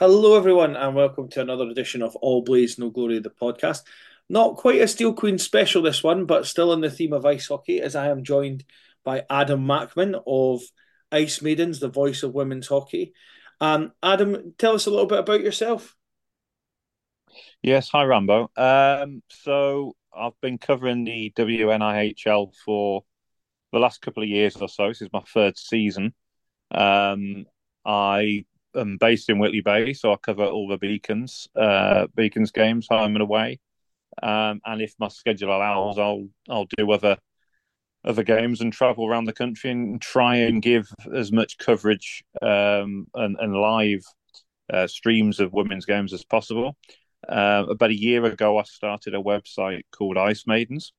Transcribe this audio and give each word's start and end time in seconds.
Hello, 0.00 0.34
everyone, 0.34 0.76
and 0.76 0.94
welcome 0.94 1.28
to 1.28 1.42
another 1.42 1.68
edition 1.68 2.00
of 2.00 2.16
All 2.16 2.40
Blaze 2.40 2.78
No 2.78 2.88
Glory, 2.88 3.18
the 3.18 3.28
podcast. 3.28 3.82
Not 4.30 4.56
quite 4.56 4.80
a 4.80 4.88
Steel 4.88 5.12
Queen 5.12 5.36
special, 5.36 5.82
this 5.82 6.02
one, 6.02 6.24
but 6.24 6.46
still 6.46 6.72
in 6.72 6.80
the 6.80 6.90
theme 6.90 7.12
of 7.12 7.26
ice 7.26 7.48
hockey, 7.48 7.82
as 7.82 7.94
I 7.94 8.08
am 8.08 8.24
joined 8.24 8.64
by 9.04 9.24
Adam 9.28 9.66
Mackman 9.66 10.18
of 10.26 10.62
Ice 11.12 11.42
Maidens, 11.42 11.80
the 11.80 11.90
voice 11.90 12.22
of 12.22 12.32
women's 12.32 12.66
hockey. 12.66 13.12
Um, 13.60 13.92
Adam, 14.02 14.54
tell 14.56 14.72
us 14.72 14.86
a 14.86 14.90
little 14.90 15.04
bit 15.04 15.18
about 15.18 15.42
yourself. 15.42 15.94
Yes, 17.60 17.90
hi 17.90 18.04
Rambo. 18.04 18.50
Um, 18.56 19.22
so 19.28 19.96
I've 20.16 20.40
been 20.40 20.56
covering 20.56 21.04
the 21.04 21.30
WNIHL 21.36 22.54
for 22.64 23.04
the 23.70 23.78
last 23.78 24.00
couple 24.00 24.22
of 24.22 24.30
years 24.30 24.56
or 24.56 24.68
so. 24.70 24.88
This 24.88 25.02
is 25.02 25.10
my 25.12 25.20
third 25.20 25.58
season. 25.58 26.14
Um, 26.70 27.44
I 27.84 28.46
am 28.74 28.96
based 28.98 29.28
in 29.28 29.38
Whitley 29.38 29.60
Bay, 29.60 29.92
so 29.92 30.12
I 30.12 30.16
cover 30.16 30.44
all 30.44 30.68
the 30.68 30.78
Beacons, 30.78 31.48
uh, 31.56 32.06
Beacons 32.14 32.50
games, 32.50 32.86
home 32.90 33.14
and 33.16 33.22
away. 33.22 33.60
Um, 34.22 34.60
and 34.64 34.82
if 34.82 34.94
my 34.98 35.08
schedule 35.08 35.56
allows, 35.56 35.98
I'll 35.98 36.28
I'll 36.48 36.66
do 36.76 36.90
other 36.90 37.16
other 38.04 38.22
games 38.22 38.60
and 38.60 38.72
travel 38.72 39.06
around 39.06 39.26
the 39.26 39.32
country 39.32 39.70
and 39.70 40.00
try 40.00 40.36
and 40.36 40.62
give 40.62 40.88
as 41.14 41.30
much 41.32 41.58
coverage 41.58 42.24
um, 42.40 43.06
and, 43.14 43.36
and 43.38 43.54
live 43.54 44.02
uh, 44.72 44.86
streams 44.86 45.40
of 45.40 45.52
women's 45.52 45.84
games 45.84 46.12
as 46.12 46.24
possible. 46.24 46.76
Uh, 47.28 47.66
about 47.68 47.90
a 47.90 47.98
year 47.98 48.24
ago, 48.24 48.58
I 48.58 48.62
started 48.62 49.14
a 49.14 49.18
website 49.18 49.82
called 49.92 50.16
Ice 50.16 50.44
Maidens, 50.46 50.92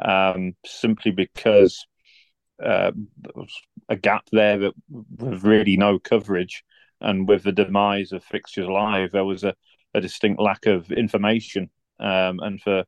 um, 0.00 0.54
simply 0.64 1.10
because 1.10 1.86
uh, 2.62 2.92
there 3.18 3.32
was 3.34 3.52
a 3.88 3.96
gap 3.96 4.24
there 4.32 4.58
that 4.58 4.72
with 4.88 5.44
really 5.44 5.76
no 5.76 5.98
coverage, 5.98 6.64
and 7.00 7.28
with 7.28 7.42
the 7.42 7.52
demise 7.52 8.12
of 8.12 8.24
Fixtures 8.24 8.68
Live, 8.68 9.12
there 9.12 9.24
was 9.24 9.44
a, 9.44 9.54
a 9.94 10.00
distinct 10.00 10.40
lack 10.40 10.66
of 10.66 10.90
information. 10.92 11.70
Um, 12.00 12.40
and 12.40 12.60
for 12.60 12.84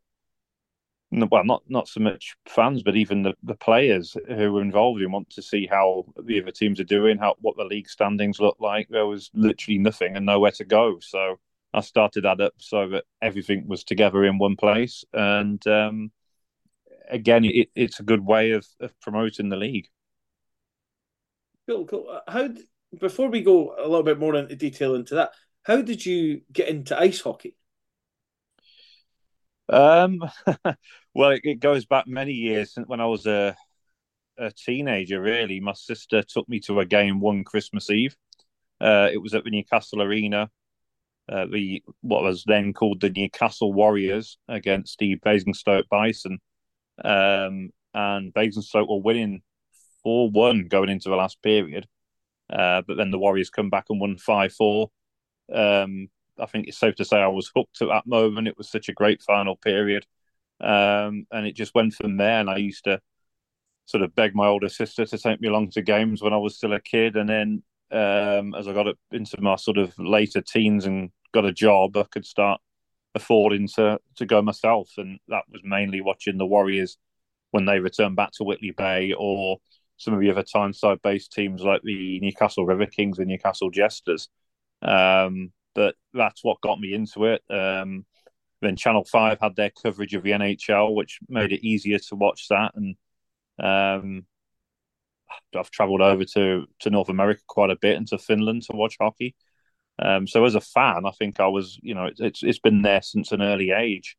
well, 1.13 1.45
not 1.45 1.63
not 1.69 1.89
so 1.89 2.01
much 2.01 2.37
fans, 2.47 2.83
but 2.83 2.97
even 2.97 3.23
the, 3.23 3.35
the 3.43 3.57
players 3.57 4.17
who 4.29 4.53
were 4.53 4.63
involved 4.63 5.03
in 5.03 5.11
want 5.11 5.31
to 5.31 5.43
see 5.43 5.67
how 5.67 6.05
the 6.23 6.41
other 6.41 6.53
teams 6.53 6.79
are 6.79 6.85
doing, 6.85 7.19
how 7.19 7.35
what 7.41 7.57
the 7.57 7.65
league 7.65 7.89
standings 7.89 8.39
look 8.39 8.57
like. 8.61 8.89
There 8.89 9.07
was 9.07 9.31
literally 9.35 9.79
nothing 9.79 10.17
and 10.17 10.25
nowhere 10.25 10.53
to 10.53 10.65
go. 10.65 10.99
So 11.01 11.41
I 11.75 11.81
started 11.81 12.25
that 12.25 12.41
up 12.41 12.55
so 12.59 12.89
that 12.91 13.05
everything 13.21 13.67
was 13.67 13.83
together 13.83 14.25
in 14.25 14.39
one 14.39 14.57
place. 14.57 15.05
And 15.13 15.65
um, 15.67 16.13
again, 17.09 17.45
it, 17.45 17.71
it's 17.75 18.01
a 18.01 18.05
good 18.05 18.25
way 18.25 18.53
of, 18.53 18.67
of 18.81 18.99
promoting 19.01 19.49
the 19.49 19.57
league. 19.57 19.89
Cool, 21.69 21.87
cool. 21.87 22.09
Uh, 22.09 22.31
how 22.31 22.49
before 22.99 23.29
we 23.29 23.43
go 23.43 23.75
a 23.79 23.87
little 23.87 24.03
bit 24.03 24.19
more 24.19 24.35
into 24.35 24.57
detail 24.57 24.95
into 24.95 25.17
that, 25.17 25.33
how 25.63 25.83
did 25.83 26.05
you 26.05 26.43
get 26.53 26.69
into 26.69 26.99
ice 26.99 27.21
hockey? 27.21 27.57
Um, 29.69 30.21
well, 31.15 31.31
it, 31.31 31.41
it, 31.45 31.61
goes 31.61 31.87
back 31.87 32.07
many 32.09 32.33
years 32.33 32.75
since 32.75 32.89
when 32.89 33.01
I 33.01 33.07
was 33.07 33.27
a 33.27 33.57
a 34.39 34.51
teenager. 34.51 35.21
Really, 35.21 35.61
my 35.61 35.75
sister 35.75 36.23
took 36.23 36.49
me 36.49 36.61
to 36.61 36.81
a 36.81 36.87
game 36.87 37.21
one 37.21 37.45
Christmas 37.45 37.91
Eve. 37.91 38.17
Uh, 38.81 39.09
it 39.13 39.19
was 39.19 39.35
at 39.35 39.45
the 39.45 39.51
Newcastle 39.51 40.03
Arena 40.03 40.51
uh, 41.31 41.47
the 41.47 41.83
what 42.01 42.23
was 42.23 42.45
then 42.45 42.73
called 42.73 43.01
the 43.01 43.11
Newcastle 43.11 43.73
Warriors 43.73 44.37
against 44.49 44.99
the 44.99 45.15
Basingstoke 45.15 45.89
Bison, 45.89 46.41
um, 47.05 47.71
and 47.95 48.35
Basingstoke 48.35 48.89
were 48.89 49.01
winning 49.01 49.43
four 50.03 50.29
one 50.31 50.67
going 50.69 50.89
into 50.89 51.09
the 51.09 51.15
last 51.15 51.41
period, 51.43 51.87
uh, 52.51 52.83
but 52.87 52.97
then 52.97 53.11
the 53.11 53.19
Warriors 53.19 53.51
come 53.51 53.71
back 53.71 53.87
and 53.91 54.01
won 54.01 54.17
five 54.19 54.53
four. 54.53 54.91
Um, 55.53 56.09
I 56.39 56.47
think 56.47 56.69
it's 56.69 56.79
safe 56.79 56.97
to 56.97 57.05
say 57.05 57.19
I 57.19 57.29
was 57.29 57.51
hooked 57.55 57.83
at 57.83 57.89
that 57.89 58.07
moment. 58.07 58.49
It 58.49 58.59
was 58.59 58.71
such 58.71 58.89
a 58.89 58.95
great 58.95 59.23
final 59.23 59.57
period, 59.57 60.07
um, 60.61 61.27
and 61.31 61.47
it 61.47 61.55
just 61.55 61.75
went 61.75 61.95
from 61.95 62.17
there. 62.17 62.41
And 62.41 62.51
I 62.51 62.57
used 62.57 62.85
to 62.85 63.01
sort 63.87 64.03
of 64.03 64.15
beg 64.15 64.35
my 64.35 64.47
older 64.47 64.69
sister 64.69 65.05
to 65.05 65.19
take 65.19 65.41
me 65.41 65.49
along 65.49 65.71
to 65.71 65.83
games 65.83 66.23
when 66.23 66.33
I 66.33 66.39
was 66.39 66.57
still 66.57 66.73
a 66.73 66.81
kid, 66.81 67.17
and 67.17 67.29
then 67.29 67.63
um, 67.93 68.55
as 68.55 68.69
I 68.69 68.73
got 68.73 68.87
into 69.11 69.41
my 69.41 69.57
sort 69.57 69.79
of 69.79 69.99
later 69.99 70.41
teens 70.41 70.87
and 70.87 71.11
got 71.33 71.45
a 71.45 71.53
job, 71.53 71.97
I 71.97 72.05
could 72.05 72.25
start 72.25 72.61
affording 73.15 73.69
to 73.75 73.99
to 74.17 74.27
go 74.27 74.43
myself, 74.43 74.91
and 74.97 75.19
that 75.29 75.45
was 75.51 75.63
mainly 75.65 76.01
watching 76.01 76.39
the 76.39 76.47
Warriors 76.47 76.97
when 77.51 77.65
they 77.67 77.81
returned 77.81 78.17
back 78.17 78.31
to 78.33 78.45
Whitley 78.45 78.71
Bay, 78.71 79.13
or 79.13 79.59
some 80.01 80.15
of 80.15 80.21
the 80.21 80.31
other 80.31 80.43
Tyneside-based 80.43 81.31
teams 81.31 81.63
like 81.63 81.83
the 81.83 82.19
Newcastle 82.21 82.65
River 82.65 82.87
Kings 82.87 83.19
and 83.19 83.29
Newcastle 83.29 83.71
Jesters. 83.71 84.29
Um, 84.81 85.53
but 85.75 85.95
that's 86.15 86.43
what 86.43 86.61
got 86.63 86.81
me 86.81 86.95
into 86.95 87.27
it. 87.27 87.43
Um, 87.51 88.07
then 88.63 88.77
Channel 88.77 89.05
Five 89.05 89.39
had 89.41 89.57
their 89.57 89.71
coverage 89.71 90.15
of 90.15 90.23
the 90.23 90.33
NHL, 90.33 90.95
which 90.95 91.21
made 91.29 91.53
it 91.53 91.67
easier 91.67 91.99
to 91.99 92.17
watch 92.17 92.49
that, 92.49 92.73
and 92.75 92.97
um, 93.59 94.27
I've 95.57 95.71
travelled 95.71 96.01
over 96.01 96.25
to 96.25 96.67
to 96.81 96.91
North 96.91 97.09
America 97.09 97.43
quite 97.47 97.71
a 97.71 97.77
bit 97.77 97.97
and 97.97 98.07
to 98.09 98.19
Finland 98.19 98.63
to 98.65 98.77
watch 98.77 98.97
hockey. 99.01 99.35
Um, 99.99 100.27
so 100.27 100.45
as 100.45 100.55
a 100.55 100.61
fan, 100.61 101.05
I 101.07 101.11
think 101.13 101.41
I 101.41 101.49
was, 101.49 101.79
you 101.83 101.95
know, 101.95 102.11
it's 102.19 102.43
it's 102.43 102.59
been 102.59 102.83
there 102.83 103.03
since 103.03 103.33
an 103.33 103.43
early 103.43 103.71
age. 103.71 104.17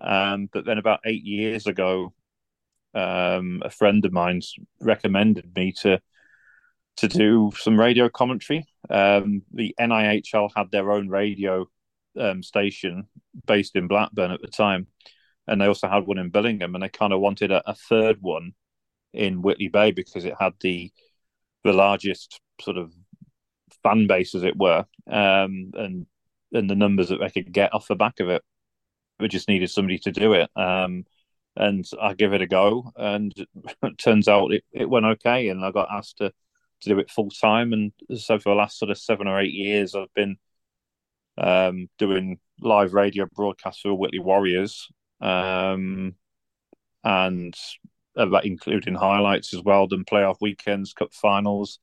Um, 0.00 0.48
but 0.52 0.64
then 0.64 0.78
about 0.78 1.00
eight 1.04 1.24
years 1.24 1.66
ago, 1.66 2.14
um, 2.94 3.62
a 3.64 3.70
friend 3.70 4.04
of 4.04 4.12
mine 4.12 4.40
recommended 4.80 5.54
me 5.54 5.72
to 5.82 6.00
to 6.96 7.08
do 7.08 7.50
some 7.56 7.78
radio 7.78 8.08
commentary. 8.08 8.66
Um, 8.90 9.42
the 9.52 9.74
NIHL 9.80 10.50
had 10.54 10.70
their 10.70 10.90
own 10.92 11.08
radio 11.08 11.66
um, 12.18 12.42
station 12.42 13.08
based 13.46 13.76
in 13.76 13.88
Blackburn 13.88 14.32
at 14.32 14.42
the 14.42 14.48
time, 14.48 14.86
and 15.46 15.60
they 15.60 15.66
also 15.66 15.88
had 15.88 16.06
one 16.06 16.18
in 16.18 16.30
Billingham, 16.30 16.74
and 16.74 16.82
they 16.82 16.88
kind 16.88 17.12
of 17.12 17.20
wanted 17.20 17.52
a, 17.52 17.62
a 17.68 17.74
third 17.74 18.18
one 18.20 18.52
in 19.12 19.42
Whitley 19.42 19.68
Bay 19.68 19.92
because 19.92 20.24
it 20.24 20.34
had 20.38 20.54
the 20.60 20.90
the 21.64 21.72
largest 21.72 22.40
sort 22.60 22.76
of 22.76 22.92
fan 23.82 24.06
base, 24.06 24.34
as 24.34 24.42
it 24.42 24.56
were, 24.56 24.84
um, 25.06 25.70
and 25.74 26.06
and 26.52 26.68
the 26.68 26.74
numbers 26.74 27.08
that 27.08 27.20
they 27.20 27.30
could 27.30 27.52
get 27.52 27.72
off 27.74 27.88
the 27.88 27.96
back 27.96 28.20
of 28.20 28.28
it. 28.28 28.42
We 29.18 29.28
just 29.28 29.48
needed 29.48 29.70
somebody 29.70 29.98
to 30.00 30.12
do 30.12 30.32
it, 30.32 30.50
um, 30.56 31.04
and 31.60 31.84
I 32.00 32.14
give 32.14 32.32
it 32.32 32.40
a 32.40 32.46
go, 32.46 32.90
and 32.96 33.32
it 33.36 33.98
turns 33.98 34.28
out 34.28 34.52
it, 34.52 34.64
it 34.72 34.88
went 34.88 35.04
okay, 35.04 35.50
and 35.50 35.64
I 35.64 35.70
got 35.70 35.90
asked 35.92 36.18
to 36.18 36.32
to 36.80 36.88
do 36.88 36.98
it 36.98 37.10
full 37.10 37.30
time, 37.30 37.74
and 37.74 37.92
so 38.18 38.38
for 38.38 38.48
the 38.48 38.54
last 38.54 38.78
sort 38.78 38.90
of 38.90 38.96
seven 38.96 39.28
or 39.28 39.38
eight 39.38 39.52
years, 39.52 39.94
I've 39.94 40.12
been 40.14 40.38
um, 41.36 41.88
doing 41.98 42.38
live 42.60 42.94
radio 42.94 43.26
broadcasts 43.34 43.82
for 43.82 43.92
Whitley 43.92 44.18
Warriors, 44.18 44.88
um, 45.20 46.14
and 47.04 47.54
that 48.16 48.44
including 48.44 48.94
highlights 48.94 49.52
as 49.52 49.62
well, 49.62 49.86
done 49.86 50.04
playoff 50.10 50.36
weekends, 50.40 50.94
cup 50.94 51.12
finals, 51.12 51.78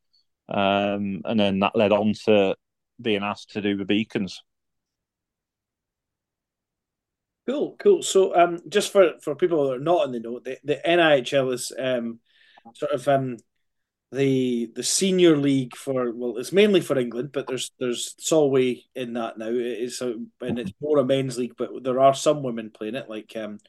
um, 0.49 1.21
and 1.25 1.39
then 1.39 1.59
that 1.59 1.75
led 1.75 1.91
on 1.91 2.13
to 2.25 2.55
being 2.99 3.21
asked 3.21 3.51
to 3.51 3.61
do 3.61 3.77
the 3.77 3.85
beacons. 3.85 4.41
Cool, 7.47 7.75
cool. 7.79 8.03
So, 8.03 8.35
um, 8.35 8.59
just 8.67 8.91
for 8.91 9.13
for 9.21 9.33
people 9.35 9.67
that 9.67 9.75
are 9.75 9.79
not 9.79 10.05
in 10.05 10.11
the 10.11 10.19
know, 10.19 10.39
the, 10.39 10.57
the 10.65 10.81
NIHL 10.85 11.53
is 11.53 11.71
um, 11.79 12.19
sort 12.73 12.91
of 12.91 13.07
um, 13.07 13.37
the 14.11 14.69
the 14.75 14.83
senior 14.83 15.37
league 15.37 15.75
for 15.75 16.11
well, 16.13 16.37
it's 16.37 16.51
mainly 16.51 16.81
for 16.81 16.97
England, 16.99 17.31
but 17.31 17.47
there's 17.47 17.71
there's 17.79 18.15
Solway 18.19 18.83
in 18.95 19.13
that 19.13 19.37
now. 19.37 19.47
It 19.47 19.55
is 19.55 20.01
a, 20.01 20.15
and 20.41 20.59
it's 20.59 20.73
more 20.81 20.97
a 20.97 21.05
men's 21.05 21.37
league, 21.37 21.55
but 21.57 21.83
there 21.83 22.01
are 22.01 22.13
some 22.13 22.43
women 22.43 22.69
playing 22.69 22.95
it. 22.95 23.09
Like 23.09 23.33
um, 23.37 23.59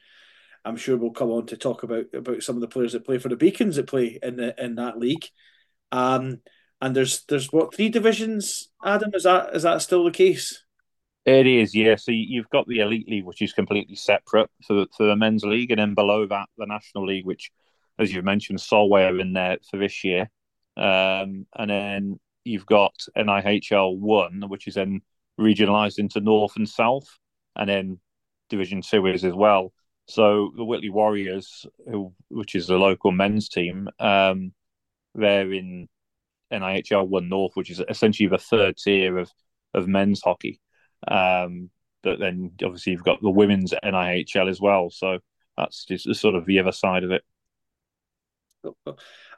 I'm 0.65 0.77
sure 0.77 0.97
we'll 0.97 1.13
come 1.13 1.31
on 1.31 1.47
to 1.47 1.57
talk 1.57 1.85
about 1.85 2.07
about 2.13 2.43
some 2.43 2.57
of 2.57 2.61
the 2.61 2.69
players 2.69 2.95
that 2.95 3.07
play 3.07 3.19
for 3.19 3.29
the 3.29 3.37
Beacons 3.37 3.77
that 3.77 3.87
play 3.87 4.19
in 4.21 4.37
the 4.37 4.61
in 4.61 4.75
that 4.75 4.99
league. 4.99 5.27
Um, 5.93 6.41
and 6.81 6.97
there's 6.97 7.25
there's 7.27 7.53
what 7.53 7.77
three 7.77 7.91
divisions? 7.91 8.71
Adam, 8.85 9.13
is 9.15 9.23
that 9.23 9.55
is 9.55 9.63
that 9.63 9.83
still 9.83 10.03
the 10.03 10.11
case? 10.11 10.65
It 11.25 11.47
is, 11.47 11.75
yeah. 11.75 11.97
So 11.97 12.11
you've 12.11 12.49
got 12.49 12.67
the 12.67 12.81
elite 12.81 13.09
league, 13.09 13.25
which 13.25 13.43
is 13.43 13.53
completely 13.53 13.97
separate 13.97 14.51
for 14.67 14.75
the, 14.75 14.87
the 14.99 15.17
men's 15.17 15.45
league, 15.45 15.71
and 15.71 15.79
then 15.79 15.95
below 15.95 16.27
that, 16.27 16.49
the 16.57 16.67
national 16.67 17.07
league, 17.07 17.27
which, 17.27 17.51
as 17.99 18.13
you've 18.13 18.25
mentioned, 18.25 18.61
Solway 18.61 19.03
are 19.05 19.19
in 19.21 19.35
there 19.35 19.59
for 19.71 19.77
this 19.79 20.05
year, 20.05 20.31
um, 20.77 21.47
and 21.55 21.71
then 21.71 22.21
you've 22.45 22.65
got 22.67 22.95
NIHL 23.17 23.99
one, 23.99 24.45
which 24.49 24.67
is 24.67 24.75
then 24.75 25.03
regionalised 25.39 25.99
into 25.99 26.21
north 26.21 26.57
and 26.57 26.69
south, 26.69 27.07
and 27.57 27.69
then 27.69 28.01
Division 28.49 28.81
Two 28.81 29.07
is 29.07 29.25
as 29.25 29.35
well. 29.35 29.73
So 30.07 30.53
the 30.57 30.65
Whitley 30.65 30.89
Warriors, 30.89 31.67
who 31.91 32.15
which 32.31 32.55
is 32.55 32.67
the 32.69 32.79
local 32.79 33.13
men's 33.13 33.51
team, 33.51 33.89
um, 34.01 34.53
they're 35.15 35.53
in 35.53 35.89
NIHL 36.53 37.07
One 37.09 37.29
North, 37.29 37.53
which 37.57 37.71
is 37.71 37.83
essentially 37.89 38.29
the 38.29 38.39
third 38.39 38.77
tier 38.79 39.19
of 39.19 39.31
of 39.75 39.87
men's 39.89 40.23
hockey. 40.23 40.61
Um, 41.07 41.71
but 42.03 42.19
then 42.19 42.53
obviously 42.63 42.93
you've 42.93 43.05
got 43.05 43.21
the 43.21 43.31
women's 43.31 43.73
NIHL 43.85 44.49
as 44.49 44.61
well, 44.61 44.91
so 44.91 45.19
that's 45.57 45.85
just 45.85 46.13
sort 46.15 46.35
of 46.35 46.47
the 46.47 46.61
other 46.61 46.73
side 46.73 47.05
of 47.05 47.11
it. 47.13 47.23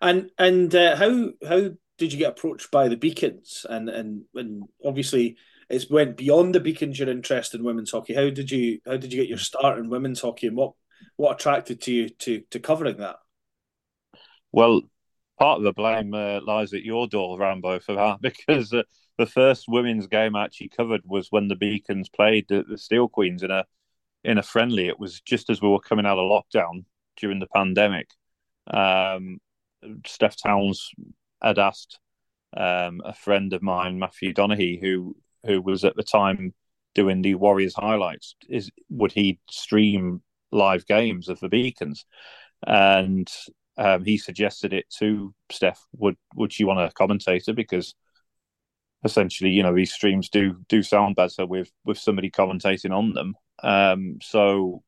And 0.00 0.30
and 0.38 0.74
uh, 0.74 0.96
how 0.96 1.30
how 1.46 1.70
did 1.98 2.12
you 2.12 2.18
get 2.18 2.30
approached 2.30 2.70
by 2.70 2.88
the 2.88 2.96
Beacons? 2.96 3.66
And 3.68 3.88
and 3.88 4.22
and 4.34 4.64
obviously 4.84 5.36
it's 5.68 5.90
went 5.90 6.16
beyond 6.16 6.54
the 6.54 6.60
Beacons 6.60 6.98
your 6.98 7.08
interest 7.08 7.54
in 7.54 7.64
women's 7.64 7.92
hockey. 7.92 8.14
How 8.14 8.30
did 8.30 8.50
you 8.50 8.80
how 8.86 8.96
did 8.96 9.12
you 9.12 9.20
get 9.20 9.28
your 9.28 9.38
start 9.38 9.78
in 9.78 9.90
women's 9.90 10.20
hockey, 10.20 10.46
and 10.46 10.56
what 10.56 10.72
what 11.16 11.40
attracted 11.40 11.80
to 11.82 11.92
you 11.92 12.08
to 12.08 12.42
to 12.50 12.58
covering 12.58 12.98
that? 12.98 13.16
Well, 14.52 14.82
part 15.38 15.58
of 15.58 15.64
the 15.64 15.72
blame 15.72 16.12
uh, 16.12 16.40
lies 16.44 16.72
at 16.72 16.82
your 16.82 17.06
door, 17.06 17.38
Rambo, 17.38 17.80
for 17.80 17.94
that 17.94 18.20
because 18.20 18.72
uh, 18.72 18.82
the 19.20 19.26
first 19.26 19.66
women's 19.68 20.06
game 20.06 20.34
I 20.34 20.44
actually 20.44 20.70
covered 20.70 21.02
was 21.04 21.28
when 21.30 21.48
the 21.48 21.54
Beacons 21.54 22.08
played 22.08 22.46
the, 22.48 22.64
the 22.66 22.78
Steel 22.78 23.06
Queens 23.06 23.42
in 23.42 23.50
a 23.50 23.66
in 24.24 24.38
a 24.38 24.42
friendly. 24.42 24.88
It 24.88 24.98
was 24.98 25.20
just 25.20 25.50
as 25.50 25.60
we 25.60 25.68
were 25.68 25.78
coming 25.78 26.06
out 26.06 26.18
of 26.18 26.30
lockdown 26.30 26.84
during 27.18 27.38
the 27.38 27.46
pandemic. 27.46 28.08
Um, 28.66 29.38
Steph 30.06 30.36
Towns 30.42 30.90
had 31.42 31.58
asked 31.58 31.98
um, 32.56 33.02
a 33.04 33.14
friend 33.14 33.52
of 33.52 33.62
mine, 33.62 33.98
Matthew 33.98 34.32
Donaghy, 34.32 34.80
who 34.80 35.14
who 35.44 35.60
was 35.60 35.84
at 35.84 35.96
the 35.96 36.02
time 36.02 36.54
doing 36.94 37.20
the 37.20 37.34
Warriors 37.34 37.74
highlights, 37.74 38.36
is 38.48 38.70
would 38.88 39.12
he 39.12 39.38
stream 39.50 40.22
live 40.50 40.86
games 40.86 41.28
of 41.28 41.40
the 41.40 41.48
Beacons? 41.50 42.06
And 42.66 43.30
um, 43.76 44.02
he 44.02 44.16
suggested 44.16 44.72
it 44.72 44.86
to 44.98 45.34
Steph. 45.52 45.86
Would 45.98 46.16
would 46.34 46.54
she 46.54 46.64
want 46.64 46.80
a 46.80 46.90
commentator 46.92 47.52
because 47.52 47.94
essentially, 49.04 49.50
you 49.50 49.62
know, 49.62 49.74
these 49.74 49.92
streams 49.92 50.28
do 50.28 50.56
do 50.68 50.82
sound 50.82 51.16
better 51.16 51.46
with 51.46 51.70
with 51.84 51.98
somebody 51.98 52.30
commentating 52.30 52.96
on 52.96 53.12
them. 53.12 53.34
Um, 53.62 54.18
so 54.22 54.82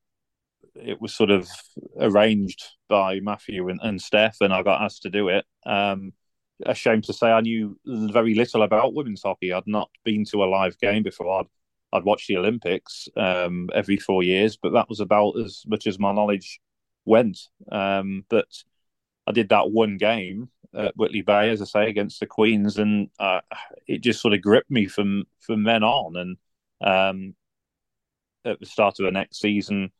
it 0.75 1.01
was 1.01 1.15
sort 1.15 1.31
of 1.31 1.49
arranged 2.01 2.65
by 2.89 3.21
Matthew 3.21 3.69
and, 3.69 3.81
and 3.83 4.01
Steph, 4.01 4.37
and 4.41 4.53
I 4.53 4.63
got 4.63 4.83
asked 4.83 5.03
to 5.03 5.11
do 5.11 5.29
it. 5.29 5.45
Um, 5.67 6.13
ashamed 6.65 7.05
to 7.05 7.13
say, 7.13 7.29
I 7.31 7.41
knew 7.41 7.79
very 7.85 8.35
little 8.35 8.63
about 8.63 8.95
women's 8.95 9.23
hockey. 9.23 9.53
I'd 9.53 9.67
not 9.67 9.91
been 10.05 10.25
to 10.27 10.45
a 10.45 10.47
live 10.47 10.79
game 10.79 11.03
before. 11.03 11.41
I'd 11.41 11.47
I'd 11.95 12.05
watched 12.05 12.29
the 12.29 12.39
Olympics 12.39 13.09
um, 13.17 13.69
every 13.75 13.99
four 13.99 14.23
years, 14.23 14.57
but 14.57 14.73
that 14.73 14.89
was 14.89 15.01
about 15.01 15.39
as 15.39 15.63
much 15.67 15.87
as 15.87 15.99
my 15.99 16.13
knowledge 16.13 16.59
went. 17.05 17.39
Um, 17.71 18.25
but 18.31 18.47
I 19.27 19.33
did 19.33 19.51
that 19.51 19.71
one 19.71 19.99
game 19.99 20.49
at 20.75 20.97
Whitley 20.97 21.23
Bay, 21.23 21.51
as 21.51 21.63
I 21.63 21.65
say, 21.65 21.89
against 21.89 22.21
the 22.21 22.27
Queens, 22.27 22.79
and 22.79 23.11
uh, 23.19 23.41
it 23.87 23.99
just 23.99 24.21
sort 24.21 24.35
of 24.35 24.43
gripped 24.43 24.71
me 24.71 24.87
from 24.87 25.25
from 25.41 25.65
then 25.65 25.83
on. 25.83 26.17
And 26.17 26.37
um, 26.81 27.35
at 28.45 28.61
the 28.61 28.67
start 28.67 28.99
of 28.99 29.05
the 29.05 29.13
next 29.13 29.41
season, 29.41 29.93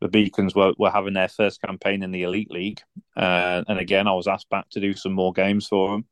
the 0.00 0.08
Beacons 0.08 0.54
were, 0.54 0.74
were 0.78 0.90
having 0.90 1.14
their 1.14 1.28
first 1.28 1.60
campaign 1.60 2.02
in 2.02 2.12
the 2.12 2.22
Elite 2.22 2.50
League. 2.50 2.80
Uh, 3.16 3.64
and 3.68 3.78
again, 3.78 4.06
I 4.06 4.12
was 4.12 4.28
asked 4.28 4.48
back 4.48 4.68
to 4.70 4.80
do 4.80 4.94
some 4.94 5.12
more 5.12 5.32
games 5.32 5.66
for 5.66 5.90
them. 5.90 6.04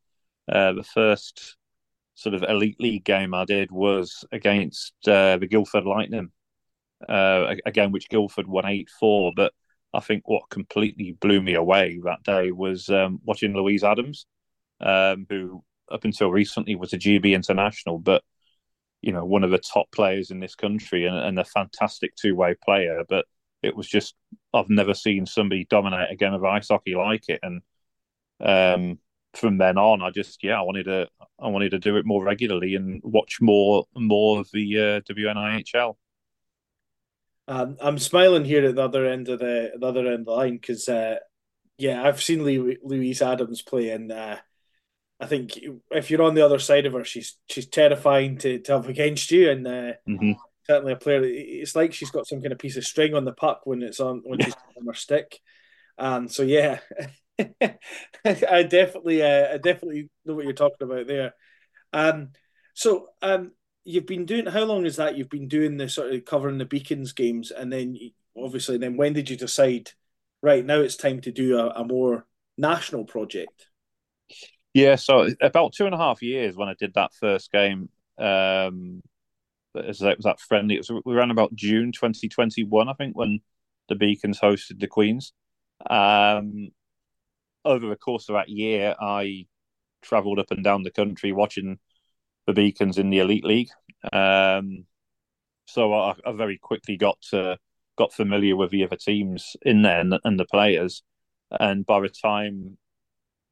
Uh, 0.51 0.73
the 0.73 0.85
first 0.85 1.57
sort 2.15 2.35
of 2.35 2.43
Elite 2.43 2.81
League 2.81 3.05
game 3.05 3.35
I 3.35 3.45
did 3.45 3.71
was 3.71 4.25
against 4.33 4.95
uh, 5.07 5.37
the 5.37 5.47
Guildford 5.47 5.85
Lightning, 5.85 6.31
uh, 7.09 7.55
again, 7.65 7.93
which 7.93 8.09
Guildford 8.09 8.47
won 8.47 8.67
8 8.67 8.89
4. 8.99 9.33
But 9.37 9.53
I 9.97 10.01
think 10.01 10.29
what 10.29 10.51
completely 10.51 11.13
blew 11.13 11.41
me 11.41 11.55
away 11.55 11.99
that 12.05 12.23
day 12.23 12.51
was 12.53 12.89
um, 12.91 13.19
watching 13.25 13.55
Louise 13.55 13.83
Adams, 13.83 14.27
um, 14.81 15.27
who 15.31 15.65
up 15.91 16.05
until 16.05 16.31
recently 16.31 16.75
was 16.75 16.93
a 16.93 16.99
GB 16.99 17.33
international, 17.33 17.99
but 17.99 18.23
you 19.01 19.13
know 19.13 19.25
one 19.25 19.45
of 19.45 19.51
the 19.51 19.59
top 19.59 19.91
players 19.93 20.31
in 20.31 20.41
this 20.41 20.55
country 20.55 21.07
and, 21.07 21.17
and 21.17 21.39
a 21.39 21.45
fantastic 21.45 22.15
two 22.17 22.35
way 22.35 22.55
player. 22.63 23.05
But 23.09 23.25
it 23.63 23.75
was 23.75 23.89
just 23.89 24.15
I've 24.53 24.69
never 24.69 24.95
seen 24.95 25.25
somebody 25.27 25.67
dominate 25.69 26.11
a 26.11 26.17
game 26.17 26.35
of 26.35 26.45
ice 26.45 26.69
hockey 26.69 26.95
like 26.95 27.25
it, 27.29 27.41
and 27.43 27.63
um, 28.41 28.99
from 29.35 29.59
then 29.59 29.79
on, 29.79 30.03
I 30.03 30.11
just 30.11 30.45
yeah, 30.45 30.59
I 30.59 30.63
wanted 30.63 30.85
to 30.85 31.09
I 31.41 31.49
wanted 31.49 31.71
to 31.71 31.79
do 31.79 31.97
it 31.97 32.07
more 32.07 32.23
regularly 32.23 32.75
and 32.75 33.01
watch 33.03 33.39
more 33.41 33.85
more 33.95 34.41
of 34.41 34.51
the 34.53 34.79
uh, 34.79 35.01
WNIHL. 35.13 35.97
Um, 37.49 37.77
I'm 37.81 37.99
smiling 37.99 38.45
here 38.45 38.65
at 38.65 38.75
the 38.75 38.83
other 38.83 39.07
end 39.07 39.29
of 39.29 39.39
the, 39.39 39.73
the 39.79 39.87
other 39.87 40.07
end 40.07 40.21
of 40.21 40.25
the 40.25 40.33
line 40.33 40.57
because 40.57 40.89
uh, 40.89 41.17
yeah, 41.79 42.03
I've 42.03 42.23
seen 42.23 42.43
Louise 42.43 43.23
Adams 43.23 43.63
play, 43.63 43.91
and 43.91 44.11
uh, 44.11 44.37
I 45.21 45.27
think 45.27 45.59
if 45.91 46.11
you're 46.11 46.23
on 46.23 46.35
the 46.35 46.45
other 46.45 46.59
side 46.59 46.87
of 46.87 46.95
her, 46.95 47.05
she's 47.05 47.37
she's 47.49 47.69
terrifying 47.69 48.39
to, 48.39 48.59
to 48.61 48.73
have 48.73 48.89
against 48.89 49.31
you, 49.31 49.51
and 49.51 49.67
uh, 49.67 49.93
mm-hmm 50.09 50.33
certainly 50.67 50.93
a 50.93 50.97
player. 50.97 51.23
It's 51.25 51.77
like 51.77 51.93
she's 51.93 52.11
got 52.11 52.27
some 52.27 52.41
kind 52.41 52.53
of 52.53 52.59
piece 52.59 52.77
of 52.77 52.85
string 52.85 53.15
on 53.15 53.25
the 53.25 53.33
puck 53.33 53.61
when 53.65 53.83
it's 53.83 54.01
on 54.01 54.23
when 54.25 54.41
she's 54.41 54.55
on 54.77 54.87
her 54.87 54.95
stick. 54.95 55.41
Um, 55.99 56.29
so 56.29 56.43
yeah, 56.43 56.81
I 58.25 58.63
definitely, 58.65 59.23
uh, 59.23 59.55
I 59.55 59.59
definitely 59.59 60.11
know 60.25 60.35
what 60.35 60.45
you're 60.45 60.53
talking 60.53 60.87
about 60.87 61.07
there. 61.07 61.35
Um, 61.93 62.31
so 62.75 63.09
um, 63.23 63.53
you've 63.87 64.07
been 64.07 64.27
doing 64.27 64.47
how 64.47 64.65
long 64.65 64.85
is 64.85 64.97
that? 64.97 65.17
You've 65.17 65.31
been 65.31 65.49
doing 65.49 65.77
the 65.77 65.89
sort 65.89 66.13
of 66.13 66.25
covering 66.25 66.59
the 66.59 66.65
Beacons 66.65 67.13
games, 67.13 67.51
and 67.51 67.73
then 67.73 67.97
obviously, 68.37 68.77
then 68.79 68.97
when 68.97 69.13
did 69.13 69.31
you 69.31 69.37
decide? 69.37 69.91
Right 70.43 70.65
now, 70.65 70.81
it's 70.81 70.97
time 70.97 71.23
to 71.23 71.33
do 71.33 71.59
a, 71.59 71.71
a 71.71 71.85
more 71.85 72.27
national 72.59 73.05
project. 73.05 73.69
Yeah, 74.75 74.97
so 74.97 75.31
about 75.41 75.73
two 75.73 75.87
and 75.87 75.95
a 75.95 75.99
half 75.99 76.23
years 76.23 76.57
when 76.57 76.69
I 76.69 76.75
did 76.79 76.93
that 76.95 77.15
first 77.15 77.51
game. 77.51 77.89
Um, 78.19 79.03
as 79.75 80.03
it 80.03 80.19
was 80.19 80.25
that 80.25 80.41
friendly. 80.41 80.75
It 80.75 80.87
was 80.89 81.03
we 81.05 81.15
ran 81.15 81.31
about 81.31 81.55
June 81.55 81.93
2021, 81.93 82.89
I 82.89 82.93
think, 82.95 83.17
when 83.17 83.41
the 83.89 83.95
Beacons 83.95 84.41
hosted 84.41 84.81
the 84.81 84.87
Queens. 84.87 85.33
Um, 85.89 86.69
over 87.65 87.89
the 87.89 87.97
course 87.97 88.29
of 88.29 88.35
that 88.35 88.49
year, 88.49 88.95
I 89.01 89.47
travelled 90.03 90.39
up 90.39 90.51
and 90.51 90.65
down 90.65 90.83
the 90.83 90.91
country 90.91 91.33
watching 91.33 91.79
the 92.47 92.53
Beacons 92.53 92.99
in 92.99 93.11
the 93.11 93.19
Elite 93.19 93.45
League. 93.45 93.71
Um, 94.13 94.85
so 95.67 95.93
I, 95.93 96.15
I, 96.25 96.33
very 96.33 96.59
quickly 96.59 96.97
got 96.97 97.21
to, 97.31 97.59
got 97.99 98.13
familiar 98.13 98.57
with 98.57 98.71
the 98.71 98.85
other 98.85 98.97
teams 98.97 99.57
in 99.63 99.83
there 99.83 100.01
and, 100.01 100.15
and, 100.25 100.39
the 100.39 100.45
players. 100.45 101.03
And 101.51 101.85
by 101.85 102.01
the 102.01 102.09
time 102.09 102.79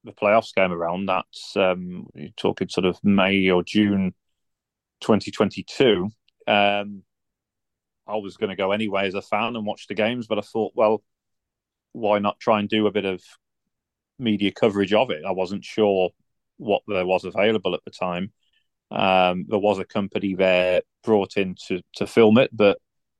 the 0.04 0.12
playoffs 0.12 0.54
came 0.54 0.72
around, 0.72 1.06
that's 1.06 1.56
um, 1.56 2.06
you're 2.14 2.28
talking 2.36 2.68
sort 2.68 2.84
of 2.84 3.02
May 3.02 3.50
or 3.50 3.62
June 3.62 4.14
2022, 5.00 6.10
um, 6.46 7.02
I 8.06 8.16
was 8.16 8.36
going 8.36 8.50
to 8.50 8.56
go 8.56 8.72
anyway 8.72 9.06
as 9.06 9.14
a 9.14 9.22
fan 9.22 9.56
and 9.56 9.66
watch 9.66 9.86
the 9.86 9.94
games, 9.94 10.26
but 10.26 10.38
I 10.38 10.42
thought, 10.42 10.72
well, 10.74 11.02
why 11.92 12.18
not 12.18 12.40
try 12.40 12.58
and 12.58 12.68
do 12.68 12.86
a 12.86 12.92
bit 12.92 13.04
of 13.04 13.22
media 14.18 14.52
coverage 14.52 14.92
of 14.92 15.10
it? 15.10 15.24
I 15.26 15.32
wasn't 15.32 15.64
sure 15.64 16.10
what 16.58 16.82
there 16.86 17.06
was 17.06 17.24
available 17.24 17.74
at 17.74 17.84
the 17.84 17.90
time. 17.90 18.32
Um, 18.90 19.46
there 19.48 19.58
was 19.58 19.78
a 19.78 19.84
company 19.84 20.34
there 20.34 20.82
brought 21.02 21.36
in 21.36 21.56
to, 21.66 21.80
to 21.96 22.06
film 22.06 22.38
it, 22.38 22.50
but 22.52 22.78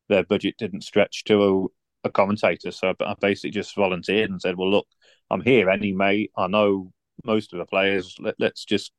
their 0.09 0.25
budget 0.25 0.57
didn't 0.59 0.85
stretch 0.85 1.25
to 1.25 1.71
a, 2.05 2.09
a 2.09 2.11
commentator. 2.11 2.71
So 2.71 2.95
I 3.01 3.15
basically 3.21 3.51
just 3.51 3.75
volunteered 3.75 4.31
and 4.31 4.41
said, 4.41 4.57
well, 4.57 4.71
look, 4.71 4.87
I'm 5.31 5.41
here 5.41 5.71
anyway. 5.71 6.29
I 6.37 6.47
know 6.47 6.93
most 7.25 7.53
of 7.53 7.59
the 7.59 7.67
players. 7.67 8.17
Let, 8.21 8.35
let's 8.39 8.65
just 8.65 8.93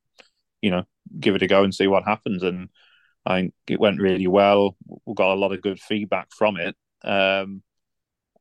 you 0.62 0.72
know, 0.72 0.84
give 1.20 1.36
it 1.36 1.44
a 1.44 1.48
go 1.48 1.64
and 1.64 1.76
see 1.76 1.86
what 1.86 2.06
happens. 2.06 2.42
And 2.42 2.70
I 3.24 3.36
think 3.36 3.54
it 3.68 3.80
went 3.80 4.02
really 4.02 4.26
well. 4.26 4.76
We 5.06 5.14
got 5.14 5.34
a 5.34 5.40
lot 5.40 5.52
of 5.52 5.62
good 5.62 5.80
feedback 5.80 6.30
from 6.32 6.58
it. 6.58 6.76
Um, 7.04 7.62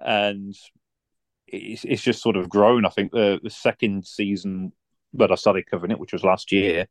and 0.00 0.54
it's, 1.46 1.84
it's 1.84 2.02
just 2.02 2.22
sort 2.22 2.36
of 2.36 2.48
grown. 2.48 2.86
I 2.86 2.88
think 2.88 3.12
the, 3.12 3.40
the 3.42 3.50
second 3.50 4.06
season 4.06 4.72
that 5.12 5.30
I 5.30 5.34
started 5.34 5.66
covering 5.70 5.92
it, 5.92 5.98
which 6.00 6.14
was 6.14 6.24
last 6.24 6.50
year, 6.50 6.86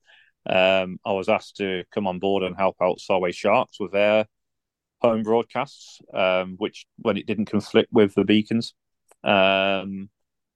um, 0.45 1.00
I 1.05 1.13
was 1.13 1.29
asked 1.29 1.57
to 1.57 1.83
come 1.93 2.07
on 2.07 2.19
board 2.19 2.43
and 2.43 2.55
help 2.55 2.77
out 2.81 3.00
Solway 3.00 3.31
Sharks 3.31 3.79
with 3.79 3.91
their 3.91 4.25
home 5.01 5.23
broadcasts, 5.23 6.00
um, 6.13 6.55
which 6.57 6.85
when 6.97 7.17
it 7.17 7.27
didn't 7.27 7.45
conflict 7.45 7.89
with 7.91 8.13
the 8.15 8.25
Beacons. 8.25 8.73
Um, 9.23 10.09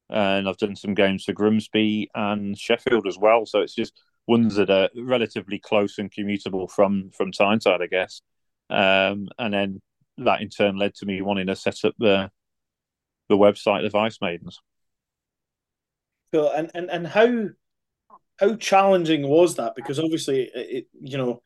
and 0.10 0.48
I've 0.48 0.58
done 0.58 0.76
some 0.76 0.94
games 0.94 1.26
for 1.26 1.34
Grimsby 1.34 2.10
and 2.16 2.58
Sheffield 2.58 3.08
as 3.08 3.18
well. 3.18 3.46
So 3.46 3.60
it's 3.60 3.76
just 3.76 4.00
ones 4.26 4.56
that 4.56 4.70
are 4.70 4.90
relatively 4.96 5.60
close 5.60 5.98
and 5.98 6.12
commutable 6.12 6.70
from 6.70 7.12
from 7.16 7.32
Tyneside, 7.32 7.82
I 7.82 7.88
guess. 7.88 8.22
Um, 8.70 9.30
and 9.38 9.54
then 9.54 9.82
that 10.18 10.42
in 10.42 10.50
turn 10.50 10.78
led 10.78 10.96
to 10.96 11.06
me 11.06 11.22
wanting 11.22 11.48
to 11.48 11.56
set 11.56 11.84
up 11.86 11.96
the 12.00 12.32
the 13.30 13.38
website 13.38 13.86
of 13.86 13.96
Ice 13.96 14.20
Maidens. 14.22 14.60
Cool. 16.34 16.52
And 16.52 16.72
and 16.74 16.90
and 16.90 17.08
how 17.08 17.50
how 18.38 18.56
challenging 18.56 19.28
was 19.28 19.56
that? 19.56 19.74
Because 19.76 20.00
obviously, 20.00 20.50
it, 20.54 20.88
you 21.00 21.18
know, 21.18 21.42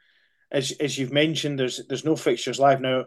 as 0.51 0.71
as 0.71 0.97
you've 0.97 1.13
mentioned, 1.13 1.59
there's 1.59 1.81
there's 1.87 2.05
no 2.05 2.15
fixtures 2.15 2.59
live 2.59 2.81
now. 2.81 3.05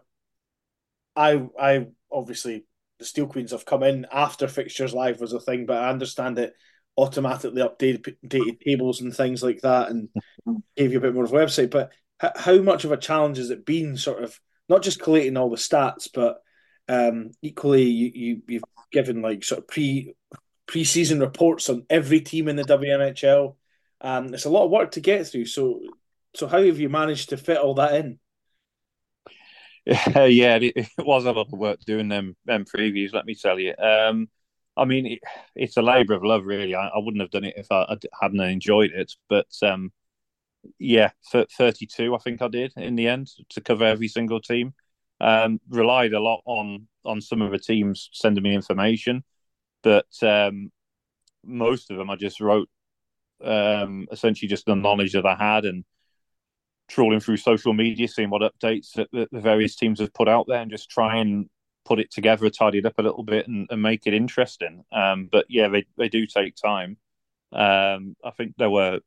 I 1.16 1.46
I 1.60 1.86
obviously 2.10 2.64
the 2.98 3.04
Steel 3.04 3.26
Queens 3.26 3.50
have 3.50 3.66
come 3.66 3.82
in 3.82 4.06
after 4.12 4.48
fixtures 4.48 4.94
live 4.94 5.20
was 5.20 5.32
a 5.32 5.40
thing, 5.40 5.66
but 5.66 5.78
I 5.78 5.90
understand 5.90 6.38
it 6.38 6.54
automatically 6.96 7.60
updated, 7.60 8.16
updated 8.24 8.60
tables 8.60 9.00
and 9.00 9.14
things 9.14 9.42
like 9.42 9.60
that 9.62 9.90
and 9.90 10.08
gave 10.76 10.92
you 10.92 10.98
a 10.98 11.00
bit 11.00 11.14
more 11.14 11.24
of 11.24 11.32
a 11.32 11.36
website. 11.36 11.70
But 11.70 11.90
how 12.20 12.58
much 12.58 12.84
of 12.84 12.92
a 12.92 12.96
challenge 12.96 13.38
has 13.38 13.50
it 13.50 13.66
been, 13.66 13.96
sort 13.96 14.22
of, 14.22 14.38
not 14.68 14.82
just 14.82 15.00
collating 15.00 15.36
all 15.36 15.50
the 15.50 15.56
stats, 15.56 16.08
but 16.12 16.38
um, 16.88 17.32
equally 17.42 17.84
you, 17.84 18.10
you 18.14 18.42
you've 18.46 18.64
given 18.92 19.22
like 19.22 19.44
sort 19.44 19.60
of 19.60 19.68
pre 19.68 20.14
pre-season 20.66 21.20
reports 21.20 21.68
on 21.68 21.84
every 21.90 22.20
team 22.20 22.48
in 22.48 22.56
the 22.56 22.62
WNHL. 22.62 23.56
Um, 24.04 24.34
it's 24.34 24.44
a 24.44 24.50
lot 24.50 24.66
of 24.66 24.70
work 24.70 24.92
to 24.92 25.00
get 25.00 25.26
through. 25.26 25.46
So, 25.46 25.80
so 26.36 26.46
how 26.46 26.62
have 26.62 26.78
you 26.78 26.90
managed 26.90 27.30
to 27.30 27.38
fit 27.38 27.56
all 27.56 27.74
that 27.74 27.94
in? 27.94 28.18
yeah, 29.86 30.56
it, 30.56 30.74
it, 30.76 30.88
was 30.98 31.24
a 31.24 31.32
lot 31.32 31.46
of 31.50 31.58
work 31.58 31.80
doing 31.80 32.08
them 32.08 32.36
them 32.44 32.66
previews. 32.66 33.14
Let 33.14 33.24
me 33.24 33.34
tell 33.34 33.58
you. 33.58 33.74
Um, 33.76 34.28
I 34.76 34.84
mean, 34.84 35.06
it, 35.06 35.20
it's 35.54 35.78
a 35.78 35.82
labour 35.82 36.12
of 36.12 36.22
love, 36.22 36.44
really. 36.44 36.74
I, 36.74 36.88
I, 36.88 36.98
wouldn't 36.98 37.22
have 37.22 37.30
done 37.30 37.44
it 37.44 37.54
if 37.56 37.66
I, 37.70 37.82
I 37.82 37.96
hadn't 38.20 38.40
enjoyed 38.40 38.90
it. 38.92 39.12
But 39.28 39.46
um, 39.62 39.90
yeah, 40.78 41.10
thirty-two, 41.32 42.14
I 42.14 42.18
think 42.18 42.42
I 42.42 42.48
did 42.48 42.74
in 42.76 42.96
the 42.96 43.08
end 43.08 43.28
to 43.50 43.60
cover 43.62 43.84
every 43.84 44.08
single 44.08 44.40
team. 44.40 44.74
Um, 45.20 45.60
relied 45.70 46.12
a 46.12 46.20
lot 46.20 46.42
on 46.44 46.88
on 47.06 47.22
some 47.22 47.40
of 47.40 47.52
the 47.52 47.58
teams 47.58 48.10
sending 48.12 48.42
me 48.42 48.54
information, 48.54 49.24
but 49.82 50.06
um, 50.22 50.70
most 51.42 51.90
of 51.90 51.96
them 51.96 52.10
I 52.10 52.16
just 52.16 52.40
wrote 52.40 52.68
um, 53.44 54.06
essentially 54.10 54.48
just 54.48 54.66
the 54.66 54.74
knowledge 54.74 55.12
that 55.12 55.26
I 55.26 55.34
had 55.34 55.64
and 55.64 55.84
trawling 56.88 57.20
through 57.20 57.38
social 57.38 57.72
media, 57.72 58.08
seeing 58.08 58.30
what 58.30 58.42
updates 58.42 58.92
that 58.94 59.08
the 59.10 59.28
various 59.32 59.76
teams 59.76 60.00
have 60.00 60.14
put 60.14 60.28
out 60.28 60.46
there, 60.48 60.60
and 60.60 60.70
just 60.70 60.90
try 60.90 61.18
and 61.18 61.48
put 61.84 62.00
it 62.00 62.10
together, 62.10 62.48
tidy 62.50 62.78
it 62.78 62.86
up 62.86 62.98
a 62.98 63.02
little 63.02 63.22
bit, 63.24 63.46
and, 63.48 63.66
and 63.70 63.82
make 63.82 64.06
it 64.06 64.14
interesting. 64.14 64.84
Um, 64.92 65.28
but 65.30 65.46
yeah, 65.48 65.68
they 65.68 65.86
they 65.96 66.08
do 66.08 66.26
take 66.26 66.56
time. 66.56 66.96
Um, 67.52 68.16
I 68.24 68.30
think 68.30 68.54
they 68.56 68.66
were 68.66 69.00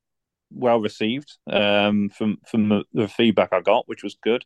well 0.52 0.80
received 0.80 1.38
um, 1.52 2.10
from 2.10 2.38
from 2.48 2.70
the, 2.70 2.84
the, 2.94 3.08
feedback 3.08 3.54
I 3.54 3.62
got, 3.62 3.88
which 3.88 4.04
was 4.04 4.18
good. 4.22 4.46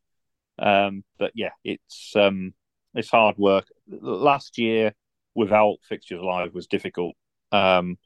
Um, 0.59 1.03
but 1.19 1.31
yeah, 1.35 1.51
it's 1.63 2.13
um, 2.15 2.53
it's 2.95 3.09
hard 3.09 3.37
work. 3.37 3.67
Last 3.87 4.57
year, 4.57 4.93
without 5.35 5.77
fixtures 5.83 6.21
live, 6.21 6.53
was 6.53 6.67
difficult. 6.67 7.15
Um, 7.51 7.97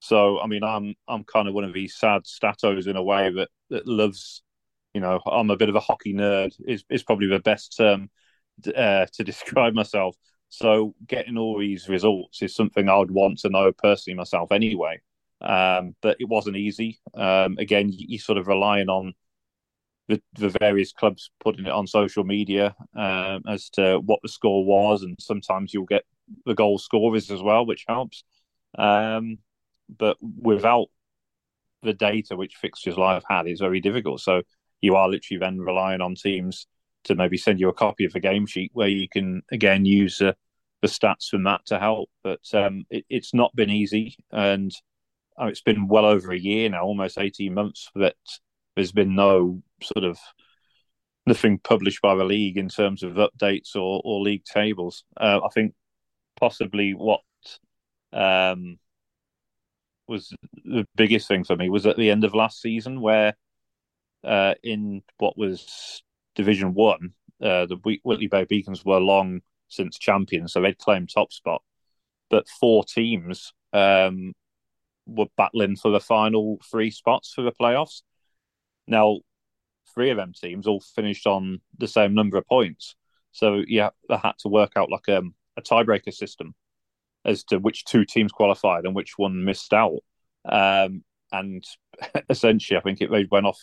so 0.00 0.40
I 0.40 0.46
mean, 0.46 0.64
I'm 0.64 0.94
I'm 1.08 1.24
kind 1.24 1.48
of 1.48 1.54
one 1.54 1.64
of 1.64 1.72
these 1.72 1.96
sad 1.96 2.22
statos 2.24 2.86
in 2.86 2.96
a 2.96 3.02
way 3.02 3.30
that 3.30 3.48
that 3.70 3.86
loves 3.86 4.42
you 4.94 5.00
know, 5.00 5.20
I'm 5.26 5.50
a 5.50 5.56
bit 5.56 5.68
of 5.68 5.76
a 5.76 5.80
hockey 5.80 6.14
nerd 6.14 6.52
is 6.66 6.84
is 6.90 7.02
probably 7.02 7.28
the 7.28 7.40
best 7.40 7.76
term 7.76 8.10
uh, 8.74 9.06
to 9.12 9.24
describe 9.24 9.74
myself. 9.74 10.16
So 10.48 10.94
getting 11.06 11.38
all 11.38 11.58
these 11.58 11.88
results 11.88 12.42
is 12.42 12.54
something 12.54 12.88
I 12.88 12.96
would 12.96 13.12
want 13.12 13.38
to 13.40 13.50
know 13.50 13.72
personally 13.72 14.16
myself 14.16 14.50
anyway. 14.50 15.00
Um, 15.40 15.94
but 16.02 16.16
it 16.20 16.28
wasn't 16.28 16.56
easy. 16.56 17.00
Um, 17.14 17.56
again, 17.58 17.90
you, 17.92 18.18
sort 18.18 18.36
of 18.36 18.48
relying 18.48 18.88
on 18.88 19.14
the, 20.08 20.20
the 20.34 20.50
various 20.60 20.92
clubs 20.92 21.30
putting 21.42 21.66
it 21.66 21.72
on 21.72 21.86
social 21.86 22.24
media 22.24 22.74
um, 22.96 23.42
as 23.48 23.70
to 23.70 24.00
what 24.00 24.18
the 24.22 24.28
score 24.28 24.64
was, 24.64 25.02
and 25.02 25.16
sometimes 25.20 25.72
you'll 25.72 25.86
get 25.86 26.04
the 26.44 26.54
goal 26.54 26.78
scorers 26.78 27.30
as 27.30 27.40
well, 27.40 27.64
which 27.64 27.84
helps. 27.88 28.24
Um, 28.76 29.38
but 29.98 30.16
without 30.20 30.86
the 31.82 31.94
data 31.94 32.36
which 32.36 32.56
Fixtures 32.56 32.96
Live 32.96 33.24
had, 33.28 33.46
it's 33.46 33.60
very 33.60 33.80
difficult. 33.80 34.20
So 34.20 34.42
you 34.80 34.96
are 34.96 35.08
literally 35.08 35.38
then 35.38 35.58
relying 35.58 36.00
on 36.00 36.14
teams 36.14 36.66
to 37.04 37.14
maybe 37.14 37.38
send 37.38 37.60
you 37.60 37.68
a 37.68 37.74
copy 37.74 38.04
of 38.04 38.12
the 38.12 38.20
game 38.20 38.46
sheet 38.46 38.70
where 38.74 38.88
you 38.88 39.08
can 39.08 39.42
again 39.50 39.84
use 39.84 40.20
uh, 40.20 40.32
the 40.82 40.88
stats 40.88 41.28
from 41.28 41.44
that 41.44 41.64
to 41.66 41.78
help. 41.78 42.10
But 42.22 42.40
um, 42.52 42.84
it, 42.90 43.04
it's 43.08 43.32
not 43.32 43.54
been 43.54 43.70
easy, 43.70 44.16
and 44.30 44.70
uh, 45.40 45.46
it's 45.46 45.62
been 45.62 45.88
well 45.88 46.04
over 46.04 46.32
a 46.32 46.38
year 46.38 46.68
now, 46.68 46.84
almost 46.84 47.18
eighteen 47.18 47.54
months 47.54 47.90
that 47.94 48.16
there's 48.76 48.92
been 48.92 49.14
no 49.14 49.62
sort 49.82 50.04
of 50.04 50.18
nothing 51.26 51.58
published 51.58 52.02
by 52.02 52.14
the 52.14 52.24
league 52.24 52.56
in 52.56 52.68
terms 52.68 53.02
of 53.02 53.12
updates 53.12 53.76
or, 53.76 54.00
or 54.04 54.20
league 54.20 54.44
tables. 54.44 55.04
Uh, 55.18 55.40
I 55.44 55.48
think 55.54 55.74
possibly 56.38 56.92
what 56.92 57.20
um, 58.12 58.78
was 60.10 60.34
the 60.64 60.86
biggest 60.96 61.28
thing 61.28 61.44
for 61.44 61.56
me 61.56 61.70
was 61.70 61.86
at 61.86 61.96
the 61.96 62.10
end 62.10 62.24
of 62.24 62.34
last 62.34 62.60
season 62.60 63.00
where 63.00 63.34
uh, 64.24 64.54
in 64.62 65.02
what 65.18 65.38
was 65.38 66.02
Division 66.34 66.74
One, 66.74 67.14
uh, 67.42 67.66
the 67.66 67.98
Whitley 68.02 68.26
Bay 68.26 68.44
Beacons 68.44 68.84
were 68.84 69.00
long 69.00 69.40
since 69.68 69.98
champions, 69.98 70.52
so 70.52 70.60
they'd 70.60 70.76
claimed 70.76 71.08
top 71.08 71.32
spot. 71.32 71.62
But 72.28 72.48
four 72.48 72.84
teams 72.84 73.52
um, 73.72 74.34
were 75.06 75.26
battling 75.36 75.76
for 75.76 75.90
the 75.90 76.00
final 76.00 76.58
three 76.70 76.90
spots 76.90 77.32
for 77.32 77.42
the 77.42 77.52
playoffs. 77.52 78.02
Now, 78.86 79.20
three 79.94 80.10
of 80.10 80.16
them 80.16 80.32
teams 80.32 80.66
all 80.66 80.80
finished 80.80 81.26
on 81.26 81.60
the 81.78 81.88
same 81.88 82.14
number 82.14 82.36
of 82.36 82.46
points, 82.46 82.94
so 83.32 83.62
yeah, 83.66 83.90
they 84.08 84.16
had 84.16 84.32
to 84.40 84.48
work 84.48 84.72
out 84.76 84.90
like 84.90 85.08
um, 85.08 85.34
a 85.56 85.62
tiebreaker 85.62 86.12
system 86.12 86.54
as 87.24 87.44
to 87.44 87.58
which 87.58 87.84
two 87.84 88.04
teams 88.04 88.32
qualified 88.32 88.84
and 88.84 88.94
which 88.94 89.14
one 89.16 89.44
missed 89.44 89.72
out. 89.72 89.98
Um, 90.44 91.04
and 91.32 91.64
essentially, 92.30 92.76
I 92.76 92.80
think 92.80 93.00
it 93.00 93.10
went 93.10 93.46
off 93.46 93.60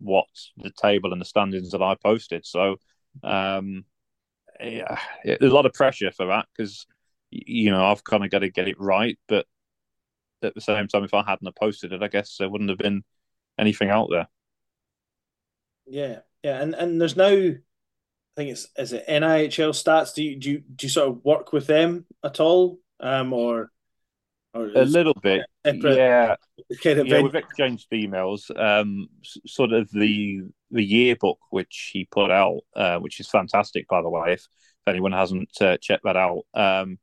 what 0.00 0.26
the 0.56 0.70
table 0.70 1.12
and 1.12 1.20
the 1.20 1.26
standings 1.26 1.72
that 1.72 1.82
I 1.82 1.96
posted. 1.96 2.46
So, 2.46 2.76
um, 3.22 3.84
yeah, 4.60 4.98
there's 5.24 5.52
a 5.52 5.54
lot 5.54 5.66
of 5.66 5.72
pressure 5.72 6.10
for 6.10 6.26
that 6.26 6.46
because 6.56 6.86
you 7.30 7.70
know 7.70 7.84
I've 7.84 8.04
kind 8.04 8.24
of 8.24 8.30
got 8.30 8.40
to 8.40 8.50
get 8.50 8.68
it 8.68 8.80
right, 8.80 9.18
but 9.28 9.46
at 10.42 10.54
the 10.54 10.60
same 10.60 10.88
time, 10.88 11.04
if 11.04 11.14
I 11.14 11.24
hadn't 11.24 11.56
posted 11.56 11.92
it, 11.92 12.02
I 12.02 12.08
guess 12.08 12.36
there 12.36 12.48
wouldn't 12.48 12.70
have 12.70 12.78
been 12.78 13.02
anything 13.58 13.90
out 13.90 14.08
there. 14.10 14.28
Yeah, 15.86 16.20
yeah, 16.42 16.60
and 16.60 16.74
and 16.74 17.00
there's 17.00 17.16
now, 17.16 17.26
I 17.26 17.56
think 18.36 18.50
it's 18.50 18.68
is 18.76 18.92
it 18.92 19.06
NIHL 19.08 19.70
stats. 19.70 20.14
Do 20.14 20.22
you 20.22 20.36
do 20.36 20.50
you, 20.50 20.58
do 20.60 20.86
you 20.86 20.90
sort 20.90 21.08
of 21.08 21.24
work 21.24 21.52
with 21.52 21.66
them 21.66 22.06
at 22.24 22.40
all, 22.40 22.78
um, 23.00 23.32
or 23.32 23.70
a 24.54 24.84
little 24.84 25.14
bit, 25.14 25.42
yeah. 25.64 26.36
Kind 26.82 26.98
of 26.98 27.06
yeah, 27.06 27.20
we've 27.20 27.34
exchanged 27.34 27.88
emails. 27.92 28.50
Um, 28.58 29.08
sort 29.46 29.72
of 29.72 29.90
the 29.90 30.42
the 30.70 30.82
yearbook 30.82 31.38
which 31.50 31.90
he 31.92 32.06
put 32.06 32.30
out, 32.30 32.60
uh, 32.74 32.98
which 32.98 33.20
is 33.20 33.28
fantastic, 33.28 33.86
by 33.88 34.02
the 34.02 34.08
way. 34.08 34.32
If, 34.32 34.40
if 34.40 34.88
anyone 34.88 35.12
hasn't 35.12 35.50
uh, 35.60 35.76
checked 35.80 36.04
that 36.04 36.16
out, 36.16 36.42
um, 36.54 36.98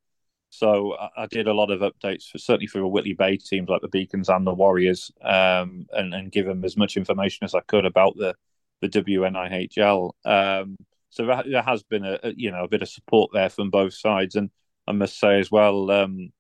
so 0.50 0.96
I, 0.96 1.10
I, 1.18 1.26
did 1.28 1.48
a 1.48 1.54
lot 1.54 1.72
of 1.72 1.82
updates 1.82 2.30
for 2.30 2.38
certainly 2.38 2.68
for 2.68 2.80
the 2.80 2.88
Whitley 2.88 3.14
Bay 3.14 3.38
teams 3.38 3.70
like 3.70 3.82
the 3.82 3.88
Beacons 3.90 4.30
and 4.30 4.46
the 4.46 4.54
Warriors, 4.54 5.12
um, 5.22 5.86
and 5.92 6.14
and 6.14 6.32
give 6.32 6.46
them 6.46 6.66
as 6.66 6.78
much 6.78 6.98
information 6.98 7.46
as 7.46 7.56
I 7.56 7.62
could 7.62 7.86
about 7.86 8.16
the 8.18 8.36
the 8.82 8.90
WNIHL. 8.90 10.12
Um, 10.26 10.78
so 11.10 11.26
there 11.46 11.62
has 11.62 11.84
been 11.84 12.04
a, 12.04 12.20
a, 12.24 12.34
you 12.36 12.52
know 12.52 12.64
a 12.64 12.68
bit 12.68 12.82
of 12.82 12.90
support 12.90 13.32
there 13.34 13.50
from 13.50 13.70
both 13.70 13.94
sides, 13.94 14.36
and 14.36 14.50
I 14.88 14.92
must 14.92 15.20
say 15.20 15.40
as 15.40 15.52
well. 15.52 15.90
Um, 15.92 16.32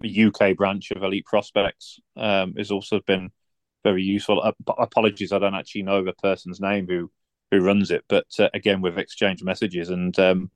the 0.00 0.26
UK 0.26 0.56
branch 0.56 0.90
of 0.90 1.02
Elite 1.02 1.26
Prospects 1.26 1.98
um, 2.16 2.54
has 2.56 2.70
also 2.70 3.00
been 3.00 3.30
very 3.84 4.02
useful. 4.02 4.40
Uh, 4.42 4.52
apologies, 4.78 5.32
I 5.32 5.38
don't 5.38 5.54
actually 5.54 5.82
know 5.82 6.04
the 6.04 6.12
person's 6.12 6.60
name 6.60 6.86
who 6.88 7.10
who 7.50 7.60
runs 7.60 7.90
it, 7.90 8.04
but 8.08 8.26
uh, 8.38 8.48
again, 8.52 8.82
we've 8.82 8.98
exchanged 8.98 9.44
messages 9.44 9.88
and 9.88 10.16
um, 10.18 10.50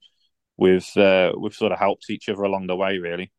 we've 0.56 0.96
uh, 0.96 1.32
we've 1.38 1.54
sort 1.54 1.72
of 1.72 1.78
helped 1.78 2.10
each 2.10 2.28
other 2.28 2.42
along 2.42 2.66
the 2.66 2.76
way, 2.76 2.98
really. 2.98 3.32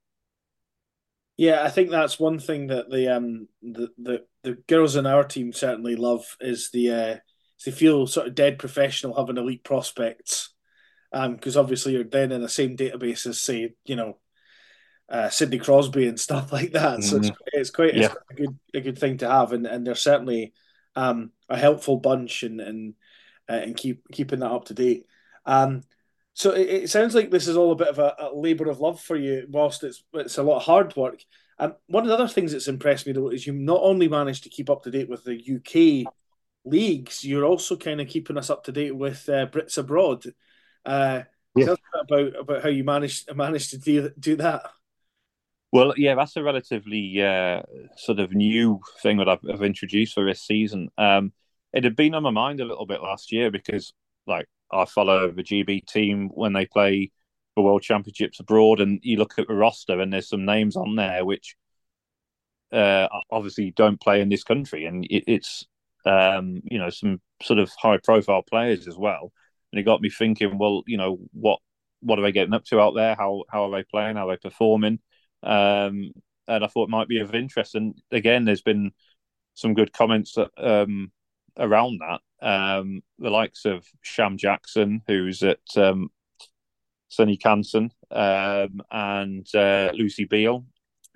Yeah, 1.38 1.64
I 1.64 1.70
think 1.70 1.90
that's 1.90 2.20
one 2.20 2.40
thing 2.40 2.68
that 2.68 2.90
the 2.90 3.16
um 3.16 3.48
the 3.62 3.90
the, 3.98 4.26
the 4.44 4.54
girls 4.68 4.96
in 4.96 5.06
our 5.06 5.24
team 5.24 5.52
certainly 5.52 5.96
love 5.96 6.38
is 6.40 6.70
the 6.72 6.92
uh, 6.92 7.18
they 7.66 7.72
feel 7.72 8.06
sort 8.08 8.28
of 8.28 8.36
dead 8.36 8.60
professional 8.60 9.16
having 9.16 9.38
elite 9.38 9.64
prospects, 9.64 10.53
um 11.14 11.36
because 11.36 11.56
obviously 11.56 11.94
you're 11.94 12.04
then 12.04 12.32
in 12.32 12.42
the 12.42 12.50
same 12.50 12.76
database 12.76 13.26
as 13.26 13.42
say 13.42 13.74
you 13.86 13.96
know 13.96 14.18
uh, 15.10 15.30
Sidney 15.30 15.60
Crosby 15.60 16.08
and 16.08 16.20
stuff 16.20 16.52
like 16.52 16.72
that. 16.72 17.00
Mm-hmm. 17.00 17.02
So 17.02 17.18
it's, 17.18 17.30
mm-hmm. 17.30 17.48
it's 17.54 17.70
quite 17.70 17.96
it's 17.96 18.14
a 18.14 18.34
good 18.34 18.60
a 18.74 18.82
good 18.82 18.98
thing 18.98 19.18
to 19.18 19.30
have, 19.30 19.54
and, 19.54 19.66
and 19.66 19.86
they're 19.86 19.96
certainly 19.96 20.54
um, 20.96 21.32
a 21.50 21.58
helpful 21.58 21.98
bunch 21.98 22.44
and 22.44 22.60
and 22.60 22.94
uh, 23.50 23.54
and 23.54 23.78
keep 23.78 24.04
keeping 24.12 24.40
that 24.40 24.52
up 24.52 24.66
to 24.66 24.74
date. 24.74 25.06
Um, 25.46 25.82
so 26.34 26.52
it, 26.52 26.68
it, 26.70 26.90
sounds 26.90 27.14
like 27.14 27.30
this 27.30 27.48
is 27.48 27.58
all 27.58 27.72
a 27.72 27.76
bit 27.76 27.90
of 27.90 28.00
a, 28.00 28.16
a 28.18 28.36
labour 28.36 28.70
of 28.70 28.80
love 28.80 29.00
for 29.00 29.16
you, 29.16 29.46
whilst 29.50 29.84
it's 29.84 30.04
it's 30.14 30.38
a 30.38 30.44
lot 30.44 30.58
of 30.58 30.64
hard 30.64 30.96
work. 30.96 31.20
Um, 31.60 31.76
one 31.88 32.04
of 32.04 32.10
the 32.10 32.16
other 32.16 32.28
things 32.28 32.52
that's 32.52 32.68
impressed 32.68 33.06
me 33.06 33.14
though 33.14 33.30
is 33.30 33.46
you 33.46 33.54
not 33.54 33.82
only 33.84 34.08
managed 34.08 34.44
to 34.44 34.50
keep 34.50 34.70
up 34.70 34.84
to 34.84 34.92
date 34.92 35.10
with 35.10 35.24
the 35.24 35.36
UK 35.36 36.12
leagues, 36.66 37.24
you're 37.24 37.46
also 37.46 37.76
kind 37.76 38.02
of 38.02 38.08
keeping 38.08 38.38
us 38.38 38.50
up 38.50 38.64
to 38.64 38.72
date 38.72 38.96
with 38.96 39.30
uh, 39.30 39.46
Brits 39.48 39.78
abroad. 39.78 40.24
Uh, 40.86 41.24
yeah. 41.56 41.66
Tell 41.66 41.74
us 41.74 41.80
about 42.10 42.36
about 42.40 42.64
how 42.64 42.70
you 42.70 42.84
managed 42.84 43.34
managed 43.36 43.72
to 43.72 43.78
do 43.78 44.10
do 44.20 44.36
that. 44.38 44.72
Well, 45.72 45.94
yeah, 45.98 46.14
that's 46.16 46.36
a 46.36 46.44
relatively 46.44 47.22
uh, 47.22 47.64
sort 47.98 48.20
of 48.20 48.32
new 48.32 48.80
thing 49.02 49.18
that 49.18 49.28
I've, 49.28 49.40
I've 49.52 49.64
introduced 49.64 50.14
for 50.14 50.24
this 50.24 50.44
season. 50.44 50.90
Um, 51.00 51.34
it 51.74 51.84
had 51.84 51.96
been 51.96 52.14
on 52.14 52.22
my 52.22 52.30
mind 52.30 52.60
a 52.60 52.66
little 52.66 52.86
bit 52.86 53.02
last 53.02 53.32
year 53.32 53.50
because, 53.50 53.92
like, 54.28 54.48
I 54.72 54.86
follow 54.86 55.32
the 55.32 55.42
GB 55.42 55.88
team 55.88 56.30
when 56.32 56.54
they 56.54 56.68
play 56.68 57.12
the 57.56 57.64
World 57.64 57.82
Championships 57.82 58.40
abroad, 58.40 58.82
and 58.82 59.00
you 59.02 59.18
look 59.18 59.40
at 59.40 59.48
the 59.48 59.56
roster, 59.56 60.00
and 60.00 60.14
there's 60.14 60.30
some 60.30 60.46
names 60.46 60.76
on 60.76 60.96
there 60.96 61.26
which 61.26 61.56
uh, 62.72 63.08
obviously 63.32 63.72
don't 63.72 64.00
play 64.00 64.22
in 64.22 64.30
this 64.30 64.44
country, 64.44 64.86
and 64.86 65.06
it, 65.06 65.24
it's 65.28 65.66
um, 66.06 66.62
you 66.66 66.78
know 66.78 66.90
some 66.90 67.22
sort 67.42 67.60
of 67.60 67.72
high 67.80 67.98
profile 67.98 68.44
players 68.44 68.88
as 68.88 68.96
well. 68.96 69.32
And 69.74 69.80
it 69.80 69.84
got 69.86 70.02
me 70.02 70.12
thinking, 70.12 70.60
well, 70.60 70.84
you 70.86 70.98
know, 70.98 71.18
what 71.32 71.58
what 72.02 72.20
are 72.20 72.22
they 72.22 72.32
getting 72.32 72.54
up 72.54 72.64
to 72.66 72.80
out 72.80 72.94
there? 72.94 73.16
How 73.16 73.44
how 73.50 73.64
are 73.64 73.72
they 73.72 73.84
playing? 73.84 74.18
How 74.18 74.30
are 74.30 74.36
they 74.36 74.40
performing? 74.40 75.00
Um, 75.42 76.12
and 76.48 76.64
I 76.64 76.68
thought 76.68 76.90
it 76.90 76.92
might 76.92 77.08
be 77.08 77.20
of 77.20 77.34
interest. 77.34 77.74
And 77.74 77.96
again, 78.12 78.46
there's 78.46 78.62
been 78.62 78.92
some 79.56 79.74
good 79.74 79.92
comments 79.92 80.38
um, 80.58 81.12
around 81.58 82.02
that. 82.02 82.22
Um, 82.46 83.02
the 83.18 83.32
likes 83.32 83.66
of 83.66 83.84
Sham 84.04 84.38
Jackson, 84.38 85.02
who's 85.08 85.42
at 85.42 85.58
um, 85.76 86.10
SUNY 87.10 87.42
Canton, 87.42 87.90
um, 88.12 88.80
and 88.92 89.48
uh, 89.56 89.90
Lucy 89.96 90.26
Beale, 90.26 90.66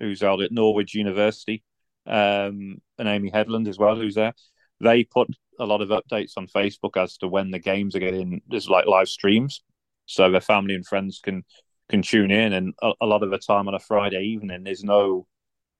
who's 0.00 0.24
out 0.24 0.42
at 0.42 0.50
Norwich 0.50 0.96
University, 0.96 1.62
um, 2.08 2.80
and 2.98 3.06
Amy 3.06 3.30
Headland 3.30 3.68
as 3.68 3.78
well, 3.78 3.94
who's 3.94 4.16
there. 4.16 4.34
They 4.80 5.04
put 5.04 5.28
a 5.58 5.66
lot 5.66 5.82
of 5.82 5.88
updates 5.88 6.32
on 6.36 6.46
Facebook 6.46 6.96
as 6.96 7.16
to 7.18 7.28
when 7.28 7.50
the 7.50 7.58
games 7.58 7.96
are 7.96 8.00
getting. 8.00 8.42
There's 8.48 8.68
like 8.68 8.86
live 8.86 9.08
streams, 9.08 9.62
so 10.06 10.30
their 10.30 10.40
family 10.40 10.74
and 10.74 10.86
friends 10.86 11.20
can 11.22 11.44
can 11.88 12.02
tune 12.02 12.30
in. 12.30 12.52
And 12.52 12.74
a, 12.82 12.92
a 13.00 13.06
lot 13.06 13.22
of 13.22 13.30
the 13.30 13.38
time 13.38 13.68
on 13.68 13.74
a 13.74 13.80
Friday 13.80 14.22
evening, 14.22 14.64
there's 14.64 14.84
no 14.84 15.26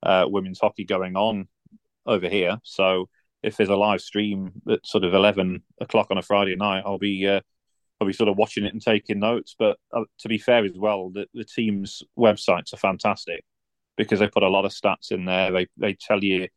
uh, 0.02 0.24
women's 0.26 0.60
hockey 0.60 0.84
going 0.84 1.16
on 1.16 1.48
over 2.06 2.28
here. 2.28 2.58
So 2.64 3.08
if 3.42 3.56
there's 3.56 3.68
a 3.68 3.76
live 3.76 4.00
stream 4.00 4.50
at 4.68 4.84
sort 4.84 5.04
of 5.04 5.14
eleven 5.14 5.62
o'clock 5.80 6.08
on 6.10 6.18
a 6.18 6.22
Friday 6.22 6.56
night, 6.56 6.82
I'll 6.84 6.98
be 6.98 7.26
uh, 7.26 7.40
I'll 8.00 8.06
be 8.06 8.12
sort 8.12 8.28
of 8.28 8.36
watching 8.36 8.64
it 8.64 8.72
and 8.72 8.82
taking 8.82 9.20
notes. 9.20 9.54
But 9.58 9.78
uh, 9.92 10.04
to 10.20 10.28
be 10.28 10.38
fair 10.38 10.64
as 10.64 10.76
well, 10.76 11.10
the, 11.10 11.26
the 11.34 11.44
team's 11.44 12.02
websites 12.18 12.72
are 12.72 12.78
fantastic 12.78 13.44
because 13.96 14.18
they 14.20 14.28
put 14.28 14.42
a 14.42 14.48
lot 14.48 14.64
of 14.64 14.72
stats 14.72 15.12
in 15.12 15.24
there. 15.24 15.52
They 15.52 15.66
they 15.76 15.94
tell 15.94 16.22
you 16.22 16.48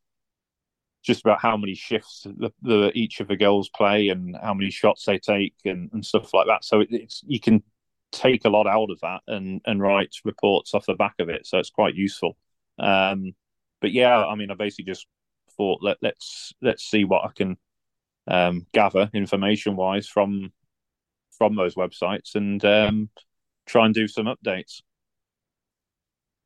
just 1.04 1.22
about 1.22 1.42
how 1.42 1.58
many 1.58 1.74
shifts 1.74 2.24
the, 2.24 2.52
the 2.62 2.92
each 2.94 3.20
of 3.20 3.28
the 3.28 3.36
girls 3.36 3.70
play 3.70 4.10
and 4.10 4.36
how 4.42 4.54
many 4.54 4.70
shots 4.70 5.06
they 5.06 5.18
take 5.18 5.56
and, 5.66 5.90
and 5.94 6.06
stuff 6.06 6.34
like 6.34 6.48
that. 6.48 6.64
So 6.64 6.82
it, 6.82 6.90
it's 6.92 7.24
you 7.26 7.40
can 7.40 7.64
take 8.12 8.46
a 8.46 8.50
lot 8.50 8.68
out 8.68 8.92
of 8.92 9.00
that 9.02 9.22
and 9.28 9.62
and 9.66 9.82
write 9.82 10.16
reports 10.24 10.74
off 10.74 10.86
the 10.86 10.96
back 10.96 11.16
of 11.20 11.30
it. 11.30 11.48
So 11.48 11.58
it's 11.58 11.70
quite 11.70 11.96
useful. 11.96 12.38
Um, 12.78 13.34
but 13.80 13.92
yeah, 13.92 14.24
I 14.26 14.36
mean, 14.36 14.52
I 14.52 14.56
basically 14.56 14.86
just 14.86 15.08
thought 15.58 15.80
let 15.82 15.98
let's 16.02 16.54
let's 16.62 16.84
see 16.84 17.04
what 17.04 17.26
I 17.26 17.30
can 17.36 17.58
um, 18.28 18.68
gather 18.74 19.10
information 19.14 19.76
wise 19.76 20.08
from 20.08 20.52
from 21.38 21.56
those 21.56 21.76
websites 21.76 22.36
and 22.36 22.64
um, 22.64 23.10
try 23.66 23.86
and 23.86 23.96
do 23.96 24.08
some 24.08 24.28
updates. 24.28 24.82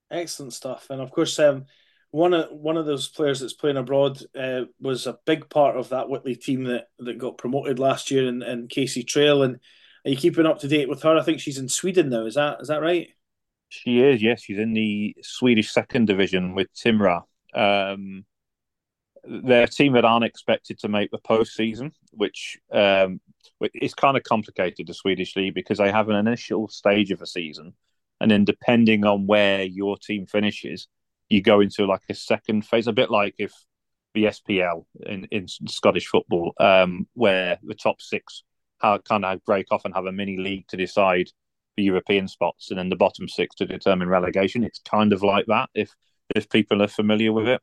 Excellent 0.09 0.53
stuff, 0.53 0.87
and 0.89 1.01
of 1.01 1.11
course, 1.11 1.37
um, 1.39 1.65
one 2.15 2.33
of 2.33 2.49
one 2.49 2.77
of 2.77 2.85
those 2.85 3.09
players 3.09 3.41
that's 3.41 3.51
playing 3.51 3.75
abroad 3.75 4.21
uh, 4.39 4.61
was 4.79 5.05
a 5.05 5.19
big 5.25 5.49
part 5.49 5.75
of 5.75 5.89
that 5.89 6.07
Whitley 6.07 6.37
team 6.37 6.63
that, 6.63 6.85
that 6.99 7.17
got 7.17 7.37
promoted 7.37 7.77
last 7.77 8.09
year, 8.09 8.29
and, 8.29 8.69
Casey 8.69 9.03
Traill. 9.03 9.43
And 9.43 9.59
are 10.05 10.11
you 10.11 10.15
keeping 10.15 10.45
up 10.45 10.59
to 10.59 10.69
date 10.69 10.87
with 10.87 11.03
her? 11.03 11.17
I 11.17 11.23
think 11.23 11.41
she's 11.41 11.57
in 11.57 11.67
Sweden 11.67 12.07
now. 12.07 12.25
Is 12.25 12.35
that 12.35 12.61
is 12.61 12.69
that 12.69 12.81
right? 12.81 13.09
She 13.67 13.99
is. 13.99 14.21
Yes, 14.21 14.43
she's 14.43 14.59
in 14.59 14.71
the 14.71 15.13
Swedish 15.21 15.73
second 15.73 16.05
division 16.05 16.55
with 16.55 16.73
Timra. 16.73 17.23
Um, 17.53 18.23
they're 19.25 19.67
team 19.67 19.91
that 19.93 20.05
aren't 20.05 20.23
expected 20.23 20.79
to 20.79 20.87
make 20.87 21.11
the 21.11 21.19
postseason, 21.19 21.91
which 22.11 22.57
um, 22.71 23.19
it's 23.59 23.93
kind 23.93 24.15
of 24.15 24.23
complicated 24.23 24.87
the 24.87 24.93
Swedish 24.93 25.35
league 25.35 25.53
because 25.53 25.79
they 25.79 25.91
have 25.91 26.07
an 26.07 26.15
initial 26.15 26.69
stage 26.69 27.11
of 27.11 27.21
a 27.21 27.27
season, 27.27 27.73
and 28.21 28.31
then 28.31 28.45
depending 28.45 29.03
on 29.03 29.27
where 29.27 29.63
your 29.63 29.97
team 29.97 30.25
finishes, 30.25 30.87
you 31.29 31.41
go 31.41 31.59
into 31.59 31.85
like 31.85 32.01
a 32.09 32.13
second 32.13 32.65
phase, 32.65 32.87
a 32.87 32.93
bit 32.93 33.09
like 33.09 33.35
if 33.37 33.53
the 34.13 34.25
SPL 34.25 34.85
in, 35.05 35.25
in 35.31 35.47
Scottish 35.47 36.07
football, 36.07 36.53
um, 36.59 37.07
where 37.13 37.59
the 37.63 37.75
top 37.75 38.01
six 38.01 38.43
have, 38.81 39.03
kind 39.03 39.25
of 39.25 39.43
break 39.45 39.67
off 39.71 39.85
and 39.85 39.93
have 39.93 40.05
a 40.05 40.11
mini 40.11 40.37
league 40.37 40.67
to 40.69 40.77
decide 40.77 41.27
the 41.77 41.83
European 41.83 42.27
spots, 42.27 42.69
and 42.69 42.79
then 42.79 42.89
the 42.89 42.95
bottom 42.95 43.27
six 43.27 43.55
to 43.55 43.65
determine 43.65 44.07
relegation. 44.07 44.63
It's 44.63 44.79
kind 44.79 45.13
of 45.13 45.23
like 45.23 45.45
that 45.47 45.69
if 45.75 45.93
if 46.33 46.49
people 46.49 46.81
are 46.81 46.87
familiar 46.87 47.33
with 47.33 47.47
it. 47.47 47.61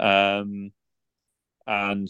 Um, 0.00 0.72
and 1.66 2.08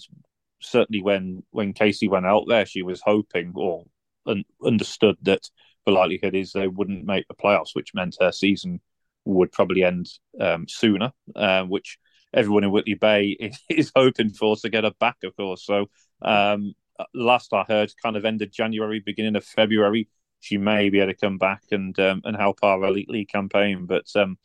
certainly 0.60 1.02
when 1.02 1.42
when 1.50 1.72
Casey 1.72 2.08
went 2.08 2.26
out 2.26 2.44
there, 2.48 2.66
she 2.66 2.82
was 2.82 3.02
hoping 3.04 3.52
or 3.54 3.84
un- 4.26 4.44
understood 4.64 5.16
that 5.22 5.42
the 5.84 5.92
likelihood 5.92 6.34
is 6.34 6.52
they 6.52 6.68
wouldn't 6.68 7.04
make 7.04 7.26
the 7.28 7.34
playoffs, 7.34 7.74
which 7.74 7.94
meant 7.94 8.16
her 8.20 8.32
season 8.32 8.80
would 9.24 9.52
probably 9.52 9.84
end 9.84 10.08
um, 10.40 10.66
sooner, 10.68 11.12
uh, 11.36 11.62
which 11.64 11.98
everyone 12.34 12.64
in 12.64 12.70
Whitley 12.70 12.94
Bay 12.94 13.36
is, 13.68 13.92
hoping 13.94 14.30
for 14.30 14.56
to 14.56 14.68
get 14.68 14.84
her 14.84 14.92
back, 14.98 15.16
of 15.24 15.36
course. 15.36 15.64
So 15.64 15.86
um, 16.22 16.74
last 17.14 17.52
I 17.52 17.64
heard, 17.66 17.92
kind 18.02 18.16
of 18.16 18.24
ended 18.24 18.52
January, 18.52 19.00
beginning 19.04 19.36
of 19.36 19.44
February. 19.44 20.08
She 20.40 20.58
may 20.58 20.90
be 20.90 20.98
able 20.98 21.12
to 21.12 21.18
come 21.18 21.38
back 21.38 21.62
and 21.70 21.96
um, 22.00 22.22
and 22.24 22.36
help 22.36 22.58
our 22.62 22.82
elite 22.84 23.08
league 23.08 23.28
campaign, 23.28 23.86
but 23.86 24.06
um, 24.16 24.38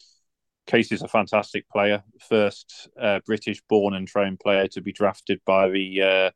Casey's 0.68 1.02
a 1.02 1.08
fantastic 1.08 1.68
player. 1.70 2.04
First 2.30 2.90
uh, 3.00 3.20
British 3.26 3.62
born 3.68 3.96
and 3.96 4.08
trained 4.08 4.40
player 4.40 4.68
to 4.70 4.82
be 4.82 4.92
drafted 4.92 5.42
by 5.46 5.70
the 5.70 6.02
uh, 6.02 6.32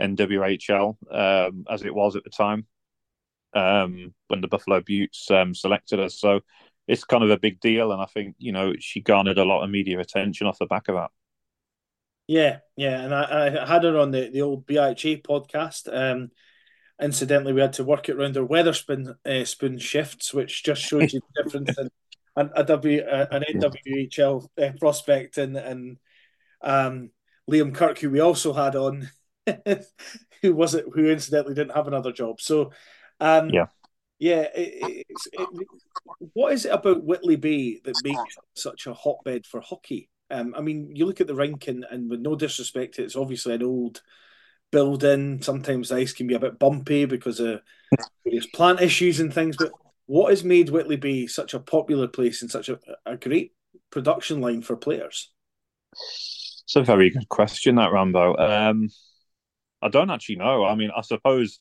NWHL, 0.00 0.96
um, 1.10 1.64
as 1.68 1.82
it 1.82 1.94
was 1.94 2.16
at 2.16 2.24
the 2.24 2.30
time 2.30 2.66
um, 3.54 4.14
when 4.28 4.40
the 4.40 4.48
Buffalo 4.48 4.80
Beauts 4.80 5.30
um, 5.30 5.54
selected 5.54 6.00
us. 6.00 6.18
So 6.18 6.40
it's 6.86 7.04
kind 7.04 7.24
of 7.24 7.30
a 7.30 7.38
big 7.38 7.60
deal. 7.60 7.92
And 7.92 8.02
I 8.02 8.06
think, 8.06 8.36
you 8.38 8.52
know, 8.52 8.74
she 8.78 9.00
garnered 9.00 9.38
a 9.38 9.44
lot 9.44 9.62
of 9.62 9.70
media 9.70 9.98
attention 9.98 10.46
off 10.46 10.58
the 10.58 10.66
back 10.66 10.88
of 10.88 10.96
that. 10.96 11.10
Yeah, 12.26 12.58
yeah. 12.76 13.00
And 13.02 13.14
I, 13.14 13.62
I 13.62 13.66
had 13.66 13.84
her 13.84 13.98
on 13.98 14.10
the, 14.10 14.30
the 14.30 14.42
old 14.42 14.66
BIHA 14.66 15.22
podcast. 15.22 15.88
Um, 15.92 16.30
incidentally, 17.00 17.52
we 17.52 17.60
had 17.60 17.74
to 17.74 17.84
work 17.84 18.08
it 18.08 18.16
around 18.16 18.36
her 18.36 18.46
Wetherspoon 18.46 19.14
uh, 19.24 19.44
spoon 19.44 19.78
shifts, 19.78 20.32
which 20.32 20.64
just 20.64 20.82
shows 20.82 21.12
you 21.12 21.20
the 21.20 21.42
difference 21.44 21.78
in 21.78 21.90
an, 22.36 22.50
a 22.54 22.64
w, 22.64 23.02
an 23.06 23.44
NWHL 23.54 24.48
uh, 24.60 24.70
prospect 24.78 25.38
and 25.38 25.56
and 25.56 25.98
um, 26.62 27.10
Liam 27.50 27.74
Kirk, 27.74 27.98
who 27.98 28.10
we 28.10 28.20
also 28.20 28.52
had 28.52 28.74
on, 28.74 29.10
who 30.42 30.54
was 30.54 30.74
it? 30.74 30.86
Who 30.92 31.06
incidentally 31.10 31.54
didn't 31.54 31.76
have 31.76 31.86
another 31.86 32.12
job. 32.12 32.40
So, 32.40 32.72
um, 33.20 33.50
yeah, 33.50 33.66
yeah. 34.18 34.46
It, 34.54 35.06
it, 35.32 35.68
what 36.32 36.52
is 36.52 36.64
it 36.64 36.72
about 36.72 37.04
Whitley 37.04 37.36
Bay 37.36 37.80
that 37.84 37.94
makes 38.04 38.36
such 38.54 38.86
a 38.86 38.94
hotbed 38.94 39.46
for 39.46 39.60
hockey? 39.60 40.08
Um, 40.30 40.54
I 40.56 40.60
mean, 40.60 40.94
you 40.94 41.06
look 41.06 41.20
at 41.20 41.26
the 41.26 41.34
rink, 41.34 41.68
and, 41.68 41.84
and 41.90 42.10
with 42.10 42.20
no 42.20 42.34
disrespect, 42.34 42.98
it's 42.98 43.16
obviously 43.16 43.54
an 43.54 43.62
old 43.62 44.02
building. 44.72 45.42
Sometimes 45.42 45.88
the 45.88 45.96
ice 45.96 46.12
can 46.12 46.26
be 46.26 46.34
a 46.34 46.40
bit 46.40 46.58
bumpy 46.58 47.04
because 47.04 47.40
of 47.40 47.60
various 48.24 48.46
plant 48.46 48.80
issues 48.80 49.20
and 49.20 49.32
things. 49.32 49.56
But 49.56 49.72
what 50.06 50.30
has 50.30 50.42
made 50.42 50.70
Whitley 50.70 50.96
Bay 50.96 51.26
such 51.26 51.54
a 51.54 51.60
popular 51.60 52.08
place 52.08 52.42
and 52.42 52.50
such 52.50 52.68
a, 52.68 52.78
a 53.06 53.16
great 53.16 53.52
production 53.90 54.40
line 54.40 54.62
for 54.62 54.76
players? 54.76 55.30
It's 55.92 56.74
a 56.74 56.82
very 56.82 57.10
good 57.10 57.28
question, 57.28 57.76
that 57.76 57.92
Rambo. 57.92 58.36
Um, 58.36 58.88
I 59.80 59.88
don't 59.88 60.10
actually 60.10 60.36
know. 60.36 60.64
I 60.64 60.74
mean, 60.74 60.90
I 60.96 61.02
suppose 61.02 61.60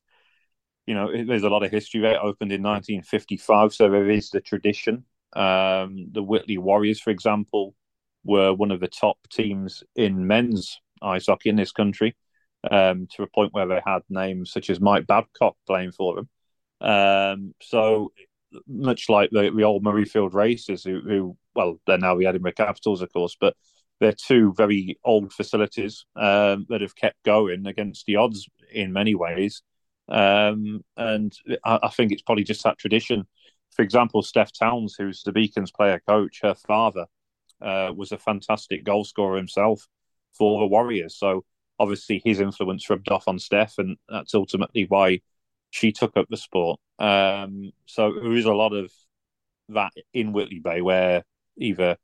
you 0.86 0.94
know 0.94 1.12
there's 1.26 1.44
a 1.44 1.50
lot 1.50 1.64
of 1.64 1.72
history. 1.72 2.02
There. 2.02 2.14
It 2.14 2.20
opened 2.22 2.52
in 2.52 2.62
1955, 2.62 3.74
so 3.74 3.90
there 3.90 4.10
is 4.10 4.30
the 4.30 4.42
tradition. 4.42 5.06
Um, 5.36 6.08
the 6.12 6.24
Whitley 6.24 6.58
Warriors, 6.58 7.00
for 7.00 7.10
example, 7.10 7.76
were 8.24 8.54
one 8.54 8.72
of 8.72 8.80
the 8.80 8.88
top 8.88 9.18
teams 9.32 9.84
in 9.96 10.28
men's 10.28 10.80
ice 11.02 11.28
hockey 11.28 11.50
in 11.50 11.56
this 11.56 11.72
country, 11.72 12.16
um, 12.70 13.08
to 13.16 13.24
a 13.24 13.28
point 13.28 13.54
where 13.54 13.68
they 13.68 13.82
had 13.86 14.02
names 14.10 14.52
such 14.52 14.70
as 14.70 14.80
Mike 14.80 15.08
Babcock 15.08 15.56
playing 15.68 15.92
for 15.92 16.16
them. 16.16 16.30
Um, 16.82 17.56
so 17.62 18.12
much 18.68 19.10
like 19.10 19.30
the, 19.32 19.52
the 19.56 19.64
old 19.64 19.84
Murrayfield 19.84 20.34
Racers, 20.34 20.84
who, 20.84 21.02
who, 21.02 21.38
well, 21.56 21.80
they're 21.88 21.98
now 21.98 22.16
the 22.16 22.28
Edinburgh 22.28 22.54
Capitals, 22.54 23.02
of 23.02 23.12
course, 23.12 23.36
but 23.40 23.56
they're 24.00 24.14
two 24.14 24.54
very 24.56 25.00
old 25.04 25.34
facilities 25.34 26.06
um, 26.16 26.66
that 26.70 26.82
have 26.82 26.96
kept 26.96 27.24
going 27.24 27.66
against 27.66 28.06
the 28.06 28.18
odds 28.18 28.48
in 28.72 28.94
many 28.94 29.16
ways. 29.16 29.64
Um, 30.10 30.84
and 30.98 31.34
I, 31.64 31.80
I, 31.84 31.90
think 31.90 32.12
it's 32.12 32.22
probably 32.22 32.44
just 32.44 32.64
that 32.64 32.78
tradition. 32.78 33.26
For 33.72 33.82
example, 33.82 34.22
Steph 34.22 34.52
Towns, 34.52 34.96
who's 34.98 35.24
the 35.24 35.32
Beacons 35.32 35.72
player 35.72 36.02
coach, 36.08 36.42
her 36.44 36.56
father 36.56 37.06
uh, 37.62 37.92
was 37.96 38.12
a 38.12 38.18
fantastic 38.18 38.84
goal 38.84 39.06
scorer 39.06 39.38
himself 39.38 39.88
for 40.34 40.60
the 40.60 40.68
Warriors. 40.68 41.18
So 41.18 41.46
obviously 41.80 42.22
his 42.24 42.40
influence 42.40 42.90
rubbed 42.90 43.10
off 43.10 43.28
on 43.28 43.40
Steph, 43.40 43.78
and 43.78 43.98
that's 44.10 44.36
ultimately 44.36 44.86
why 44.88 45.22
she 45.70 45.92
took 45.92 46.18
up 46.18 46.28
the 46.30 46.38
sport. 46.38 46.80
Um, 47.00 47.72
so 47.86 48.14
there 48.14 48.36
is 48.36 48.46
a 48.46 48.54
lot 48.54 48.74
of 48.74 48.92
that 49.70 49.94
in 50.14 50.34
Whitley 50.34 50.60
Bay 50.60 50.82
where 50.82 51.24
either 51.58 51.98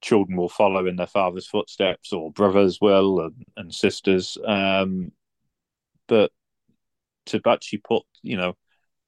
children 0.00 0.36
will 0.36 0.48
follow 0.48 0.86
in 0.86 0.96
their 0.96 1.06
father's 1.06 1.46
footsteps 1.46 2.12
or 2.12 2.32
brothers 2.32 2.78
will 2.80 3.20
and, 3.20 3.44
and 3.56 3.74
sisters. 3.74 4.36
Um, 4.44 5.12
but 6.08 6.32
to 7.30 7.40
actually 7.46 7.78
put, 7.78 8.02
you 8.22 8.36
know, 8.36 8.54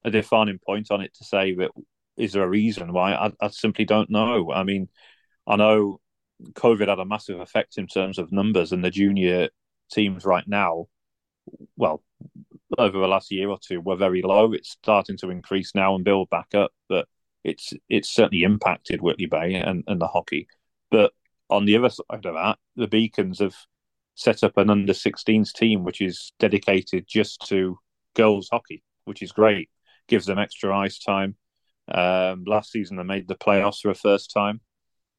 a 0.03 0.11
defining 0.11 0.59
point 0.59 0.91
on 0.91 1.01
it 1.01 1.13
to 1.15 1.23
say 1.23 1.55
that 1.55 1.71
is 2.17 2.33
there 2.33 2.43
a 2.43 2.49
reason 2.49 2.93
why? 2.93 3.13
I, 3.13 3.31
I 3.41 3.47
simply 3.49 3.85
don't 3.85 4.09
know. 4.09 4.51
I 4.51 4.63
mean, 4.63 4.89
I 5.47 5.55
know 5.55 5.99
COVID 6.53 6.87
had 6.87 6.99
a 6.99 7.05
massive 7.05 7.39
effect 7.39 7.77
in 7.77 7.87
terms 7.87 8.17
of 8.17 8.31
numbers, 8.31 8.71
and 8.71 8.83
the 8.83 8.91
junior 8.91 9.49
teams 9.91 10.25
right 10.25 10.47
now, 10.47 10.87
well, 11.75 12.03
over 12.77 12.99
the 12.99 13.07
last 13.07 13.31
year 13.31 13.49
or 13.49 13.57
two 13.59 13.81
were 13.81 13.95
very 13.95 14.21
low. 14.21 14.53
It's 14.53 14.71
starting 14.71 15.17
to 15.17 15.29
increase 15.29 15.73
now 15.75 15.95
and 15.95 16.03
build 16.03 16.29
back 16.29 16.53
up, 16.53 16.71
but 16.89 17.07
it's 17.43 17.73
it's 17.89 18.09
certainly 18.09 18.43
impacted 18.43 19.01
Whitley 19.01 19.25
Bay 19.25 19.55
and, 19.55 19.83
and 19.87 19.99
the 19.99 20.07
hockey. 20.07 20.47
But 20.91 21.13
on 21.49 21.65
the 21.65 21.77
other 21.77 21.89
side 21.89 22.25
of 22.25 22.35
that, 22.35 22.57
the 22.75 22.87
Beacons 22.87 23.39
have 23.39 23.55
set 24.15 24.43
up 24.43 24.57
an 24.57 24.69
under 24.69 24.93
16s 24.93 25.51
team 25.53 25.83
which 25.83 25.99
is 25.99 26.33
dedicated 26.39 27.05
just 27.07 27.47
to 27.47 27.77
girls 28.15 28.49
hockey, 28.51 28.83
which 29.05 29.21
is 29.21 29.31
great. 29.31 29.69
Gives 30.07 30.25
them 30.25 30.39
extra 30.39 30.75
ice 30.77 30.99
time. 30.99 31.35
Um, 31.87 32.43
last 32.45 32.71
season 32.71 32.97
they 32.97 33.03
made 33.03 33.27
the 33.27 33.35
playoffs 33.35 33.81
for 33.81 33.89
a 33.89 33.95
first 33.95 34.31
time, 34.31 34.61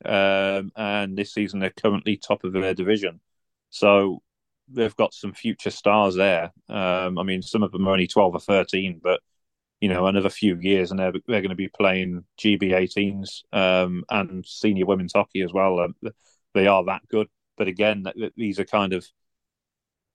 um, 0.05 0.73
and 0.77 1.17
this 1.17 1.33
season 1.33 1.61
they're 1.61 1.71
currently 1.71 2.17
top 2.17 2.45
of 2.45 2.53
their 2.53 2.75
division. 2.75 3.21
So 3.71 4.23
they've 4.69 4.97
got 4.97 5.15
some 5.15 5.33
future 5.35 5.71
stars 5.71 6.15
there. 6.15 6.53
Um, 6.69 7.19
I 7.19 7.23
mean, 7.23 7.43
some 7.43 7.63
of 7.63 7.73
them 7.73 7.87
are 7.87 7.93
only 7.93 8.07
twelve 8.07 8.35
or 8.35 8.41
thirteen, 8.41 9.01
but 9.03 9.21
you 9.81 9.89
know, 9.89 10.07
another 10.07 10.31
few 10.31 10.59
years, 10.61 10.91
and 10.91 10.99
they're 10.99 11.13
they're 11.27 11.43
going 11.43 11.51
to 11.51 11.55
be 11.55 11.69
playing 11.69 12.25
GB18s 12.41 13.43
um, 13.53 14.05
and 14.09 14.45
senior 14.47 14.87
women's 14.87 15.13
hockey 15.15 15.43
as 15.43 15.53
well. 15.53 15.87
They 16.55 16.67
are 16.67 16.85
that 16.85 17.07
good. 17.09 17.29
But 17.59 17.69
again, 17.69 18.05
these 18.37 18.59
are 18.59 18.65
kind 18.65 18.93
of 18.95 19.07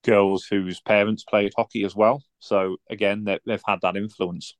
girls 0.04 0.46
whose 0.46 0.80
parents 0.82 1.24
played 1.24 1.54
hockey 1.56 1.84
as 1.84 1.96
well. 1.96 2.24
So 2.40 2.78
again, 2.90 3.26
they've 3.46 3.62
had 3.66 3.80
that 3.82 3.98
influence. 3.98 4.56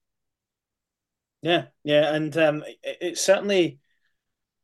Yeah, 1.42 1.66
yeah, 1.84 2.14
and 2.14 2.36
um, 2.38 2.64
it, 2.84 3.18
certainly 3.18 3.80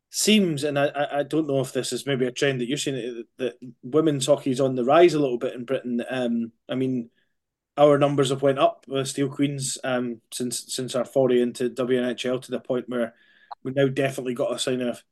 seems, 0.09 0.65
and 0.65 0.77
I, 0.77 1.07
I 1.19 1.23
don't 1.23 1.47
know 1.47 1.61
if 1.61 1.71
this 1.71 1.93
is 1.93 2.05
maybe 2.05 2.25
a 2.25 2.31
trend 2.31 2.59
that 2.59 2.67
you're 2.67 2.77
seeing 2.77 3.23
that 3.37 3.55
women's 3.81 4.25
hockey 4.25 4.51
is 4.51 4.59
on 4.59 4.75
the 4.75 4.83
rise 4.83 5.13
a 5.13 5.19
little 5.19 5.37
bit 5.37 5.53
in 5.53 5.63
Britain. 5.63 6.03
Um, 6.09 6.51
I 6.67 6.75
mean, 6.75 7.09
our 7.77 7.97
numbers 7.97 8.29
have 8.29 8.41
went 8.41 8.59
up 8.59 8.85
with 8.87 9.07
Steel 9.07 9.29
Queens 9.29 9.77
um, 9.83 10.21
since 10.31 10.73
since 10.73 10.95
our 10.95 11.05
foray 11.05 11.41
into 11.41 11.69
WNHL 11.69 12.41
to 12.41 12.51
the 12.51 12.59
point 12.59 12.89
where 12.89 13.13
we 13.63 13.71
now 13.71 13.87
definitely 13.87 14.33
got 14.33 14.53
a 14.53 14.59
sign 14.59 14.81
of 14.81 15.03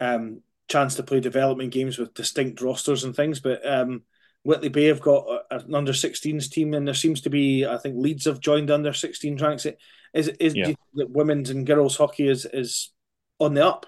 um, 0.00 0.42
chance 0.68 0.94
to 0.96 1.02
play 1.02 1.20
development 1.20 1.72
games 1.72 1.98
with 1.98 2.14
distinct 2.14 2.60
rosters 2.60 3.04
and 3.04 3.14
things. 3.16 3.40
But 3.40 3.66
um, 3.66 4.02
Whitley 4.44 4.68
Bay 4.68 4.86
have 4.86 5.00
got 5.00 5.26
an 5.50 5.74
under 5.74 5.92
16s 5.92 6.50
team, 6.50 6.74
and 6.74 6.86
there 6.86 6.94
seems 6.94 7.20
to 7.22 7.30
be, 7.30 7.64
I 7.64 7.78
think, 7.78 7.96
Leeds 7.96 8.24
have 8.24 8.40
joined 8.40 8.70
under 8.70 8.92
16 8.92 9.36
ranks. 9.36 9.66
Is 10.14 10.28
is 10.28 10.54
yeah. 10.54 10.72
women's 10.94 11.48
and 11.50 11.66
girls 11.66 11.96
hockey 11.96 12.28
is 12.28 12.46
is 12.52 12.92
on 13.38 13.54
the 13.54 13.66
up? 13.66 13.86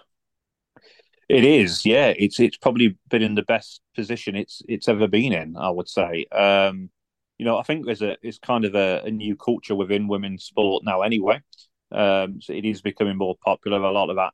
It 1.29 1.45
is, 1.45 1.85
yeah. 1.85 2.12
It's 2.17 2.38
it's 2.38 2.57
probably 2.57 2.97
been 3.11 3.23
in 3.23 3.35
the 3.35 3.43
best 3.43 3.81
position 3.95 4.37
it's 4.37 4.62
it's 4.69 4.88
ever 4.88 5.09
been 5.09 5.33
in. 5.33 5.57
I 5.57 5.71
would 5.71 5.88
say. 5.88 6.27
Um, 6.33 6.90
you 7.38 7.45
know, 7.45 7.59
I 7.59 7.62
think 7.62 7.85
there's 7.85 8.03
a 8.03 8.17
it's 8.23 8.38
kind 8.38 8.64
of 8.64 8.75
a, 8.75 9.03
a 9.05 9.11
new 9.11 9.37
culture 9.37 9.75
within 9.75 10.09
women's 10.09 10.45
sport 10.45 10.85
now. 10.85 11.03
Anyway, 11.03 11.43
um, 11.90 12.40
so 12.40 12.53
it 12.53 12.64
is 12.64 12.81
becoming 12.81 13.17
more 13.17 13.37
popular. 13.45 13.79
A 13.79 13.90
lot 13.90 14.11
of 14.11 14.17
that 14.17 14.33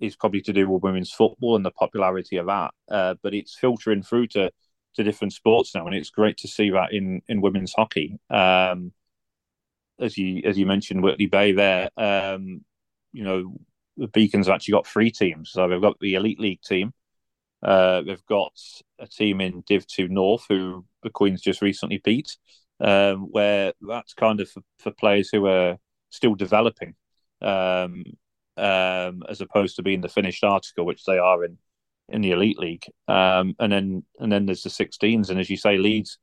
is 0.00 0.16
probably 0.16 0.42
to 0.42 0.52
do 0.52 0.68
with 0.68 0.82
women's 0.82 1.10
football 1.10 1.56
and 1.56 1.64
the 1.64 1.70
popularity 1.70 2.36
of 2.36 2.46
that. 2.46 2.70
Uh, 2.90 3.14
but 3.22 3.34
it's 3.34 3.56
filtering 3.58 4.02
through 4.02 4.28
to 4.28 4.50
to 4.94 5.02
different 5.02 5.32
sports 5.32 5.74
now, 5.74 5.86
and 5.86 5.94
it's 5.94 6.10
great 6.10 6.36
to 6.38 6.48
see 6.48 6.70
that 6.70 6.92
in 6.92 7.22
in 7.28 7.40
women's 7.40 7.72
hockey. 7.72 8.18
Um, 8.30 8.92
as 10.00 10.18
you 10.18 10.42
as 10.44 10.58
you 10.58 10.66
mentioned, 10.66 11.02
Whitley 11.02 11.26
Bay 11.26 11.52
there. 11.52 11.90
Um, 11.96 12.64
you 13.12 13.24
know, 13.24 13.56
the 13.96 14.08
Beacons 14.08 14.46
have 14.46 14.54
actually 14.54 14.72
got 14.72 14.86
three 14.86 15.10
teams. 15.10 15.50
So 15.50 15.68
they've 15.68 15.80
got 15.80 15.98
the 16.00 16.14
Elite 16.14 16.40
League 16.40 16.62
team. 16.62 16.92
Uh, 17.62 18.02
they've 18.02 18.26
got 18.26 18.52
a 18.98 19.06
team 19.06 19.40
in 19.40 19.62
Div 19.66 19.86
Two 19.86 20.08
North 20.08 20.44
who 20.48 20.84
the 21.02 21.10
Queens 21.10 21.40
just 21.40 21.62
recently 21.62 21.98
beat, 21.98 22.36
um, 22.80 23.28
where 23.30 23.72
that's 23.80 24.14
kind 24.14 24.40
of 24.40 24.50
for, 24.50 24.62
for, 24.78 24.90
players 24.90 25.30
who 25.30 25.46
are 25.46 25.78
still 26.10 26.34
developing. 26.34 26.94
Um, 27.40 28.04
um, 28.56 29.22
as 29.28 29.40
opposed 29.40 29.76
to 29.76 29.82
being 29.82 30.00
the 30.00 30.08
finished 30.08 30.44
article, 30.44 30.86
which 30.86 31.04
they 31.04 31.18
are 31.18 31.44
in 31.44 31.58
in 32.08 32.20
the 32.20 32.32
elite 32.32 32.58
league. 32.58 32.84
Um, 33.08 33.54
and 33.58 33.72
then 33.72 34.04
and 34.18 34.30
then 34.32 34.46
there's 34.46 34.62
the 34.62 34.70
16s, 34.70 35.30
and 35.30 35.40
as 35.40 35.50
you 35.50 35.56
say, 35.56 35.76
Leeds 35.76 36.18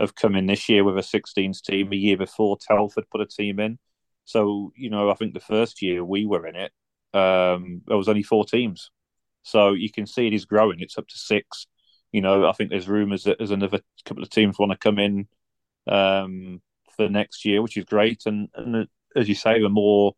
have 0.00 0.14
come 0.14 0.36
in 0.36 0.46
this 0.46 0.68
year 0.68 0.84
with 0.84 0.98
a 0.98 1.00
16s 1.00 1.62
team. 1.62 1.92
A 1.92 1.96
year 1.96 2.16
before, 2.16 2.58
Telford 2.60 3.08
put 3.10 3.20
a 3.20 3.26
team 3.26 3.60
in. 3.60 3.78
So 4.24 4.72
you 4.76 4.90
know, 4.90 5.10
I 5.10 5.14
think 5.14 5.34
the 5.34 5.40
first 5.40 5.82
year 5.82 6.04
we 6.04 6.26
were 6.26 6.46
in 6.46 6.56
it, 6.56 6.72
um, 7.14 7.82
there 7.86 7.96
was 7.96 8.08
only 8.08 8.22
four 8.22 8.44
teams. 8.44 8.90
So 9.42 9.72
you 9.74 9.90
can 9.90 10.06
see 10.06 10.26
it 10.26 10.34
is 10.34 10.44
growing. 10.44 10.80
It's 10.80 10.98
up 10.98 11.06
to 11.08 11.18
six. 11.18 11.66
You 12.12 12.20
know, 12.20 12.48
I 12.48 12.52
think 12.52 12.70
there's 12.70 12.88
rumours 12.88 13.24
that 13.24 13.38
there's 13.38 13.50
another 13.50 13.80
couple 14.04 14.22
of 14.22 14.30
teams 14.30 14.58
want 14.58 14.72
to 14.72 14.78
come 14.78 14.98
in 14.98 15.28
um, 15.86 16.60
for 16.96 17.08
next 17.08 17.44
year, 17.44 17.62
which 17.62 17.76
is 17.76 17.84
great. 17.84 18.22
And, 18.26 18.48
and 18.54 18.88
as 19.14 19.28
you 19.28 19.34
say, 19.34 19.60
the 19.60 19.68
more 19.68 20.14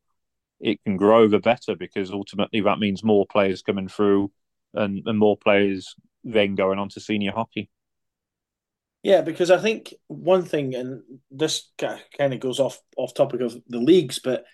it 0.61 0.83
can 0.85 0.97
grow, 0.97 1.29
the 1.29 1.39
better, 1.39 1.77
because 1.77 2.11
ultimately 2.11 2.61
that 2.63 2.79
means 2.79 3.05
more 3.05 3.27
players 3.27 3.63
coming 3.63 3.89
through 3.89 4.31
and, 4.75 5.03
and 5.07 5.19
more 5.19 5.37
players 5.37 5.95
then 6.25 6.55
going 6.55 6.79
on 6.79 6.89
to 6.91 7.01
senior 7.01 7.33
hockey. 7.33 7.71
Yeah, 9.03 9.23
because 9.23 9.51
I 9.51 9.59
think 9.59 9.95
one 10.09 10.45
thing, 10.45 10.75
and 10.75 11.03
this 11.31 11.71
kind 11.79 12.35
of 12.35 12.41
goes 12.41 12.59
off 12.59 12.81
off 12.97 13.15
topic 13.15 13.41
of 13.41 13.57
the 13.69 13.79
leagues, 13.79 14.19
but 14.19 14.45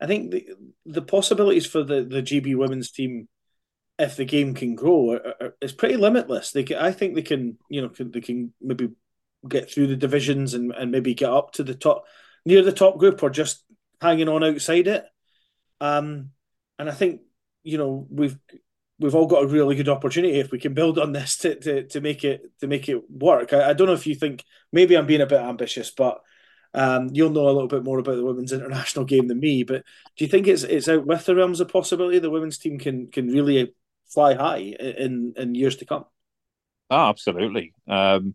I 0.00 0.06
think 0.06 0.30
the 0.30 0.48
the 0.84 1.02
possibilities 1.02 1.66
for 1.66 1.82
the, 1.82 2.04
the 2.04 2.22
GB 2.22 2.56
women's 2.56 2.90
team, 2.90 3.28
if 3.98 4.16
the 4.16 4.26
game 4.26 4.54
can 4.54 4.74
grow, 4.74 5.12
are, 5.12 5.34
are, 5.40 5.56
is 5.62 5.72
pretty 5.72 5.96
limitless. 5.96 6.52
They 6.52 6.62
can, 6.62 6.76
I 6.76 6.92
think 6.92 7.14
they 7.14 7.22
can, 7.22 7.56
you 7.70 7.80
know, 7.80 7.88
can, 7.88 8.10
they 8.10 8.20
can 8.20 8.52
maybe 8.60 8.90
get 9.48 9.70
through 9.72 9.86
the 9.86 9.96
divisions 9.96 10.52
and, 10.52 10.72
and 10.72 10.90
maybe 10.90 11.14
get 11.14 11.30
up 11.30 11.52
to 11.52 11.62
the 11.62 11.74
top, 11.74 12.04
near 12.44 12.62
the 12.62 12.72
top 12.72 12.98
group, 12.98 13.22
or 13.22 13.30
just 13.30 13.64
hanging 14.00 14.28
on 14.28 14.44
outside 14.44 14.88
it. 14.88 15.04
Um, 15.80 16.30
and 16.78 16.90
I 16.90 16.92
think 16.92 17.22
you 17.62 17.78
know 17.78 18.06
we've 18.10 18.36
we've 18.98 19.14
all 19.14 19.26
got 19.26 19.44
a 19.44 19.48
really 19.48 19.74
good 19.74 19.88
opportunity 19.88 20.38
if 20.38 20.50
we 20.50 20.58
can 20.58 20.74
build 20.74 20.98
on 20.98 21.12
this 21.12 21.36
to 21.38 21.54
to, 21.56 21.86
to 21.88 22.00
make 22.00 22.24
it 22.24 22.42
to 22.60 22.66
make 22.66 22.88
it 22.88 23.10
work. 23.10 23.52
I, 23.52 23.70
I 23.70 23.72
don't 23.72 23.86
know 23.86 23.92
if 23.92 24.06
you 24.06 24.14
think 24.14 24.44
maybe 24.72 24.96
I'm 24.96 25.06
being 25.06 25.20
a 25.20 25.26
bit 25.26 25.40
ambitious, 25.40 25.90
but 25.90 26.20
um, 26.74 27.08
you'll 27.12 27.30
know 27.30 27.48
a 27.48 27.52
little 27.52 27.68
bit 27.68 27.84
more 27.84 27.98
about 27.98 28.16
the 28.16 28.24
women's 28.24 28.52
international 28.52 29.04
game 29.04 29.28
than 29.28 29.40
me. 29.40 29.64
But 29.64 29.82
do 30.16 30.24
you 30.24 30.30
think 30.30 30.46
it's 30.46 30.62
it's 30.62 30.88
out 30.88 31.06
with 31.06 31.24
the 31.24 31.34
realms 31.34 31.60
of 31.60 31.68
possibility 31.68 32.18
the 32.18 32.30
women's 32.30 32.58
team 32.58 32.78
can 32.78 33.08
can 33.08 33.28
really 33.28 33.74
fly 34.06 34.34
high 34.34 34.58
in 34.58 35.34
in 35.36 35.54
years 35.54 35.76
to 35.76 35.86
come? 35.86 36.04
Oh, 36.90 37.08
absolutely. 37.08 37.74
Um, 37.88 38.34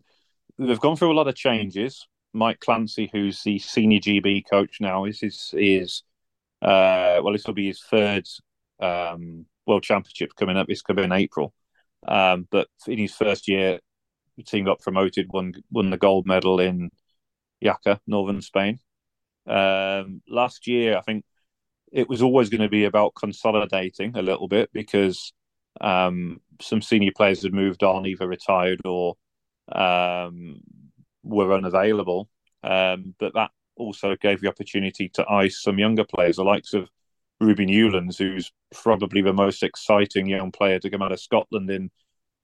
they've 0.58 0.80
gone 0.80 0.96
through 0.96 1.12
a 1.12 1.16
lot 1.16 1.28
of 1.28 1.34
changes. 1.34 2.06
Mike 2.34 2.60
Clancy, 2.60 3.10
who's 3.12 3.42
the 3.42 3.58
senior 3.58 4.00
GB 4.00 4.44
coach 4.50 4.78
now, 4.80 5.04
is 5.04 5.22
is 5.22 5.54
is 5.56 6.02
uh, 6.60 7.20
well, 7.22 7.32
this 7.32 7.46
will 7.46 7.54
be 7.54 7.66
his 7.66 7.82
third 7.82 8.26
um, 8.80 9.46
World 9.66 9.82
Championship 9.82 10.34
coming 10.36 10.56
up. 10.56 10.66
This 10.66 10.82
coming 10.82 11.04
in 11.04 11.12
April. 11.12 11.54
Um, 12.06 12.48
but 12.50 12.68
in 12.86 12.98
his 12.98 13.14
first 13.14 13.48
year, 13.48 13.78
the 14.36 14.42
team 14.42 14.64
got 14.64 14.80
promoted, 14.80 15.32
won 15.32 15.54
won 15.70 15.90
the 15.90 15.98
gold 15.98 16.26
medal 16.26 16.60
in 16.60 16.90
Jaca, 17.62 18.00
northern 18.06 18.42
Spain. 18.42 18.78
Um, 19.46 20.22
last 20.28 20.66
year, 20.66 20.96
I 20.96 21.00
think 21.00 21.24
it 21.92 22.08
was 22.08 22.22
always 22.22 22.48
going 22.48 22.62
to 22.62 22.68
be 22.68 22.84
about 22.84 23.14
consolidating 23.14 24.16
a 24.16 24.22
little 24.22 24.48
bit 24.48 24.70
because 24.72 25.32
um, 25.80 26.40
some 26.60 26.82
senior 26.82 27.12
players 27.14 27.42
had 27.42 27.52
moved 27.52 27.82
on, 27.82 28.06
either 28.06 28.26
retired 28.26 28.80
or 28.84 29.16
um, 29.70 30.60
were 31.22 31.52
unavailable. 31.52 32.28
Um, 32.62 33.14
but 33.18 33.34
that 33.34 33.50
also 33.76 34.16
gave 34.16 34.40
the 34.40 34.48
opportunity 34.48 35.08
to 35.10 35.28
ice 35.28 35.62
some 35.62 35.78
younger 35.78 36.04
players, 36.04 36.36
the 36.36 36.44
likes 36.44 36.74
of 36.74 36.88
Ruby 37.42 37.66
Newlands, 37.66 38.18
who's 38.18 38.52
probably 38.72 39.20
the 39.22 39.32
most 39.32 39.62
exciting 39.62 40.26
young 40.26 40.52
player 40.52 40.78
to 40.78 40.90
come 40.90 41.02
out 41.02 41.12
of 41.12 41.20
Scotland 41.20 41.70
in 41.70 41.90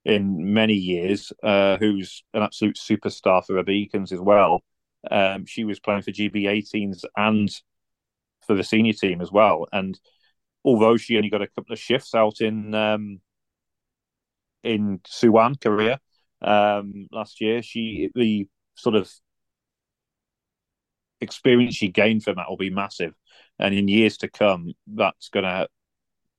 in 0.04 0.54
many 0.54 0.74
years, 0.74 1.32
uh, 1.42 1.76
who's 1.76 2.22
an 2.32 2.42
absolute 2.42 2.76
superstar 2.76 3.44
for 3.44 3.52
the 3.54 3.62
Beacons 3.62 4.12
as 4.12 4.20
well. 4.20 4.62
Um, 5.10 5.44
she 5.46 5.64
was 5.64 5.80
playing 5.80 6.02
for 6.02 6.12
GB18s 6.12 7.04
and 7.16 7.50
for 8.46 8.54
the 8.54 8.64
senior 8.64 8.94
team 8.94 9.20
as 9.20 9.30
well. 9.30 9.66
And 9.72 9.98
although 10.64 10.96
she 10.96 11.16
only 11.16 11.30
got 11.30 11.42
a 11.42 11.48
couple 11.48 11.72
of 11.72 11.78
shifts 11.78 12.14
out 12.14 12.40
in 12.40 12.74
um, 12.74 13.20
in 14.64 15.00
Suwon, 15.00 15.60
Korea, 15.60 16.00
um, 16.42 17.08
last 17.12 17.40
year, 17.40 17.62
she 17.62 18.10
the 18.14 18.48
sort 18.74 18.94
of 18.96 19.10
experience 21.20 21.74
she 21.74 21.88
gained 21.88 22.22
from 22.22 22.36
that 22.36 22.48
will 22.48 22.56
be 22.56 22.70
massive, 22.70 23.14
and 23.58 23.74
in 23.74 23.88
years 23.88 24.18
to 24.18 24.28
come, 24.28 24.72
that's 24.86 25.28
going 25.28 25.44
to 25.44 25.68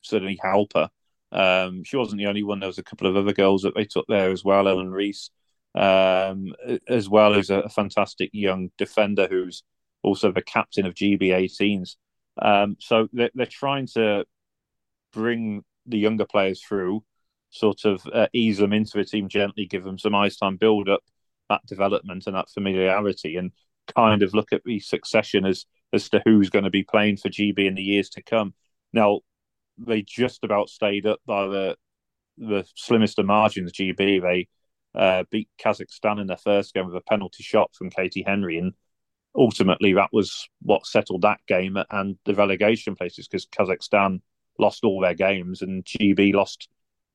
certainly 0.01 0.39
help 0.41 0.73
her. 0.73 0.89
Um, 1.31 1.83
she 1.83 1.97
wasn't 1.97 2.19
the 2.19 2.27
only 2.27 2.43
one. 2.43 2.59
There 2.59 2.67
was 2.67 2.79
a 2.79 2.83
couple 2.83 3.07
of 3.07 3.15
other 3.15 3.33
girls 3.33 3.63
that 3.63 3.75
they 3.75 3.85
took 3.85 4.05
there 4.07 4.31
as 4.31 4.43
well. 4.43 4.67
Ellen 4.67 4.91
Reese, 4.91 5.29
um, 5.75 6.53
as 6.87 7.09
well 7.09 7.35
as 7.35 7.49
a, 7.49 7.69
fantastic 7.69 8.31
young 8.33 8.71
defender 8.77 9.27
who's 9.29 9.63
also 10.01 10.31
the 10.31 10.41
captain 10.41 10.85
of 10.85 10.95
GB18s. 10.95 11.95
Um, 12.41 12.77
so 12.79 13.07
they're, 13.13 13.31
they're, 13.35 13.45
trying 13.45 13.87
to 13.95 14.25
bring 15.11 15.63
the 15.85 15.99
younger 15.99 16.25
players 16.25 16.63
through, 16.63 17.03
sort 17.49 17.83
of 17.85 18.01
uh, 18.13 18.27
ease 18.33 18.57
them 18.57 18.73
into 18.73 18.97
the 18.97 19.03
team 19.03 19.27
gently, 19.27 19.65
give 19.65 19.83
them 19.83 19.99
some 19.99 20.15
ice 20.15 20.37
time, 20.37 20.55
build 20.55 20.87
up 20.87 21.01
that 21.49 21.65
development 21.67 22.25
and 22.27 22.35
that 22.35 22.49
familiarity. 22.49 23.35
And 23.35 23.51
kind 23.95 24.21
of 24.21 24.33
look 24.33 24.53
at 24.53 24.63
the 24.63 24.79
succession 24.79 25.45
as 25.45 25.65
as 25.93 26.09
to 26.09 26.21
who's 26.25 26.49
going 26.49 26.65
to 26.65 26.69
be 26.69 26.83
playing 26.83 27.17
for 27.17 27.29
GB 27.29 27.59
in 27.59 27.75
the 27.75 27.83
years 27.83 28.09
to 28.09 28.21
come. 28.21 28.53
Now, 28.93 29.21
they 29.77 30.01
just 30.01 30.43
about 30.43 30.69
stayed 30.69 31.05
up 31.05 31.19
by 31.25 31.47
the 31.47 31.77
the 32.37 32.65
slimmest 32.75 33.19
of 33.19 33.25
margins. 33.25 33.73
GB 33.73 34.21
they 34.21 34.47
uh, 34.95 35.23
beat 35.29 35.49
Kazakhstan 35.61 36.19
in 36.19 36.27
their 36.27 36.37
first 36.37 36.73
game 36.73 36.87
with 36.87 36.95
a 36.95 37.01
penalty 37.01 37.43
shot 37.43 37.71
from 37.75 37.89
Katie 37.89 38.23
Henry, 38.25 38.57
and 38.57 38.73
ultimately 39.35 39.93
that 39.93 40.09
was 40.11 40.47
what 40.61 40.85
settled 40.85 41.21
that 41.21 41.39
game 41.47 41.77
and 41.91 42.17
the 42.25 42.33
relegation 42.33 42.95
places 42.95 43.27
because 43.27 43.45
Kazakhstan 43.47 44.21
lost 44.57 44.83
all 44.83 45.01
their 45.01 45.13
games 45.13 45.61
and 45.61 45.85
GB 45.85 46.33
lost 46.33 46.67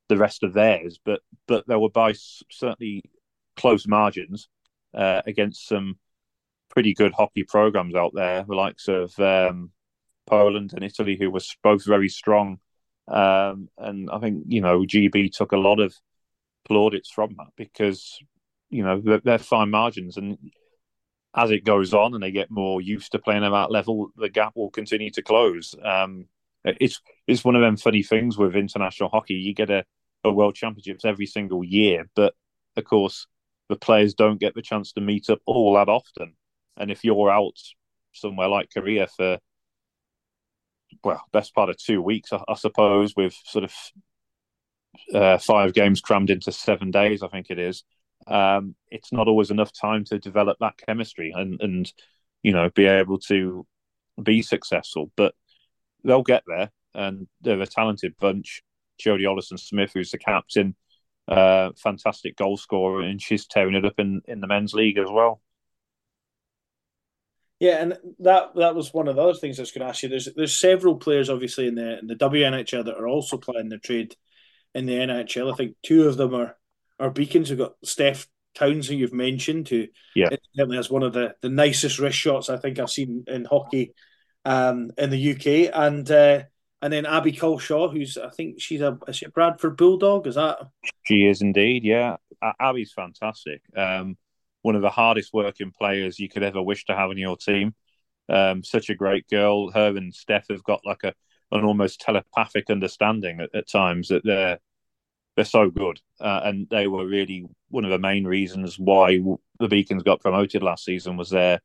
the 0.08 0.16
rest 0.16 0.42
of 0.42 0.52
theirs. 0.52 0.98
But 1.04 1.20
but 1.46 1.66
there 1.66 1.78
were 1.78 1.90
by 1.90 2.14
certainly 2.50 3.02
close 3.56 3.86
margins 3.86 4.48
uh, 4.94 5.22
against 5.26 5.66
some 5.66 5.98
pretty 6.74 6.92
good 6.92 7.12
hockey 7.12 7.44
programs 7.44 7.94
out 7.94 8.12
there, 8.14 8.44
the 8.46 8.54
likes 8.54 8.88
of 8.88 9.18
um, 9.20 9.70
Poland 10.26 10.72
and 10.74 10.84
Italy, 10.84 11.16
who 11.18 11.30
were 11.30 11.40
both 11.62 11.86
very 11.86 12.08
strong. 12.08 12.58
Um, 13.06 13.68
and 13.78 14.10
I 14.10 14.18
think 14.18 14.44
you 14.48 14.60
know 14.60 14.80
GB 14.80 15.32
took 15.32 15.52
a 15.52 15.56
lot 15.56 15.78
of 15.80 15.94
plaudits 16.68 17.10
from 17.10 17.34
that 17.38 17.48
because 17.56 18.18
you 18.70 18.82
know 18.82 19.00
they're, 19.00 19.20
they're 19.20 19.38
fine 19.38 19.70
margins 19.70 20.16
and 20.16 20.38
as 21.36 21.50
it 21.50 21.64
goes 21.64 21.92
on 21.92 22.14
and 22.14 22.22
they 22.22 22.30
get 22.30 22.50
more 22.50 22.80
used 22.80 23.12
to 23.12 23.18
playing 23.18 23.44
at 23.44 23.50
that 23.50 23.70
level, 23.70 24.10
the 24.16 24.28
gap 24.28 24.52
will 24.54 24.70
continue 24.70 25.10
to 25.10 25.22
close. 25.22 25.74
Um, 25.82 26.26
it's 26.64 27.00
it's 27.26 27.44
one 27.44 27.56
of 27.56 27.62
them 27.62 27.76
funny 27.76 28.02
things 28.02 28.38
with 28.38 28.56
international 28.56 29.10
hockey. 29.10 29.34
You 29.34 29.52
get 29.54 29.70
a, 29.70 29.84
a 30.22 30.32
world 30.32 30.54
championships 30.54 31.04
every 31.04 31.26
single 31.26 31.64
year, 31.64 32.08
but 32.14 32.34
of 32.76 32.84
course 32.84 33.26
the 33.68 33.76
players 33.76 34.14
don't 34.14 34.40
get 34.40 34.54
the 34.54 34.62
chance 34.62 34.92
to 34.92 35.00
meet 35.00 35.28
up 35.28 35.40
all 35.46 35.74
that 35.74 35.88
often. 35.88 36.34
And 36.76 36.90
if 36.90 37.04
you're 37.04 37.30
out 37.30 37.56
somewhere 38.12 38.48
like 38.48 38.70
Korea 38.72 39.06
for 39.06 39.38
well, 41.02 41.22
best 41.32 41.54
part 41.54 41.70
of 41.70 41.76
two 41.76 42.00
weeks, 42.00 42.32
I, 42.32 42.42
I 42.48 42.54
suppose, 42.54 43.14
with 43.16 43.34
sort 43.44 43.64
of 43.64 43.74
uh, 45.12 45.38
five 45.38 45.74
games 45.74 46.00
crammed 46.00 46.30
into 46.30 46.52
seven 46.52 46.90
days, 46.90 47.22
I 47.22 47.28
think 47.28 47.46
it 47.50 47.58
is. 47.58 47.84
Um, 48.26 48.74
it's 48.90 49.12
not 49.12 49.28
always 49.28 49.50
enough 49.50 49.72
time 49.72 50.04
to 50.04 50.18
develop 50.18 50.56
that 50.60 50.78
chemistry 50.86 51.32
and 51.34 51.60
and 51.60 51.92
you 52.42 52.52
know 52.52 52.70
be 52.70 52.86
able 52.86 53.18
to 53.18 53.66
be 54.22 54.42
successful. 54.42 55.10
But 55.16 55.34
they'll 56.04 56.22
get 56.22 56.44
there, 56.46 56.70
and 56.94 57.26
they're 57.40 57.60
a 57.60 57.66
talented 57.66 58.14
bunch. 58.20 58.62
Jodie 59.04 59.24
Ollison 59.24 59.58
Smith, 59.58 59.90
who's 59.92 60.12
the 60.12 60.18
captain, 60.18 60.76
uh, 61.26 61.70
fantastic 61.76 62.36
goal 62.36 62.56
scorer, 62.56 63.02
and 63.02 63.20
she's 63.20 63.46
tearing 63.46 63.74
it 63.74 63.84
up 63.84 63.98
in, 63.98 64.22
in 64.26 64.40
the 64.40 64.46
men's 64.46 64.72
league 64.72 64.98
as 64.98 65.08
well. 65.10 65.40
Yeah, 67.64 67.80
and 67.80 67.96
that 68.18 68.54
that 68.56 68.74
was 68.74 68.92
one 68.92 69.08
of 69.08 69.16
the 69.16 69.22
other 69.22 69.38
things 69.38 69.58
I 69.58 69.62
was 69.62 69.72
going 69.72 69.80
to 69.80 69.88
ask 69.88 70.02
you. 70.02 70.10
There's 70.10 70.28
there's 70.36 70.54
several 70.54 70.96
players 70.96 71.30
obviously 71.30 71.66
in 71.66 71.76
the 71.76 71.98
in 71.98 72.06
the 72.06 72.14
WNHL 72.14 72.84
that 72.84 72.98
are 72.98 73.08
also 73.08 73.38
playing 73.38 73.70
their 73.70 73.78
trade 73.78 74.14
in 74.74 74.84
the 74.84 74.92
NHL. 74.92 75.50
I 75.50 75.56
think 75.56 75.76
two 75.82 76.06
of 76.06 76.18
them 76.18 76.34
are 76.34 76.58
are 77.00 77.08
beacons. 77.08 77.48
We've 77.48 77.58
got 77.58 77.76
Steph 77.82 78.26
Townsend 78.54 79.00
you've 79.00 79.14
mentioned, 79.14 79.70
who 79.70 79.86
yeah. 80.14 80.28
certainly 80.54 80.76
has 80.76 80.90
one 80.90 81.04
of 81.04 81.14
the, 81.14 81.36
the 81.40 81.48
nicest 81.48 81.98
wrist 81.98 82.18
shots 82.18 82.50
I 82.50 82.58
think 82.58 82.78
I've 82.78 82.90
seen 82.90 83.24
in 83.28 83.46
hockey 83.46 83.94
um, 84.44 84.90
in 84.98 85.08
the 85.08 85.32
UK, 85.32 85.74
and 85.74 86.10
uh, 86.10 86.42
and 86.82 86.92
then 86.92 87.06
Abby 87.06 87.32
Colshaw, 87.32 87.90
who's 87.90 88.18
I 88.18 88.28
think 88.28 88.60
she's 88.60 88.82
a 88.82 88.98
is 89.08 89.16
she 89.16 89.24
a 89.24 89.30
Bradford 89.30 89.78
Bulldog? 89.78 90.26
Is 90.26 90.34
that 90.34 90.58
she 91.04 91.24
is 91.24 91.40
indeed? 91.40 91.82
Yeah, 91.82 92.16
Abby's 92.60 92.92
fantastic. 92.92 93.62
Um, 93.74 94.18
one 94.64 94.76
of 94.76 94.80
the 94.80 94.88
hardest 94.88 95.34
working 95.34 95.70
players 95.78 96.18
you 96.18 96.26
could 96.26 96.42
ever 96.42 96.62
wish 96.62 96.86
to 96.86 96.96
have 96.96 97.10
in 97.10 97.18
your 97.18 97.36
team. 97.36 97.74
Um, 98.30 98.64
such 98.64 98.88
a 98.88 98.94
great 98.94 99.28
girl. 99.28 99.70
Her 99.70 99.94
and 99.94 100.14
Steph 100.14 100.48
have 100.48 100.64
got 100.64 100.80
like 100.86 101.04
a 101.04 101.12
an 101.52 101.64
almost 101.64 102.00
telepathic 102.00 102.70
understanding 102.70 103.40
at, 103.40 103.54
at 103.54 103.68
times 103.68 104.08
that 104.08 104.24
they're 104.24 104.58
they're 105.36 105.44
so 105.44 105.68
good, 105.68 106.00
uh, 106.18 106.40
and 106.44 106.66
they 106.70 106.86
were 106.86 107.06
really 107.06 107.44
one 107.68 107.84
of 107.84 107.90
the 107.90 107.98
main 107.98 108.24
reasons 108.24 108.78
why 108.78 109.20
the 109.60 109.68
Beacons 109.68 110.02
got 110.02 110.22
promoted 110.22 110.62
last 110.62 110.86
season 110.86 111.18
was 111.18 111.28
their 111.28 111.60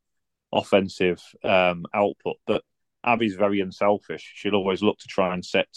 offensive 0.52 1.24
um, 1.46 1.86
output. 1.94 2.36
But 2.46 2.64
Abby's 3.06 3.36
very 3.36 3.62
unselfish. 3.62 4.34
She'll 4.36 4.56
always 4.56 4.84
look 4.84 4.98
to 5.00 5.08
try 5.08 5.34
and 5.34 5.46
set 5.46 5.70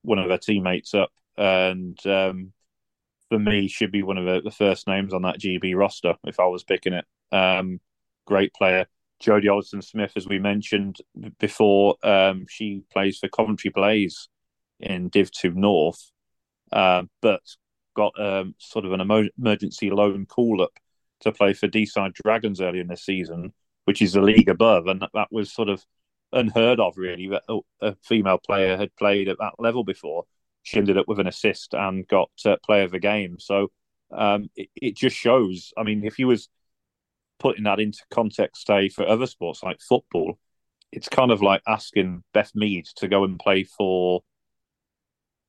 one 0.00 0.18
of 0.18 0.30
her 0.30 0.38
teammates 0.38 0.94
up, 0.94 1.10
and 1.36 1.98
um, 2.06 2.54
for 3.28 3.38
me, 3.38 3.68
she'd 3.68 3.92
be 3.92 4.02
one 4.02 4.18
of 4.18 4.24
the, 4.24 4.40
the, 4.42 4.50
first 4.50 4.86
names 4.86 5.12
on 5.12 5.22
that 5.22 5.38
GB 5.38 5.76
roster 5.76 6.14
if 6.24 6.40
I 6.40 6.46
was 6.46 6.64
picking 6.64 6.94
it. 6.94 7.04
Um, 7.30 7.80
great 8.26 8.52
player. 8.54 8.86
Jodie 9.22 9.46
Ollison 9.46 9.82
Smith, 9.82 10.12
as 10.16 10.26
we 10.26 10.38
mentioned 10.38 10.98
before, 11.38 11.96
um, 12.02 12.46
she 12.48 12.82
plays 12.92 13.18
for 13.18 13.28
Coventry 13.28 13.70
Blaze 13.70 14.28
in 14.80 15.08
Div 15.08 15.30
2 15.32 15.54
North, 15.54 16.10
uh, 16.72 17.02
but 17.20 17.42
got 17.94 18.18
um, 18.20 18.54
sort 18.58 18.84
of 18.84 18.92
an 18.92 19.00
emergency 19.36 19.90
loan 19.90 20.24
call 20.24 20.62
up 20.62 20.78
to 21.20 21.32
play 21.32 21.52
for 21.52 21.66
Deeside 21.66 22.14
Dragons 22.14 22.60
earlier 22.60 22.80
in 22.80 22.86
the 22.86 22.96
season, 22.96 23.52
which 23.86 24.00
is 24.00 24.12
the 24.12 24.22
league 24.22 24.48
above. 24.48 24.86
And 24.86 25.02
that, 25.02 25.10
that 25.14 25.32
was 25.32 25.52
sort 25.52 25.68
of 25.68 25.84
unheard 26.32 26.78
of, 26.78 26.96
really, 26.96 27.28
that 27.28 27.42
a 27.80 27.96
female 28.02 28.38
player 28.38 28.76
had 28.76 28.94
played 28.94 29.28
at 29.28 29.38
that 29.40 29.54
level 29.58 29.82
before. 29.82 30.26
She 30.68 30.78
ended 30.78 30.98
up 30.98 31.08
with 31.08 31.18
an 31.18 31.26
assist 31.26 31.72
and 31.72 32.06
got 32.06 32.30
uh, 32.44 32.56
player 32.62 32.82
of 32.82 32.90
the 32.90 32.98
game. 32.98 33.38
So 33.38 33.68
um, 34.10 34.50
it, 34.54 34.68
it, 34.76 34.96
just 34.96 35.16
shows. 35.16 35.72
I 35.78 35.82
mean, 35.82 36.04
if 36.04 36.16
he 36.16 36.26
was 36.26 36.50
putting 37.38 37.64
that 37.64 37.80
into 37.80 38.02
context, 38.10 38.66
say, 38.66 38.90
for 38.90 39.08
other 39.08 39.26
sports 39.26 39.62
like 39.62 39.80
football, 39.80 40.38
it's 40.92 41.08
kind 41.08 41.30
of 41.30 41.40
like 41.40 41.62
asking 41.66 42.22
Beth 42.34 42.52
Mead 42.54 42.84
to 42.96 43.08
go 43.08 43.24
and 43.24 43.38
play 43.38 43.64
for 43.64 44.20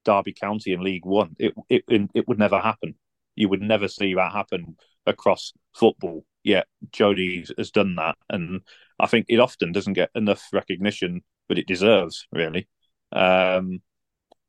Derby 0.05 0.33
County 0.33 0.71
in 0.71 0.83
League 0.83 1.05
One. 1.05 1.35
It, 1.37 1.53
it 1.67 1.83
it 2.13 2.27
would 2.29 2.39
never 2.39 2.59
happen. 2.59 2.95
You 3.35 3.49
would 3.49 3.61
never 3.61 3.89
see 3.89 4.13
that 4.13 4.31
happen 4.31 4.77
across 5.05 5.51
football. 5.75 6.25
Yet 6.43 6.67
Jodie 6.91 7.45
has 7.57 7.71
done 7.71 7.95
that, 7.95 8.15
and 8.29 8.61
I 8.97 9.07
think 9.07 9.25
it 9.27 9.41
often 9.41 9.73
doesn't 9.73 9.93
get 9.93 10.11
enough 10.15 10.47
recognition 10.53 11.23
that 11.49 11.57
it 11.57 11.67
deserves. 11.67 12.25
Really, 12.31 12.69
um, 13.11 13.81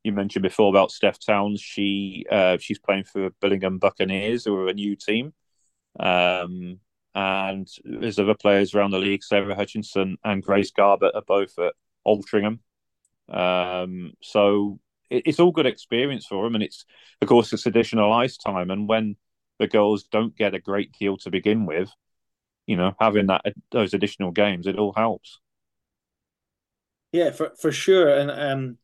you 0.05 0.13
mentioned 0.13 0.43
before 0.43 0.71
about 0.71 0.91
Steph 0.91 1.19
Towns. 1.25 1.61
She 1.61 2.25
uh, 2.31 2.59
she's 2.59 2.79
playing 2.79 3.05
for 3.05 3.31
Billingham 3.43 3.79
Buccaneers, 3.79 4.45
who 4.45 4.57
are 4.57 4.69
a 4.69 4.75
new 4.75 4.97
team. 4.97 5.33
Um, 5.99 6.81
and 7.15 7.69
there's 7.85 8.19
other 8.19 8.35
players 8.35 8.75
around 8.75 8.93
the 8.93 8.99
league. 8.99 9.25
Sarah 9.25 9.55
Hutchinson 9.55 10.17
and 10.25 10.43
Grace 10.43 10.71
Garbutt 10.71 11.15
are 11.15 11.23
both 11.27 11.59
at 11.59 11.75
Altrincham. 12.07 12.61
Um, 13.29 14.13
so 14.23 14.79
it, 15.11 15.25
it's 15.27 15.41
all 15.41 15.53
good 15.53 15.67
experience 15.67 16.27
for 16.27 16.45
them, 16.45 16.55
and 16.55 16.65
it's 16.65 16.85
of 17.21 17.29
course 17.29 17.53
it's 17.53 17.67
additional 17.67 18.13
ice 18.13 18.37
time. 18.37 18.71
And 18.71 18.89
when 18.89 19.17
the 19.59 19.69
girls 19.69 20.05
don't 20.05 20.37
get 20.37 20.55
a 20.55 20.61
great 20.61 20.93
deal 20.99 21.17
to 21.19 21.31
begin 21.31 21.67
with, 21.67 21.91
you 22.67 22.77
know, 22.77 22.95
having 22.99 23.27
that 23.27 23.43
those 23.71 23.93
additional 23.93 24.31
games, 24.31 24.67
it 24.67 24.79
all 24.79 24.93
helps. 24.93 25.41
Yeah, 27.13 27.33
for 27.33 27.53
for 27.59 27.73
sure, 27.73 28.09
and 28.09 28.31
um, 28.31 28.79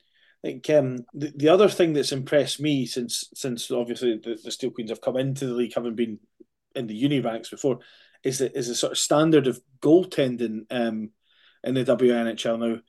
think 0.47 0.71
um, 0.71 0.99
the, 1.15 1.33
the 1.35 1.49
other 1.49 1.69
thing 1.69 1.93
that's 1.93 2.13
impressed 2.13 2.61
me 2.61 2.87
since 2.87 3.29
since 3.35 3.71
obviously 3.71 4.19
the, 4.23 4.39
the 4.43 4.51
Steel 4.51 4.71
Queens 4.71 4.91
have 4.91 5.01
come 5.01 5.17
into 5.17 5.47
the 5.47 5.55
league, 5.55 5.75
having 5.75 5.95
been 5.95 6.19
in 6.75 6.87
the 6.87 6.95
uni 6.95 7.21
ranks 7.21 7.51
before, 7.51 7.81
is 8.23 8.39
the 8.39 8.57
is 8.57 8.69
the 8.69 8.75
sort 8.75 8.93
of 8.93 8.99
standard 8.99 9.47
of 9.47 9.61
goaltending 9.81 10.67
um, 10.71 11.11
in 11.65 11.75
the 11.75 11.85
WNHL 11.85 12.59
now 12.59 12.81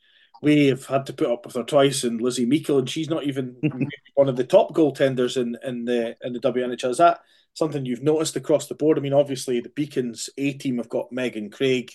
we 0.41 0.67
have 0.67 0.85
had 0.85 1.05
to 1.07 1.13
put 1.13 1.31
up 1.31 1.45
with 1.45 1.55
her 1.55 1.63
twice, 1.63 2.03
and 2.03 2.21
Lizzie 2.21 2.45
Meikle, 2.45 2.79
and 2.79 2.89
she's 2.89 3.09
not 3.09 3.23
even 3.23 3.55
one 4.15 4.29
of 4.29 4.35
the 4.35 4.43
top 4.43 4.73
goaltenders 4.73 5.37
in, 5.37 5.57
in 5.63 5.85
the 5.85 6.15
in 6.21 6.33
the 6.33 6.39
WNHL. 6.39 6.91
Is 6.91 6.97
that 6.97 7.21
something 7.53 7.85
you've 7.85 8.03
noticed 8.03 8.35
across 8.35 8.67
the 8.67 8.75
board? 8.75 8.97
I 8.97 9.01
mean, 9.01 9.13
obviously 9.13 9.59
the 9.59 9.69
Beacons 9.69 10.29
A 10.37 10.53
team 10.53 10.77
have 10.77 10.89
got 10.89 11.11
Megan 11.11 11.49
Craig, 11.49 11.91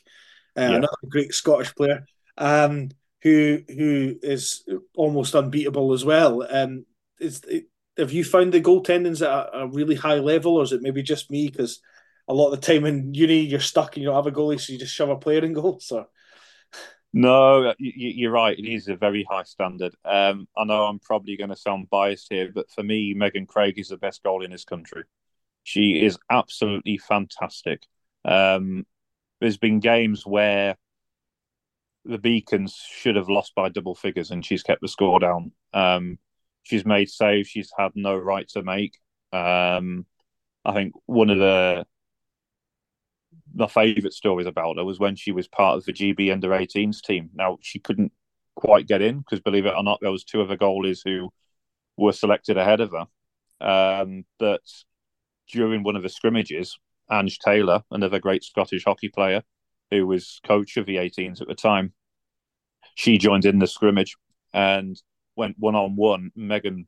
uh, 0.56 0.62
yeah. 0.62 0.76
another 0.76 0.96
great 1.08 1.32
Scottish 1.34 1.74
player, 1.74 2.04
um, 2.36 2.90
who 3.22 3.62
who 3.68 4.16
is 4.22 4.64
almost 4.94 5.34
unbeatable 5.34 5.92
as 5.92 6.04
well. 6.04 6.46
Um, 6.48 6.86
is 7.20 7.42
have 7.96 8.12
you 8.12 8.24
found 8.24 8.52
the 8.52 8.60
goaltendings 8.60 9.22
at 9.22 9.30
a, 9.30 9.60
a 9.60 9.66
really 9.68 9.94
high 9.94 10.18
level, 10.18 10.56
or 10.56 10.64
is 10.64 10.72
it 10.72 10.82
maybe 10.82 11.02
just 11.02 11.30
me 11.30 11.48
because 11.48 11.80
a 12.28 12.34
lot 12.34 12.52
of 12.52 12.60
the 12.60 12.66
time 12.66 12.84
in 12.84 13.14
uni 13.14 13.40
you're 13.40 13.60
stuck 13.60 13.94
and 13.94 14.02
you 14.02 14.08
don't 14.08 14.16
have 14.16 14.32
a 14.32 14.36
goalie, 14.36 14.60
so 14.60 14.72
you 14.72 14.78
just 14.78 14.94
shove 14.94 15.10
a 15.10 15.16
player 15.16 15.44
in 15.44 15.52
goal? 15.52 15.78
So 15.80 16.06
no, 17.12 17.74
you're 17.78 18.32
right. 18.32 18.58
It 18.58 18.66
is 18.66 18.88
a 18.88 18.96
very 18.96 19.26
high 19.28 19.42
standard. 19.42 19.94
Um, 20.04 20.48
I 20.56 20.64
know 20.64 20.86
I'm 20.86 20.98
probably 20.98 21.36
going 21.36 21.50
to 21.50 21.56
sound 21.56 21.90
biased 21.90 22.28
here, 22.30 22.50
but 22.52 22.70
for 22.70 22.82
me, 22.82 23.12
Megan 23.12 23.44
Craig 23.44 23.78
is 23.78 23.88
the 23.88 23.98
best 23.98 24.22
goal 24.22 24.42
in 24.42 24.50
this 24.50 24.64
country. 24.64 25.04
She 25.62 26.02
is 26.02 26.18
absolutely 26.30 26.96
fantastic. 26.96 27.86
Um, 28.24 28.86
there's 29.40 29.58
been 29.58 29.80
games 29.80 30.24
where 30.24 30.76
the 32.04 32.18
Beacons 32.18 32.74
should 32.74 33.16
have 33.16 33.28
lost 33.28 33.54
by 33.54 33.68
double 33.68 33.94
figures, 33.94 34.30
and 34.30 34.44
she's 34.44 34.62
kept 34.62 34.80
the 34.80 34.88
score 34.88 35.20
down. 35.20 35.52
Um, 35.72 36.18
she's 36.62 36.84
made 36.84 37.10
saves 37.10 37.48
she's 37.48 37.72
had 37.76 37.92
no 37.94 38.16
right 38.16 38.48
to 38.50 38.62
make. 38.62 38.98
Um, 39.32 40.06
I 40.64 40.72
think 40.74 40.94
one 41.06 41.30
of 41.30 41.38
the 41.38 41.86
my 43.54 43.66
favourite 43.66 44.12
stories 44.12 44.46
about 44.46 44.76
her 44.76 44.84
was 44.84 44.98
when 44.98 45.16
she 45.16 45.32
was 45.32 45.48
part 45.48 45.76
of 45.76 45.84
the 45.84 45.92
GB 45.92 46.32
under 46.32 46.50
18s 46.50 47.02
team. 47.02 47.30
Now 47.34 47.58
she 47.60 47.78
couldn't 47.78 48.12
quite 48.54 48.86
get 48.86 49.02
in 49.02 49.18
because, 49.18 49.40
believe 49.40 49.66
it 49.66 49.74
or 49.76 49.82
not, 49.82 49.98
there 50.00 50.10
was 50.12 50.24
two 50.24 50.42
other 50.42 50.56
goalies 50.56 51.00
who 51.04 51.30
were 51.96 52.12
selected 52.12 52.56
ahead 52.56 52.80
of 52.80 52.92
her. 52.92 53.06
Um, 53.66 54.24
but 54.38 54.62
during 55.48 55.82
one 55.82 55.96
of 55.96 56.02
the 56.02 56.08
scrimmages, 56.08 56.78
Ange 57.10 57.38
Taylor, 57.38 57.82
another 57.90 58.18
great 58.18 58.42
Scottish 58.42 58.84
hockey 58.84 59.08
player 59.08 59.42
who 59.92 60.06
was 60.06 60.40
coach 60.44 60.78
of 60.78 60.86
the 60.86 60.96
18s 60.96 61.42
at 61.42 61.48
the 61.48 61.54
time, 61.54 61.92
she 62.94 63.18
joined 63.18 63.44
in 63.44 63.58
the 63.58 63.66
scrimmage 63.66 64.16
and 64.52 65.00
went 65.36 65.56
one 65.58 65.74
on 65.74 65.96
one. 65.96 66.30
Megan 66.34 66.86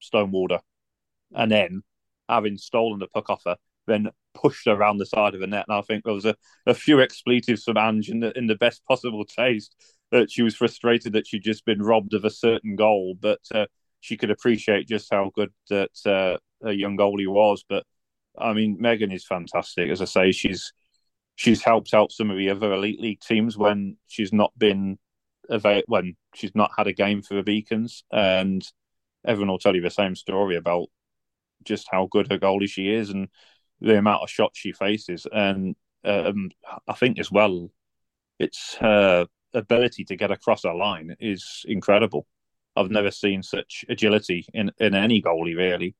stonewalled 0.00 0.50
her, 0.50 0.60
and 1.34 1.50
then 1.50 1.82
having 2.28 2.58
stolen 2.58 2.98
the 2.98 3.08
puck 3.08 3.30
off 3.30 3.42
her, 3.46 3.56
then 3.86 4.10
pushed 4.34 4.66
her 4.66 4.72
around 4.72 4.98
the 4.98 5.06
side 5.06 5.34
of 5.34 5.40
the 5.40 5.46
net. 5.46 5.64
And 5.66 5.76
I 5.78 5.80
think 5.80 6.04
there 6.04 6.12
was 6.12 6.26
a, 6.26 6.36
a 6.66 6.74
few 6.74 7.00
expletives 7.00 7.64
from 7.64 7.78
Ange 7.78 8.10
in 8.10 8.20
the, 8.20 8.36
in 8.36 8.46
the 8.46 8.54
best 8.54 8.84
possible 8.84 9.24
taste 9.24 9.74
that 10.10 10.30
she 10.30 10.42
was 10.42 10.54
frustrated 10.54 11.14
that 11.14 11.26
she'd 11.26 11.42
just 11.42 11.64
been 11.64 11.82
robbed 11.82 12.12
of 12.12 12.24
a 12.24 12.30
certain 12.30 12.76
goal, 12.76 13.14
but 13.18 13.40
uh, 13.54 13.66
she 14.00 14.16
could 14.16 14.30
appreciate 14.30 14.88
just 14.88 15.10
how 15.10 15.30
good 15.34 15.50
that 15.70 15.90
uh, 16.06 16.36
a 16.66 16.72
young 16.72 16.98
goalie 16.98 17.26
was. 17.26 17.64
But 17.66 17.84
I 18.38 18.52
mean, 18.52 18.76
Megan 18.78 19.10
is 19.10 19.24
fantastic. 19.26 19.90
As 19.90 20.02
I 20.02 20.04
say, 20.04 20.32
she's 20.32 20.72
she's 21.38 21.62
helped 21.62 21.94
out 21.94 22.10
some 22.10 22.30
of 22.30 22.36
the 22.36 22.50
other 22.50 22.72
elite 22.72 23.00
league 23.00 23.20
teams 23.20 23.56
when 23.56 23.96
she's 24.08 24.32
not 24.32 24.52
been 24.58 24.98
when 25.86 26.16
she's 26.34 26.50
not 26.56 26.72
had 26.76 26.88
a 26.88 26.92
game 26.92 27.22
for 27.22 27.34
the 27.34 27.44
Beacons, 27.44 28.02
and 28.10 28.66
everyone 29.24 29.48
will 29.48 29.58
tell 29.58 29.76
you 29.76 29.80
the 29.80 29.88
same 29.88 30.16
story 30.16 30.56
about 30.56 30.88
just 31.62 31.86
how 31.92 32.08
good 32.10 32.28
her 32.30 32.38
goalie 32.38 32.68
she 32.68 32.92
is 32.92 33.10
and 33.10 33.28
the 33.80 33.96
amount 33.96 34.24
of 34.24 34.28
shots 34.28 34.58
she 34.58 34.72
faces. 34.72 35.28
And 35.32 35.76
um, 36.04 36.50
I 36.88 36.94
think 36.94 37.20
as 37.20 37.30
well, 37.30 37.70
it's 38.40 38.74
her 38.80 39.26
ability 39.54 40.06
to 40.06 40.16
get 40.16 40.32
across 40.32 40.64
a 40.64 40.72
line 40.72 41.14
is 41.20 41.64
incredible. 41.68 42.26
I've 42.74 42.90
never 42.90 43.12
seen 43.12 43.44
such 43.44 43.84
agility 43.88 44.44
in, 44.52 44.72
in 44.78 44.96
any 44.96 45.22
goalie 45.22 45.56
really. 45.56 45.94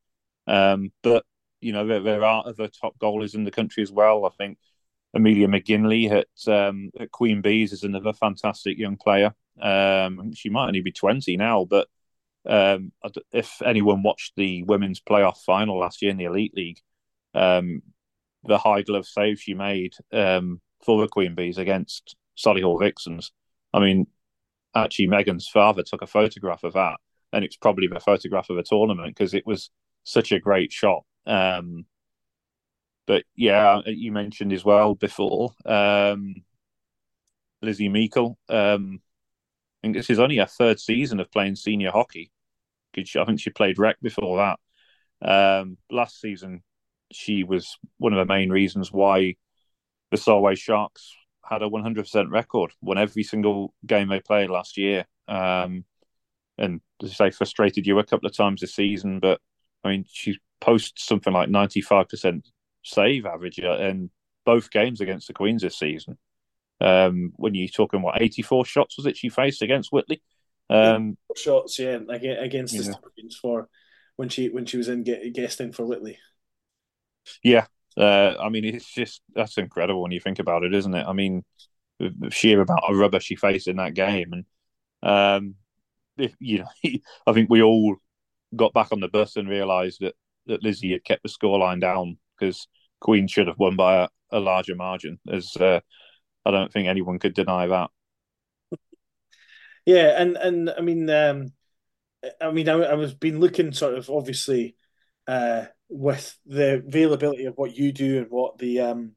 Um, 0.48 0.90
but 1.02 1.24
you 1.60 1.72
know 1.72 1.86
there, 1.86 2.00
there, 2.00 2.24
are 2.24 2.44
other 2.44 2.68
top 2.68 2.98
goalies 2.98 3.34
in 3.36 3.44
the 3.44 3.50
country 3.52 3.84
as 3.84 3.92
well. 3.92 4.26
I 4.26 4.30
think 4.30 4.58
Amelia 5.14 5.48
McGinley 5.48 6.10
at, 6.10 6.52
um, 6.52 6.90
at 6.98 7.10
Queen 7.10 7.40
Bees 7.40 7.72
is 7.72 7.84
another 7.84 8.12
fantastic 8.12 8.78
young 8.78 8.96
player. 8.96 9.34
Um, 9.60 10.32
she 10.34 10.50
might 10.50 10.68
only 10.68 10.82
be 10.82 10.92
twenty 10.92 11.36
now, 11.36 11.64
but 11.64 11.88
um, 12.46 12.92
if 13.32 13.60
anyone 13.62 14.02
watched 14.02 14.34
the 14.36 14.62
women's 14.64 15.00
playoff 15.00 15.38
final 15.38 15.78
last 15.78 16.02
year 16.02 16.10
in 16.10 16.16
the 16.16 16.24
Elite 16.24 16.54
League, 16.54 16.80
um, 17.34 17.82
the 18.44 18.58
high 18.58 18.82
glove 18.82 19.06
save 19.06 19.40
she 19.40 19.54
made 19.54 19.94
um, 20.12 20.60
for 20.84 21.00
the 21.00 21.08
Queen 21.08 21.34
Bees 21.34 21.58
against 21.58 22.16
Solihull 22.36 22.78
Vixens. 22.80 23.32
I 23.74 23.80
mean, 23.80 24.06
actually, 24.74 25.08
Megan's 25.08 25.48
father 25.48 25.82
took 25.82 26.02
a 26.02 26.06
photograph 26.06 26.62
of 26.64 26.74
that, 26.74 26.96
and 27.32 27.44
it's 27.44 27.56
probably 27.56 27.88
the 27.88 28.00
photograph 28.00 28.50
of 28.50 28.58
a 28.58 28.62
tournament 28.62 29.14
because 29.14 29.34
it 29.34 29.46
was 29.46 29.70
such 30.04 30.32
a 30.32 30.40
great 30.40 30.72
shot. 30.72 31.04
Um, 31.26 31.84
but 33.08 33.24
yeah, 33.34 33.80
you 33.86 34.12
mentioned 34.12 34.52
as 34.52 34.66
well 34.66 34.94
before 34.94 35.54
um, 35.64 36.34
Lizzie 37.62 37.88
Meikle. 37.88 38.38
Um, 38.50 39.00
I 39.00 39.86
think 39.86 39.96
this 39.96 40.10
is 40.10 40.18
only 40.18 40.36
her 40.36 40.46
third 40.46 40.78
season 40.78 41.18
of 41.18 41.32
playing 41.32 41.56
senior 41.56 41.90
hockey. 41.90 42.30
I 42.94 43.24
think 43.24 43.40
she 43.40 43.50
played 43.50 43.78
rec 43.78 43.96
before 44.02 44.36
that. 45.22 45.60
Um, 45.62 45.78
last 45.90 46.20
season, 46.20 46.62
she 47.10 47.44
was 47.44 47.78
one 47.96 48.12
of 48.12 48.18
the 48.18 48.30
main 48.30 48.50
reasons 48.50 48.92
why 48.92 49.36
the 50.10 50.18
Solway 50.18 50.54
Sharks 50.54 51.14
had 51.42 51.62
a 51.62 51.68
100% 51.68 52.30
record, 52.30 52.72
won 52.82 52.98
every 52.98 53.22
single 53.22 53.72
game 53.86 54.08
they 54.08 54.20
played 54.20 54.50
last 54.50 54.76
year. 54.76 55.06
Um, 55.28 55.84
and 56.58 56.82
as 57.02 57.16
say, 57.16 57.30
frustrated 57.30 57.86
you 57.86 57.98
a 58.00 58.04
couple 58.04 58.26
of 58.26 58.36
times 58.36 58.60
this 58.60 58.74
season, 58.74 59.18
but 59.18 59.40
I 59.82 59.88
mean, 59.88 60.04
she 60.06 60.38
posts 60.60 61.06
something 61.06 61.32
like 61.32 61.48
95% 61.48 62.42
save 62.88 63.26
average 63.26 63.58
in 63.58 64.10
both 64.44 64.70
games 64.70 65.00
against 65.00 65.26
the 65.26 65.34
Queens 65.34 65.62
this 65.62 65.78
season. 65.78 66.18
Um, 66.80 67.32
when 67.36 67.54
you're 67.54 67.68
talking, 67.68 68.02
what, 68.02 68.20
84 68.22 68.64
shots 68.64 68.96
was 68.96 69.06
it 69.06 69.16
she 69.16 69.28
faced 69.28 69.62
against 69.62 69.92
Whitley? 69.92 70.22
Um, 70.70 71.16
shots, 71.36 71.78
yeah, 71.78 71.98
against 72.08 72.76
the 72.76 72.84
Stallions 72.84 73.36
for 73.40 73.68
when 74.16 74.28
she 74.28 74.48
when 74.48 74.66
she 74.66 74.76
was 74.76 74.88
in 74.88 75.02
guesting 75.32 75.72
for 75.72 75.84
Whitley. 75.84 76.18
Yeah, 77.42 77.66
uh, 77.96 78.34
I 78.40 78.48
mean 78.48 78.64
it's 78.64 78.92
just 78.92 79.22
that's 79.34 79.58
incredible 79.58 80.02
when 80.02 80.12
you 80.12 80.20
think 80.20 80.38
about 80.38 80.64
it, 80.64 80.74
isn't 80.74 80.94
it? 80.94 81.06
I 81.06 81.12
mean, 81.14 81.42
sheer 82.30 82.60
about 82.60 82.82
a 82.88 82.94
rubber 82.94 83.20
she 83.20 83.34
faced 83.34 83.66
in 83.68 83.76
that 83.76 83.94
game, 83.94 84.32
and 84.32 84.44
um, 85.02 85.54
if, 86.18 86.34
you 86.38 86.58
know, 86.58 86.68
I 87.26 87.32
think 87.32 87.48
we 87.48 87.62
all 87.62 87.96
got 88.54 88.74
back 88.74 88.92
on 88.92 89.00
the 89.00 89.08
bus 89.08 89.36
and 89.36 89.48
realised 89.48 90.00
that 90.00 90.14
that 90.46 90.62
Lizzie 90.62 90.92
had 90.92 91.04
kept 91.04 91.22
the 91.22 91.28
scoreline 91.28 91.80
down 91.80 92.18
because 92.38 92.68
Queen 93.00 93.28
should 93.28 93.46
have 93.46 93.58
won 93.58 93.76
by 93.76 94.04
a, 94.04 94.08
a 94.30 94.40
larger 94.40 94.74
margin. 94.74 95.18
As 95.30 95.56
uh, 95.56 95.80
I 96.44 96.50
don't 96.50 96.72
think 96.72 96.88
anyone 96.88 97.18
could 97.18 97.34
deny 97.34 97.66
that. 97.66 97.90
Yeah, 99.86 100.20
and 100.20 100.36
and 100.36 100.70
I 100.76 100.82
mean, 100.82 101.08
um, 101.08 101.52
I 102.40 102.50
mean, 102.50 102.68
I, 102.68 102.74
I 102.74 102.94
was 102.94 103.14
been 103.14 103.40
looking 103.40 103.72
sort 103.72 103.94
of 103.94 104.10
obviously 104.10 104.76
uh, 105.26 105.64
with 105.88 106.36
the 106.46 106.82
availability 106.86 107.46
of 107.46 107.54
what 107.56 107.74
you 107.74 107.92
do 107.92 108.18
and 108.18 108.26
what 108.28 108.58
the 108.58 108.80
um, 108.80 109.12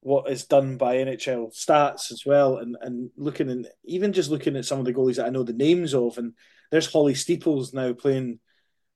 what 0.00 0.30
is 0.30 0.46
done 0.46 0.78
by 0.78 0.96
NHL 0.96 1.54
stats 1.54 2.10
as 2.10 2.22
well, 2.24 2.56
and 2.56 2.76
and 2.80 3.10
looking 3.16 3.50
and 3.50 3.68
even 3.84 4.12
just 4.12 4.30
looking 4.30 4.56
at 4.56 4.64
some 4.64 4.78
of 4.78 4.84
the 4.84 4.94
goalies 4.94 5.16
that 5.16 5.26
I 5.26 5.30
know 5.30 5.42
the 5.42 5.52
names 5.52 5.94
of, 5.94 6.16
and 6.18 6.34
there's 6.70 6.90
Holly 6.90 7.14
Steeples 7.14 7.74
now 7.74 7.92
playing 7.92 8.40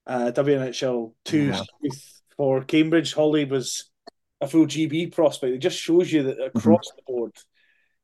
uh, 0.06 0.32
WNHL 0.34 1.12
two 1.24 1.48
yeah. 1.48 1.90
for 2.36 2.64
Cambridge. 2.64 3.12
Holly 3.12 3.44
was 3.44 3.90
a 4.40 4.48
full 4.48 4.66
GB 4.66 5.12
prospect. 5.12 5.54
It 5.54 5.58
just 5.58 5.78
shows 5.78 6.12
you 6.12 6.24
that 6.24 6.40
across 6.40 6.88
mm-hmm. 6.88 6.96
the 6.96 7.02
board, 7.06 7.32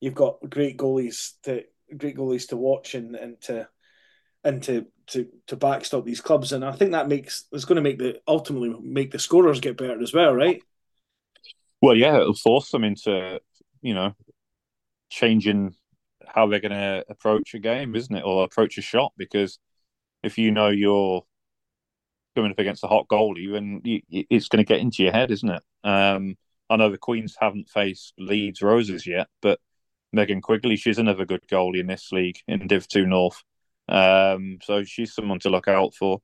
you've 0.00 0.14
got 0.14 0.38
great 0.48 0.78
goalies 0.78 1.32
to 1.44 1.64
great 1.96 2.16
goalies 2.16 2.48
to 2.48 2.56
watch 2.56 2.94
and, 2.94 3.14
and 3.14 3.40
to 3.42 3.68
and 4.44 4.62
to, 4.64 4.86
to 5.08 5.28
to 5.46 5.56
backstop 5.56 6.04
these 6.04 6.20
clubs. 6.20 6.52
And 6.52 6.64
I 6.64 6.72
think 6.72 6.92
that 6.92 7.08
makes 7.08 7.44
it's 7.52 7.64
going 7.64 7.76
to 7.76 7.82
make 7.82 7.98
the 7.98 8.20
ultimately 8.26 8.74
make 8.80 9.10
the 9.10 9.18
scorers 9.18 9.60
get 9.60 9.76
better 9.76 10.00
as 10.00 10.12
well, 10.12 10.34
right? 10.34 10.62
Well, 11.80 11.96
yeah, 11.96 12.16
it'll 12.16 12.34
force 12.34 12.70
them 12.70 12.84
into 12.84 13.40
you 13.80 13.94
know 13.94 14.14
changing 15.10 15.74
how 16.26 16.46
they're 16.46 16.60
going 16.60 16.72
to 16.72 17.04
approach 17.08 17.54
a 17.54 17.58
game, 17.58 17.94
isn't 17.94 18.16
it, 18.16 18.24
or 18.24 18.44
approach 18.44 18.78
a 18.78 18.82
shot? 18.82 19.12
Because 19.16 19.58
if 20.22 20.38
you 20.38 20.50
know 20.50 20.68
you're 20.68 21.24
coming 22.34 22.52
up 22.52 22.58
against 22.58 22.84
a 22.84 22.88
hot 22.88 23.08
goalie, 23.08 23.80
you, 23.84 24.00
it's 24.08 24.48
going 24.48 24.64
to 24.64 24.68
get 24.68 24.80
into 24.80 25.02
your 25.02 25.12
head, 25.12 25.30
isn't 25.30 25.48
it? 25.48 25.62
Um, 25.84 26.36
I 26.70 26.76
know 26.76 26.90
the 26.90 26.98
Queens 26.98 27.36
haven't 27.38 27.68
faced 27.68 28.14
Leeds 28.18 28.62
Roses 28.62 29.06
yet, 29.06 29.28
but 29.40 29.60
Megan 30.12 30.40
Quigley. 30.40 30.76
She's 30.76 30.98
another 30.98 31.24
good 31.24 31.46
goalie 31.48 31.80
in 31.80 31.86
this 31.86 32.12
league 32.12 32.38
in 32.46 32.66
Div 32.66 32.86
Two 32.88 33.06
North. 33.06 33.42
Um, 33.88 34.58
so 34.62 34.84
she's 34.84 35.14
someone 35.14 35.38
to 35.40 35.50
look 35.50 35.68
out 35.68 35.94
for. 35.94 36.20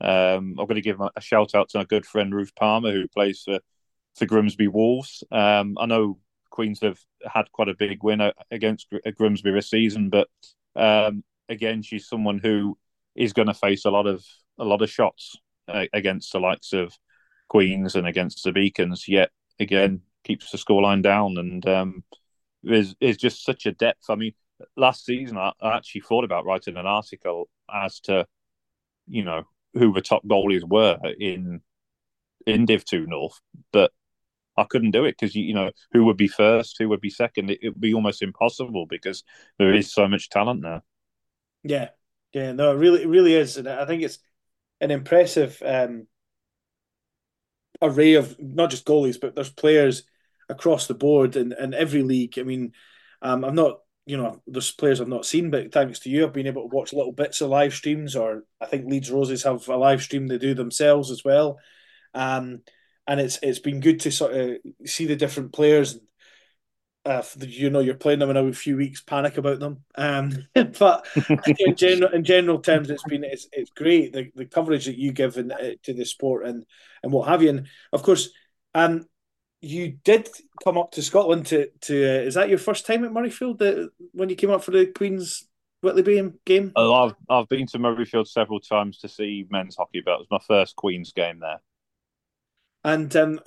Um, 0.00 0.56
I'm 0.58 0.66
going 0.66 0.74
to 0.74 0.80
give 0.80 1.00
a 1.00 1.20
shout 1.20 1.54
out 1.54 1.68
to 1.70 1.78
my 1.78 1.84
good 1.84 2.06
friend 2.06 2.34
Ruth 2.34 2.54
Palmer, 2.56 2.92
who 2.92 3.08
plays 3.08 3.42
for 3.44 3.60
for 4.16 4.26
Grimsby 4.26 4.68
Wolves. 4.68 5.24
Um, 5.30 5.76
I 5.78 5.86
know 5.86 6.18
Queens 6.50 6.80
have 6.82 6.98
had 7.24 7.50
quite 7.52 7.68
a 7.68 7.74
big 7.74 8.02
win 8.02 8.20
against 8.50 8.92
Grimsby 9.16 9.50
this 9.50 9.70
season, 9.70 10.08
but 10.08 10.28
um, 10.76 11.24
again, 11.48 11.82
she's 11.82 12.08
someone 12.08 12.38
who 12.38 12.78
is 13.16 13.32
going 13.32 13.48
to 13.48 13.54
face 13.54 13.84
a 13.84 13.90
lot 13.90 14.06
of 14.06 14.24
a 14.58 14.64
lot 14.64 14.82
of 14.82 14.90
shots 14.90 15.36
uh, 15.68 15.84
against 15.92 16.32
the 16.32 16.40
likes 16.40 16.72
of 16.72 16.96
Queens 17.48 17.94
and 17.94 18.06
against 18.06 18.44
the 18.44 18.52
Beacons. 18.52 19.06
Yet 19.08 19.30
again, 19.58 20.02
keeps 20.24 20.50
the 20.50 20.58
scoreline 20.58 21.02
down 21.02 21.36
and 21.38 21.66
um, 21.68 22.04
is 22.64 22.94
is 23.00 23.16
just 23.16 23.44
such 23.44 23.66
a 23.66 23.72
depth. 23.72 24.08
I 24.08 24.16
mean, 24.16 24.32
last 24.76 25.04
season 25.04 25.36
I, 25.36 25.52
I 25.60 25.76
actually 25.76 26.02
thought 26.02 26.24
about 26.24 26.44
writing 26.44 26.76
an 26.76 26.86
article 26.86 27.48
as 27.72 28.00
to 28.00 28.26
you 29.06 29.24
know 29.24 29.44
who 29.74 29.92
the 29.92 30.00
top 30.00 30.24
goalies 30.24 30.68
were 30.68 30.98
in 31.18 31.60
in 32.46 32.66
Div 32.66 32.84
Two 32.84 33.06
North, 33.06 33.40
but 33.72 33.92
I 34.56 34.64
couldn't 34.64 34.92
do 34.92 35.04
it 35.04 35.16
because 35.18 35.34
you, 35.34 35.44
you 35.44 35.54
know 35.54 35.70
who 35.92 36.04
would 36.04 36.16
be 36.16 36.28
first, 36.28 36.76
who 36.78 36.88
would 36.88 37.00
be 37.00 37.10
second. 37.10 37.50
It 37.50 37.60
would 37.62 37.80
be 37.80 37.94
almost 37.94 38.22
impossible 38.22 38.86
because 38.86 39.24
there 39.58 39.74
is 39.74 39.92
so 39.92 40.08
much 40.08 40.30
talent 40.30 40.62
there. 40.62 40.82
Yeah, 41.62 41.88
yeah, 42.32 42.52
no, 42.52 42.72
it 42.72 42.78
really, 42.78 43.02
it 43.02 43.08
really 43.08 43.34
is, 43.34 43.56
and 43.56 43.68
I 43.68 43.86
think 43.86 44.02
it's 44.02 44.18
an 44.84 44.90
impressive 44.90 45.60
um, 45.64 46.06
array 47.80 48.14
of 48.14 48.36
not 48.38 48.70
just 48.70 48.84
goalies, 48.84 49.18
but 49.18 49.34
there's 49.34 49.50
players 49.50 50.02
across 50.50 50.86
the 50.86 50.94
board 50.94 51.36
in, 51.36 51.54
in 51.58 51.72
every 51.72 52.02
league. 52.02 52.38
I 52.38 52.42
mean, 52.42 52.72
um, 53.22 53.44
I'm 53.44 53.54
not, 53.54 53.78
you 54.04 54.18
know, 54.18 54.42
there's 54.46 54.72
players 54.72 55.00
I've 55.00 55.08
not 55.08 55.24
seen, 55.24 55.50
but 55.50 55.72
thanks 55.72 56.00
to 56.00 56.10
you, 56.10 56.26
I've 56.26 56.34
been 56.34 56.46
able 56.46 56.68
to 56.68 56.76
watch 56.76 56.92
little 56.92 57.12
bits 57.12 57.40
of 57.40 57.48
live 57.48 57.72
streams, 57.72 58.14
or 58.14 58.44
I 58.60 58.66
think 58.66 58.84
Leeds 58.84 59.10
Roses 59.10 59.44
have 59.44 59.66
a 59.68 59.76
live 59.76 60.02
stream 60.02 60.26
they 60.26 60.36
do 60.36 60.52
themselves 60.52 61.10
as 61.10 61.24
well. 61.24 61.58
Um, 62.12 62.60
and 63.06 63.20
it's 63.20 63.38
it's 63.42 63.58
been 63.58 63.80
good 63.80 64.00
to 64.00 64.12
sort 64.12 64.34
of 64.34 64.58
see 64.84 65.06
the 65.06 65.16
different 65.16 65.54
players. 65.54 65.98
Uh, 67.04 67.22
you 67.40 67.70
know 67.70 67.80
you're 67.80 67.94
playing 67.94 68.18
them 68.18 68.30
in 68.30 68.36
a 68.36 68.52
few 68.52 68.76
weeks, 68.76 69.02
panic 69.02 69.36
about 69.36 69.60
them. 69.60 69.84
Um, 69.96 70.46
but 70.78 71.06
in 71.58 71.76
general, 71.76 72.12
in 72.12 72.24
general 72.24 72.60
terms, 72.60 72.90
it's 72.90 73.04
been 73.04 73.24
it's, 73.24 73.48
it's 73.52 73.70
great 73.70 74.12
the, 74.12 74.30
the 74.34 74.46
coverage 74.46 74.86
that 74.86 74.98
you 74.98 75.12
give 75.12 75.36
in, 75.36 75.52
uh, 75.52 75.72
to 75.82 75.92
the 75.92 76.04
sport 76.04 76.46
and 76.46 76.64
and 77.02 77.12
what 77.12 77.28
have 77.28 77.42
you. 77.42 77.50
And 77.50 77.66
of 77.92 78.02
course, 78.02 78.30
um, 78.74 79.06
you 79.60 79.98
did 80.04 80.28
come 80.62 80.78
up 80.78 80.92
to 80.92 81.02
Scotland 81.02 81.46
to 81.46 81.68
to 81.82 81.94
uh, 81.94 82.22
is 82.22 82.34
that 82.34 82.48
your 82.48 82.58
first 82.58 82.86
time 82.86 83.04
at 83.04 83.12
Murrayfield 83.12 83.58
the, 83.58 83.90
when 84.12 84.28
you 84.28 84.36
came 84.36 84.50
up 84.50 84.64
for 84.64 84.70
the 84.70 84.86
Queen's 84.86 85.46
Whitley 85.82 86.02
Beam 86.02 86.38
game? 86.44 86.72
Oh, 86.76 86.92
I've 86.92 87.14
I've 87.28 87.48
been 87.48 87.66
to 87.68 87.78
Murrayfield 87.78 88.28
several 88.28 88.60
times 88.60 88.98
to 88.98 89.08
see 89.08 89.46
men's 89.50 89.76
hockey, 89.76 90.02
but 90.04 90.14
it 90.14 90.18
was 90.20 90.30
my 90.30 90.40
first 90.46 90.76
Queen's 90.76 91.12
game 91.12 91.40
there. 91.40 91.60
And 92.82 93.14
um, 93.16 93.40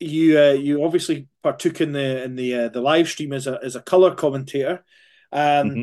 you 0.00 0.38
uh, 0.38 0.52
you 0.52 0.84
obviously 0.84 1.28
partook 1.42 1.80
in 1.80 1.92
the 1.92 2.24
in 2.24 2.36
the 2.36 2.54
uh, 2.54 2.68
the 2.68 2.80
live 2.80 3.08
stream 3.08 3.32
as 3.32 3.46
a 3.46 3.58
as 3.62 3.76
a 3.76 3.82
color 3.82 4.14
commentator. 4.14 4.84
Um, 5.32 5.40
mm-hmm. 5.70 5.82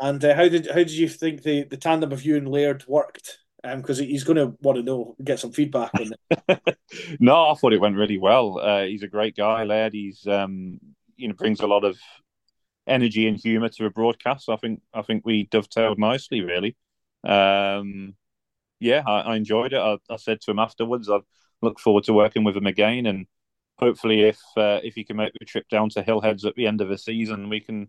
And 0.00 0.24
uh, 0.24 0.34
how 0.34 0.48
did 0.48 0.66
how 0.66 0.76
did 0.76 0.92
you 0.92 1.08
think 1.08 1.42
the, 1.42 1.64
the 1.64 1.76
tandem 1.76 2.10
of 2.10 2.24
you 2.24 2.36
and 2.36 2.48
Laird 2.48 2.84
worked? 2.88 3.38
Because 3.62 4.00
um, 4.00 4.06
he's 4.06 4.24
going 4.24 4.38
to 4.38 4.56
want 4.62 4.76
to 4.76 4.82
know, 4.82 5.14
get 5.22 5.38
some 5.38 5.52
feedback 5.52 5.90
on 5.94 6.14
it. 6.48 6.78
no, 7.20 7.50
I 7.50 7.54
thought 7.54 7.74
it 7.74 7.80
went 7.80 7.96
really 7.96 8.16
well. 8.16 8.58
Uh, 8.58 8.84
he's 8.84 9.02
a 9.02 9.08
great 9.08 9.36
guy, 9.36 9.64
Laird. 9.64 9.92
He's 9.92 10.26
um, 10.26 10.80
you 11.16 11.28
know 11.28 11.34
brings 11.34 11.60
a 11.60 11.66
lot 11.66 11.84
of 11.84 11.98
energy 12.86 13.28
and 13.28 13.36
humour 13.36 13.68
to 13.68 13.84
a 13.84 13.90
broadcast. 13.90 14.48
I 14.48 14.56
think 14.56 14.80
I 14.94 15.02
think 15.02 15.26
we 15.26 15.46
dovetailed 15.46 15.98
nicely, 15.98 16.40
really. 16.40 16.76
Um, 17.22 18.14
yeah, 18.78 19.02
I, 19.06 19.20
I, 19.20 19.36
enjoyed 19.36 19.74
it. 19.74 19.78
I, 19.78 19.98
I, 20.08 20.16
said 20.16 20.40
to 20.40 20.50
him 20.50 20.58
afterwards, 20.58 21.10
I 21.10 21.18
look 21.60 21.78
forward 21.78 22.04
to 22.04 22.14
working 22.14 22.44
with 22.44 22.56
him 22.56 22.66
again, 22.66 23.04
and 23.04 23.26
hopefully, 23.80 24.22
if 24.22 24.40
uh, 24.56 24.80
if 24.82 24.94
he 24.94 25.04
can 25.04 25.16
make 25.16 25.32
the 25.38 25.44
trip 25.44 25.68
down 25.68 25.88
to 25.90 26.02
Hillheads 26.02 26.44
at 26.44 26.54
the 26.54 26.66
end 26.66 26.80
of 26.80 26.88
the 26.88 26.98
season, 26.98 27.48
we 27.48 27.60
can 27.60 27.88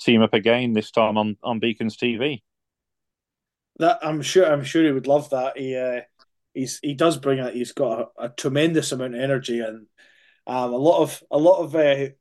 team 0.00 0.22
up 0.22 0.34
again. 0.34 0.72
This 0.72 0.90
time 0.90 1.18
on 1.18 1.36
on 1.42 1.60
Beacons 1.60 1.96
TV. 1.96 2.42
That 3.78 3.98
I'm 4.02 4.22
sure. 4.22 4.50
I'm 4.50 4.64
sure 4.64 4.84
he 4.84 4.92
would 4.92 5.06
love 5.06 5.30
that. 5.30 5.58
He 5.58 5.76
uh, 5.76 6.02
he's 6.54 6.78
he 6.82 6.94
does 6.94 7.16
bring 7.18 7.38
it. 7.38 7.54
He's 7.54 7.72
got 7.72 8.00
a, 8.18 8.24
a 8.24 8.28
tremendous 8.30 8.92
amount 8.92 9.14
of 9.14 9.20
energy 9.20 9.60
and 9.60 9.86
um, 10.46 10.72
a 10.72 10.76
lot 10.76 11.02
of 11.02 11.22
a 11.30 11.38
lot 11.38 11.62
of 11.62 11.74
uh, 11.76 12.12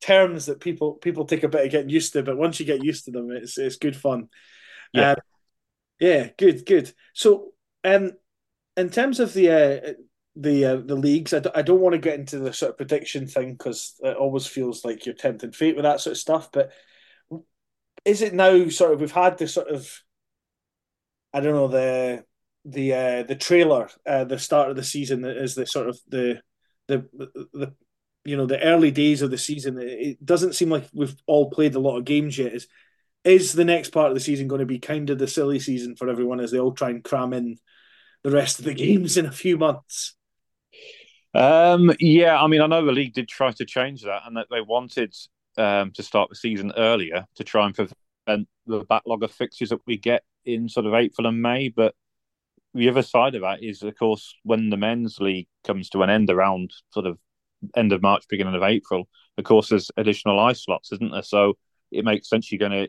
terms 0.00 0.46
that 0.46 0.60
people 0.60 0.94
people 0.94 1.24
take 1.24 1.42
a 1.42 1.48
bit 1.48 1.64
of 1.64 1.70
getting 1.70 1.90
used 1.90 2.12
to, 2.12 2.22
but 2.22 2.36
once 2.36 2.60
you 2.60 2.66
get 2.66 2.84
used 2.84 3.04
to 3.06 3.10
them, 3.10 3.30
it's 3.30 3.58
it's 3.58 3.76
good 3.76 3.96
fun. 3.96 4.28
Yeah, 4.92 5.12
um, 5.12 5.16
yeah, 6.00 6.28
good, 6.38 6.66
good. 6.66 6.92
So, 7.12 7.52
um, 7.84 8.12
in 8.76 8.90
terms 8.90 9.20
of 9.20 9.32
the 9.32 9.50
uh, 9.50 9.92
the 10.36 10.64
uh, 10.64 10.76
the 10.76 10.96
leagues, 10.96 11.32
I 11.32 11.40
d- 11.40 11.50
I 11.54 11.62
don't 11.62 11.80
want 11.80 11.94
to 11.94 11.98
get 11.98 12.18
into 12.18 12.38
the 12.38 12.52
sort 12.52 12.70
of 12.70 12.76
prediction 12.76 13.26
thing 13.26 13.52
because 13.52 13.94
it 14.00 14.16
always 14.16 14.46
feels 14.46 14.84
like 14.84 15.06
you're 15.06 15.14
tempting 15.14 15.52
fate 15.52 15.76
with 15.76 15.84
that 15.84 16.00
sort 16.00 16.12
of 16.12 16.18
stuff. 16.18 16.50
But 16.52 16.72
is 18.04 18.22
it 18.22 18.34
now 18.34 18.68
sort 18.68 18.92
of 18.92 19.00
we've 19.00 19.12
had 19.12 19.38
this 19.38 19.54
sort 19.54 19.68
of 19.68 19.90
I 21.32 21.40
don't 21.40 21.54
know 21.54 21.68
the 21.68 22.24
the 22.64 22.94
uh, 22.94 23.22
the 23.24 23.36
trailer, 23.36 23.90
uh, 24.06 24.24
the 24.24 24.38
start 24.38 24.70
of 24.70 24.76
the 24.76 24.84
season 24.84 25.24
is 25.24 25.54
the 25.54 25.66
sort 25.66 25.88
of 25.88 25.98
the 26.08 26.40
the 26.88 27.06
the 27.52 27.74
you 28.24 28.36
know 28.36 28.46
the 28.46 28.60
early 28.62 28.90
days 28.90 29.22
of 29.22 29.30
the 29.30 29.38
season. 29.38 29.78
It 29.80 30.24
doesn't 30.24 30.54
seem 30.54 30.70
like 30.70 30.88
we've 30.92 31.16
all 31.26 31.50
played 31.50 31.74
a 31.74 31.80
lot 31.80 31.98
of 31.98 32.04
games 32.04 32.38
yet. 32.38 32.54
Is 32.54 32.66
is 33.24 33.52
the 33.52 33.64
next 33.64 33.90
part 33.90 34.08
of 34.08 34.14
the 34.14 34.20
season 34.20 34.48
going 34.48 34.60
to 34.60 34.66
be 34.66 34.78
kind 34.78 35.10
of 35.10 35.18
the 35.18 35.26
silly 35.26 35.58
season 35.58 35.96
for 35.96 36.08
everyone 36.08 36.40
as 36.40 36.50
they 36.50 36.58
all 36.58 36.72
try 36.72 36.90
and 36.90 37.02
cram 37.04 37.32
in 37.32 37.56
the 38.22 38.30
rest 38.30 38.58
of 38.58 38.64
the 38.64 38.74
games 38.84 39.16
in 39.16 39.26
a 39.26 39.32
few 39.32 39.58
months? 39.58 40.14
Um, 41.34 41.92
yeah, 41.98 42.40
I 42.40 42.46
mean, 42.46 42.60
I 42.60 42.66
know 42.66 42.84
the 42.84 42.92
league 42.92 43.14
did 43.14 43.28
try 43.28 43.52
to 43.52 43.64
change 43.64 44.02
that, 44.02 44.22
and 44.26 44.36
that 44.36 44.46
they 44.50 44.60
wanted 44.60 45.14
um, 45.56 45.90
to 45.92 46.02
start 46.02 46.28
the 46.30 46.36
season 46.36 46.72
earlier 46.76 47.26
to 47.36 47.44
try 47.44 47.66
and 47.66 47.74
prevent 47.74 48.48
the 48.66 48.84
backlog 48.88 49.22
of 49.22 49.32
fixtures 49.32 49.70
that 49.70 49.80
we 49.86 49.96
get 49.96 50.22
in 50.44 50.68
sort 50.68 50.86
of 50.86 50.94
April 50.94 51.26
and 51.26 51.42
May. 51.42 51.68
But 51.68 51.94
the 52.72 52.88
other 52.88 53.02
side 53.02 53.34
of 53.34 53.42
that 53.42 53.62
is, 53.62 53.82
of 53.82 53.96
course, 53.96 54.34
when 54.44 54.70
the 54.70 54.76
men's 54.76 55.20
league 55.20 55.48
comes 55.64 55.90
to 55.90 56.02
an 56.02 56.10
end 56.10 56.30
around 56.30 56.72
sort 56.92 57.06
of 57.06 57.18
end 57.76 57.92
of 57.92 58.02
March, 58.02 58.24
beginning 58.28 58.54
of 58.54 58.62
April, 58.62 59.08
of 59.36 59.44
course, 59.44 59.68
there's 59.68 59.90
additional 59.96 60.38
ice 60.38 60.64
slots, 60.64 60.92
isn't 60.92 61.12
there? 61.12 61.22
So 61.22 61.54
it 61.90 62.04
makes 62.04 62.28
sense 62.28 62.50
you're 62.52 62.58
going 62.58 62.88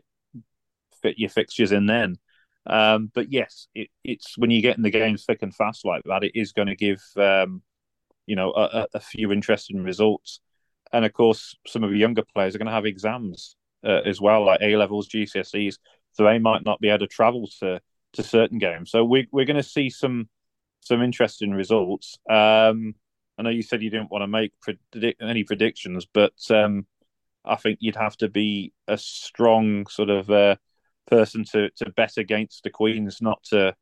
fit 1.02 1.18
your 1.18 1.30
fixtures 1.30 1.72
in 1.72 1.86
then. 1.86 2.16
Um, 2.66 3.10
but 3.14 3.32
yes, 3.32 3.68
it, 3.74 3.88
it's 4.02 4.36
when 4.36 4.50
you 4.50 4.60
get 4.60 4.76
in 4.76 4.82
the 4.82 4.90
games 4.90 5.24
thick 5.24 5.42
and 5.42 5.54
fast 5.54 5.84
like 5.84 6.02
that, 6.04 6.24
it 6.24 6.32
is 6.34 6.52
going 6.52 6.68
to 6.68 6.76
give 6.76 7.00
um, 7.16 7.62
you 8.26 8.36
know 8.36 8.52
a, 8.52 8.86
a, 8.94 9.00
few 9.00 9.32
interesting 9.32 9.82
results. 9.82 10.40
And 10.92 11.04
of 11.04 11.12
course, 11.12 11.56
some 11.66 11.84
of 11.84 11.90
the 11.90 11.98
younger 11.98 12.22
players 12.34 12.54
are 12.54 12.58
going 12.58 12.66
to 12.66 12.72
have 12.72 12.86
exams 12.86 13.56
uh, 13.84 14.00
as 14.04 14.20
well, 14.20 14.44
like 14.44 14.60
A 14.62 14.76
levels, 14.76 15.08
GCSEs, 15.08 15.78
so 16.12 16.24
they 16.24 16.38
might 16.38 16.64
not 16.64 16.80
be 16.80 16.88
able 16.88 17.00
to 17.00 17.06
travel 17.06 17.48
to 17.60 17.80
to 18.14 18.22
certain 18.22 18.58
games. 18.58 18.90
So 18.90 19.04
we, 19.04 19.28
we're 19.30 19.44
going 19.44 19.56
to 19.56 19.62
see 19.62 19.90
some 19.90 20.28
some 20.80 21.02
interesting 21.02 21.52
results. 21.52 22.18
Um, 22.28 22.94
I 23.38 23.42
know 23.42 23.50
you 23.50 23.62
said 23.62 23.82
you 23.82 23.90
didn't 23.90 24.10
want 24.10 24.22
to 24.22 24.28
make 24.28 24.52
predict 24.60 25.22
any 25.22 25.44
predictions, 25.44 26.06
but 26.12 26.32
um, 26.50 26.86
I 27.44 27.56
think 27.56 27.78
you'd 27.80 27.96
have 27.96 28.16
to 28.18 28.28
be 28.28 28.72
a 28.88 28.96
strong 28.96 29.86
sort 29.86 30.10
of 30.10 30.30
uh, 30.30 30.56
person 31.06 31.44
to 31.52 31.70
to 31.76 31.90
bet 31.90 32.16
against 32.16 32.62
the 32.62 32.70
Queens, 32.70 33.18
not 33.20 33.42
to 33.50 33.74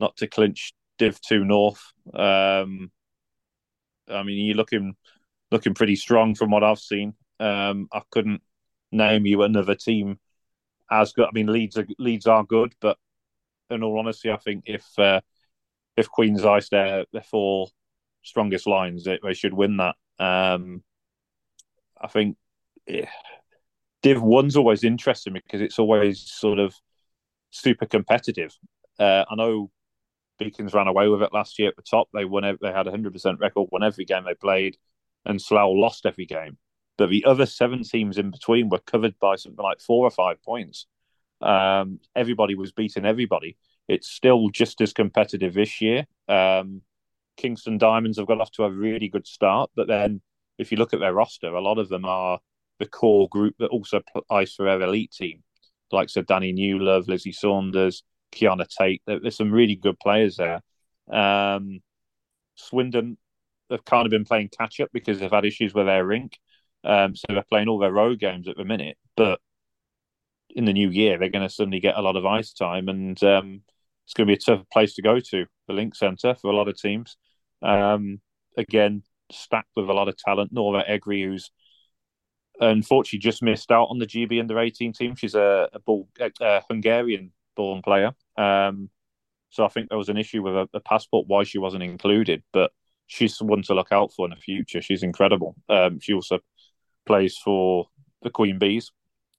not 0.00 0.16
to 0.16 0.26
clinch 0.26 0.72
Div 0.98 1.20
Two 1.20 1.44
North. 1.44 1.82
Um, 2.12 2.90
I 4.08 4.22
mean, 4.22 4.44
you're 4.46 4.56
looking 4.56 4.96
looking 5.50 5.74
pretty 5.74 5.96
strong 5.96 6.34
from 6.34 6.50
what 6.50 6.64
I've 6.64 6.78
seen. 6.78 7.14
Um, 7.40 7.88
I 7.92 8.02
couldn't 8.10 8.42
name 8.92 9.26
you 9.26 9.42
another 9.42 9.74
team 9.74 10.18
as 10.90 11.12
good. 11.12 11.26
I 11.26 11.30
mean, 11.32 11.46
Leeds 11.46 11.76
are 11.78 11.86
Leeds 11.98 12.26
are 12.26 12.44
good, 12.44 12.74
but 12.80 12.98
in 13.70 13.82
all 13.82 13.98
honesty, 13.98 14.30
I 14.30 14.36
think 14.36 14.64
if 14.66 14.86
uh, 14.98 15.20
if 15.96 16.08
Queens 16.08 16.44
ice 16.44 16.68
their 16.68 17.06
their 17.12 17.22
four 17.22 17.68
strongest 18.22 18.66
lines, 18.66 19.04
they, 19.04 19.18
they 19.22 19.34
should 19.34 19.54
win 19.54 19.78
that. 19.78 19.96
Um, 20.18 20.82
I 22.00 22.08
think 22.08 22.36
yeah, 22.86 23.08
Div 24.02 24.22
One's 24.22 24.56
always 24.56 24.84
interesting 24.84 25.32
because 25.34 25.60
it's 25.60 25.78
always 25.78 26.20
sort 26.20 26.58
of 26.58 26.74
super 27.50 27.86
competitive. 27.86 28.56
Uh, 28.98 29.24
I 29.28 29.34
know 29.34 29.70
Beacons 30.38 30.74
ran 30.74 30.88
away 30.88 31.08
with 31.08 31.22
it 31.22 31.32
last 31.32 31.58
year 31.58 31.68
at 31.68 31.76
the 31.76 31.82
top. 31.82 32.08
They 32.12 32.24
won. 32.24 32.58
They 32.60 32.72
had 32.72 32.86
a 32.86 32.90
hundred 32.90 33.12
percent 33.12 33.40
record, 33.40 33.68
won 33.70 33.82
every 33.82 34.04
game 34.04 34.24
they 34.24 34.34
played, 34.34 34.76
and 35.24 35.40
Slough 35.40 35.72
lost 35.74 36.06
every 36.06 36.26
game. 36.26 36.58
But 36.96 37.10
the 37.10 37.24
other 37.24 37.46
seven 37.46 37.82
teams 37.82 38.18
in 38.18 38.30
between 38.30 38.68
were 38.68 38.78
covered 38.78 39.18
by 39.18 39.36
something 39.36 39.62
like 39.62 39.80
four 39.80 40.06
or 40.06 40.10
five 40.10 40.42
points. 40.42 40.86
Um, 41.40 42.00
everybody 42.14 42.54
was 42.54 42.72
beating 42.72 43.04
everybody. 43.04 43.56
It's 43.88 44.08
still 44.08 44.48
just 44.50 44.80
as 44.80 44.92
competitive 44.92 45.54
this 45.54 45.80
year. 45.80 46.06
Um, 46.28 46.82
Kingston 47.36 47.78
Diamonds 47.78 48.18
have 48.18 48.26
got 48.26 48.40
off 48.40 48.52
to 48.52 48.64
a 48.64 48.70
really 48.70 49.08
good 49.08 49.26
start, 49.26 49.70
but 49.74 49.88
then 49.88 50.20
if 50.58 50.70
you 50.70 50.78
look 50.78 50.94
at 50.94 51.00
their 51.00 51.12
roster, 51.12 51.48
a 51.48 51.60
lot 51.60 51.78
of 51.78 51.88
them 51.88 52.04
are 52.04 52.38
the 52.78 52.86
core 52.86 53.28
group 53.28 53.54
that 53.58 53.68
also 53.68 54.00
ice 54.30 54.54
for 54.54 54.64
their 54.64 54.80
elite 54.80 55.12
team, 55.12 55.42
like 55.90 56.08
so 56.08 56.22
Danny 56.22 56.52
Newlove, 56.52 57.08
Lizzie 57.08 57.32
Saunders, 57.32 58.02
Kiana 58.34 58.66
Tate. 58.68 59.02
There's 59.06 59.36
some 59.36 59.52
really 59.52 59.76
good 59.76 59.98
players 59.98 60.36
there. 60.36 60.60
Um, 61.10 61.80
Swindon 62.56 63.16
have 63.70 63.84
kind 63.84 64.06
of 64.06 64.10
been 64.10 64.24
playing 64.24 64.50
catch 64.56 64.80
up 64.80 64.90
because 64.92 65.18
they've 65.18 65.30
had 65.30 65.44
issues 65.44 65.74
with 65.74 65.86
their 65.86 66.04
rink. 66.04 66.38
Um, 66.84 67.16
so 67.16 67.24
they're 67.28 67.44
playing 67.48 67.68
all 67.68 67.78
their 67.78 67.92
road 67.92 68.20
games 68.20 68.48
at 68.48 68.56
the 68.56 68.64
minute. 68.64 68.96
But 69.16 69.40
in 70.50 70.64
the 70.64 70.72
new 70.72 70.90
year, 70.90 71.18
they're 71.18 71.30
going 71.30 71.46
to 71.46 71.54
suddenly 71.54 71.80
get 71.80 71.96
a 71.96 72.02
lot 72.02 72.16
of 72.16 72.26
ice 72.26 72.52
time, 72.52 72.88
and 72.88 73.22
um, 73.24 73.62
it's 74.04 74.14
going 74.14 74.26
to 74.26 74.30
be 74.30 74.34
a 74.34 74.56
tough 74.56 74.68
place 74.70 74.94
to 74.94 75.02
go 75.02 75.18
to, 75.18 75.46
the 75.66 75.72
Link 75.72 75.94
Centre, 75.94 76.34
for 76.34 76.50
a 76.50 76.56
lot 76.56 76.68
of 76.68 76.76
teams. 76.78 77.16
Um, 77.62 78.20
again, 78.56 79.02
stacked 79.32 79.70
with 79.74 79.88
a 79.88 79.92
lot 79.92 80.08
of 80.08 80.16
talent. 80.16 80.52
Nora 80.52 80.84
Egri, 80.88 81.24
who's 81.24 81.50
unfortunately 82.60 83.18
just 83.18 83.42
missed 83.42 83.72
out 83.72 83.86
on 83.86 83.98
the 83.98 84.06
GB 84.06 84.38
under 84.38 84.58
18 84.58 84.92
team. 84.92 85.16
She's 85.16 85.34
a, 85.34 85.68
a, 85.86 86.30
a 86.40 86.62
Hungarian 86.68 87.32
born 87.56 87.82
player. 87.82 88.12
Um, 88.36 88.90
so 89.50 89.64
I 89.64 89.68
think 89.68 89.88
there 89.88 89.98
was 89.98 90.08
an 90.08 90.16
issue 90.16 90.42
with 90.42 90.54
a, 90.54 90.68
a, 90.74 90.80
passport 90.80 91.28
why 91.28 91.44
she 91.44 91.58
wasn't 91.58 91.84
included, 91.84 92.42
but 92.52 92.72
she's 93.06 93.40
one 93.40 93.62
to 93.62 93.74
look 93.74 93.92
out 93.92 94.12
for 94.12 94.26
in 94.26 94.30
the 94.30 94.36
future. 94.36 94.82
She's 94.82 95.04
incredible. 95.04 95.54
Um, 95.68 96.00
she 96.00 96.12
also 96.12 96.40
plays 97.06 97.36
for 97.36 97.86
the 98.22 98.30
Queen 98.30 98.58
Bees 98.58 98.90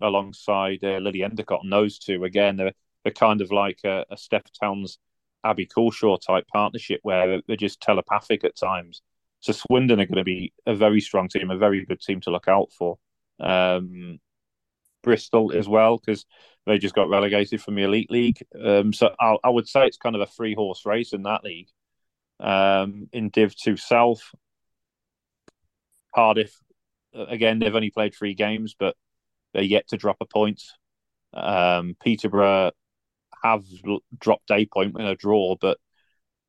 alongside 0.01 0.83
uh, 0.83 0.99
Lily 0.99 1.23
Endicott, 1.23 1.61
and 1.63 1.73
those 1.73 1.99
two 1.99 2.23
again 2.23 2.57
they're, 2.57 2.73
they're 3.03 3.13
kind 3.13 3.41
of 3.41 3.51
like 3.51 3.79
a, 3.83 4.05
a 4.09 4.17
Steph 4.17 4.51
Towns, 4.57 4.99
Abby 5.43 5.65
Coulshaw 5.65 6.17
type 6.21 6.47
partnership 6.47 7.01
where 7.03 7.41
they're 7.47 7.57
just 7.57 7.81
telepathic 7.81 8.43
at 8.43 8.55
times. 8.55 9.01
So 9.41 9.51
Swindon 9.51 9.99
are 9.99 10.05
going 10.05 10.17
to 10.17 10.23
be 10.23 10.53
a 10.65 10.73
very 10.73 11.01
strong 11.01 11.27
team, 11.27 11.51
a 11.51 11.57
very 11.57 11.85
good 11.85 11.99
team 11.99 12.21
to 12.21 12.31
look 12.31 12.47
out 12.47 12.71
for. 12.71 12.97
Um, 13.39 14.19
Bristol 15.05 15.53
as 15.53 15.69
well 15.69 15.97
because 15.97 16.25
they 16.65 16.77
just 16.77 16.95
got 16.95 17.09
relegated 17.09 17.61
from 17.61 17.75
the 17.75 17.83
elite 17.83 18.11
league. 18.11 18.39
Um, 18.61 18.91
so 18.91 19.15
I, 19.19 19.37
I, 19.43 19.49
would 19.49 19.69
say 19.69 19.85
it's 19.85 19.97
kind 19.97 20.15
of 20.15 20.21
a 20.21 20.25
three 20.25 20.55
horse 20.55 20.85
race 20.85 21.13
in 21.13 21.23
that 21.23 21.43
league. 21.43 21.69
Um, 22.39 23.07
in 23.13 23.29
Div 23.29 23.55
Two 23.55 23.77
South, 23.77 24.21
Cardiff 26.13 26.53
again, 27.15 27.59
they've 27.59 27.75
only 27.75 27.91
played 27.91 28.13
three 28.13 28.33
games, 28.33 28.75
but 28.77 28.95
they're 29.53 29.63
yet 29.63 29.87
to 29.89 29.97
drop 29.97 30.17
a 30.21 30.25
point. 30.25 30.61
Um, 31.33 31.95
Peterborough 32.01 32.71
have 33.43 33.63
dropped 34.17 34.51
a 34.51 34.65
point 34.65 34.99
in 34.99 35.05
a 35.05 35.15
draw, 35.15 35.55
but 35.59 35.77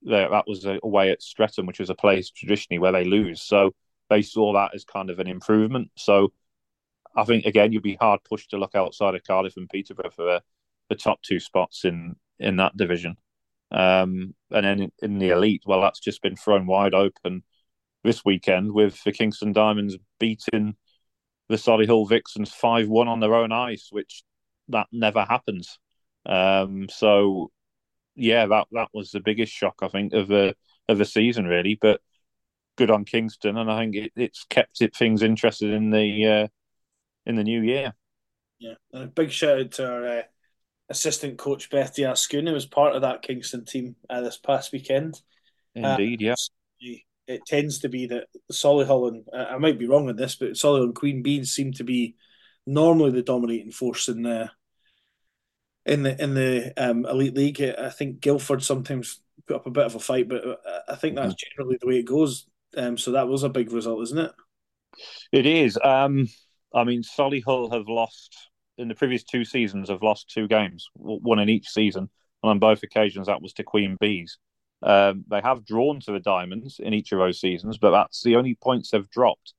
that 0.02 0.44
was 0.46 0.66
away 0.82 1.11
at 1.11 1.22
Streatham, 1.22 1.66
which 1.66 1.80
is 1.80 1.90
a 1.90 1.94
place 1.94 2.30
traditionally 2.30 2.78
where 2.78 2.92
they 2.92 3.04
lose. 3.04 3.42
So 3.42 3.74
they 4.09 4.22
saw 4.22 4.52
that 4.54 4.74
as 4.74 4.84
kind 4.84 5.11
of 5.11 5.18
an 5.18 5.26
improvement. 5.26 5.90
So 5.96 6.32
I 7.16 7.24
think 7.24 7.46
again, 7.46 7.72
you'd 7.72 7.82
be 7.82 7.96
hard 7.96 8.20
pushed 8.24 8.50
to 8.50 8.58
look 8.58 8.74
outside 8.74 9.14
of 9.14 9.24
Cardiff 9.24 9.56
and 9.56 9.68
Peterborough 9.68 10.10
for 10.10 10.40
the, 10.88 10.94
top 10.94 11.20
two 11.22 11.40
spots 11.40 11.84
in 11.84 12.14
in 12.38 12.56
that 12.56 12.76
division. 12.76 13.16
Um, 13.72 14.34
and 14.50 14.64
then 14.64 14.80
in, 14.82 14.92
in, 15.02 15.18
the 15.18 15.30
elite, 15.30 15.64
well, 15.66 15.80
that's 15.80 15.98
just 15.98 16.22
been 16.22 16.36
thrown 16.36 16.66
wide 16.66 16.94
open 16.94 17.42
this 18.04 18.24
weekend 18.24 18.72
with 18.72 19.02
the 19.02 19.10
Kingston 19.10 19.52
Diamonds 19.52 19.96
beating 20.20 20.76
the 21.48 21.56
Solihull 21.56 22.08
Vixens 22.08 22.52
five 22.52 22.88
one 22.88 23.08
on 23.08 23.20
their 23.20 23.34
own 23.34 23.50
ice, 23.50 23.88
which 23.90 24.22
that 24.68 24.86
never 24.92 25.24
happens. 25.24 25.78
Um, 26.24 26.88
so 26.88 27.50
yeah, 28.14 28.46
that 28.46 28.66
that 28.72 28.88
was 28.94 29.10
the 29.10 29.20
biggest 29.20 29.52
shock 29.52 29.76
I 29.82 29.88
think 29.88 30.12
of 30.12 30.28
the 30.28 30.54
of 30.88 30.98
the 30.98 31.04
season 31.04 31.46
really. 31.46 31.78
But 31.80 32.00
good 32.76 32.90
on 32.90 33.04
Kingston, 33.04 33.56
and 33.56 33.70
I 33.70 33.80
think 33.80 33.96
it, 33.96 34.12
it's 34.16 34.44
kept 34.48 34.80
it 34.80 34.94
things 34.94 35.22
interested 35.22 35.72
in 35.72 35.90
the 35.90 36.26
uh, 36.26 36.48
in 37.27 37.37
the 37.37 37.45
new 37.45 37.61
year. 37.61 37.93
Yeah, 38.59 38.74
and 38.93 39.05
a 39.05 39.09
big 39.09 39.31
shout 39.31 39.61
out 39.61 39.70
to 39.72 39.91
our 39.91 40.07
uh, 40.07 40.22
assistant 40.89 41.39
coach 41.39 41.68
Beth 41.70 41.95
Diascoon, 41.95 42.47
who 42.47 42.55
was 42.55 42.66
part 42.66 42.95
of 42.95 43.03
that 43.03 43.22
Kingston 43.22 43.64
team 43.64 43.97
uh, 44.09 44.22
this 44.22 44.39
past 44.39 44.72
weekend. 44.72 45.20
Indeed, 45.74 46.27
uh, 46.27 46.35
yeah. 46.81 46.97
It 47.29 47.45
tends 47.45 47.81
to 47.81 47.89
be 47.89 48.07
that 48.07 48.29
Solihull 48.53 49.09
and 49.09 49.24
uh, 49.33 49.47
I 49.51 49.59
might 49.59 49.79
be 49.79 49.89
wrong 49.89 50.09
on 50.09 50.16
this, 50.16 50.37
but 50.37 50.53
Solihull 50.53 50.85
and 50.85 50.95
Queen 50.95 51.22
Bees 51.22 51.51
seem 51.51 51.72
to 51.72 51.85
be 51.85 52.14
normally 52.66 53.11
the 53.11 53.22
dominating 53.22 53.72
force 53.72 54.09
in 54.09 54.22
the 54.22 54.51
in 55.85 56.03
the 56.05 56.22
in 56.22 56.35
the 56.35 56.72
um, 56.77 57.05
elite 57.05 57.35
league. 57.35 57.61
I 57.61 57.91
think 57.91 58.20
Guildford 58.20 58.62
sometimes 58.62 59.20
put 59.47 59.57
up 59.57 59.66
a 59.66 59.70
bit 59.70 59.87
of 59.87 59.97
a 59.97 60.01
fight, 60.01 60.29
but 60.29 60.47
uh, 60.47 60.57
I 60.89 60.95
think 60.95 61.16
that's 61.16 61.35
mm-hmm. 61.35 61.57
generally 61.57 61.79
the 61.81 61.87
way 61.89 61.99
it 61.99 62.07
goes. 62.07 62.47
Um, 62.77 62.97
so 62.97 63.12
that 63.12 63.29
was 63.29 63.43
a 63.43 63.49
big 63.49 63.72
result, 63.72 64.03
isn't 64.03 64.18
it? 64.18 64.33
It 65.33 65.47
is. 65.47 65.79
Um, 65.83 66.29
I 66.77 66.85
mean, 66.85 67.03
Solihull 67.03 67.72
have 67.72 67.89
lost 67.89 68.51
in 68.77 68.89
the 68.89 68.95
previous 68.95 69.24
two 69.24 69.45
seasons. 69.45 69.89
Have 69.89 70.03
lost 70.03 70.29
two 70.29 70.47
games, 70.47 70.89
one 70.95 71.39
in 71.39 71.49
each 71.49 71.68
season, 71.68 72.11
and 72.43 72.51
on 72.51 72.59
both 72.59 72.83
occasions 72.83 73.27
that 73.27 73.41
was 73.43 73.55
to 73.55 73.64
Queen 73.64 73.97
Bees. 73.99 74.39
Um, 74.83 75.24
they 75.29 75.41
have 75.41 75.64
drawn 75.64 76.01
to 76.01 76.12
the 76.12 76.20
Diamonds 76.20 76.79
in 76.79 76.93
each 76.93 77.11
of 77.12 77.18
those 77.18 77.41
seasons, 77.41 77.79
but 77.79 77.93
that's 77.93 78.22
the 78.22 78.37
only 78.37 78.55
points 78.55 78.91
they've 78.91 79.09
dropped. 79.09 79.55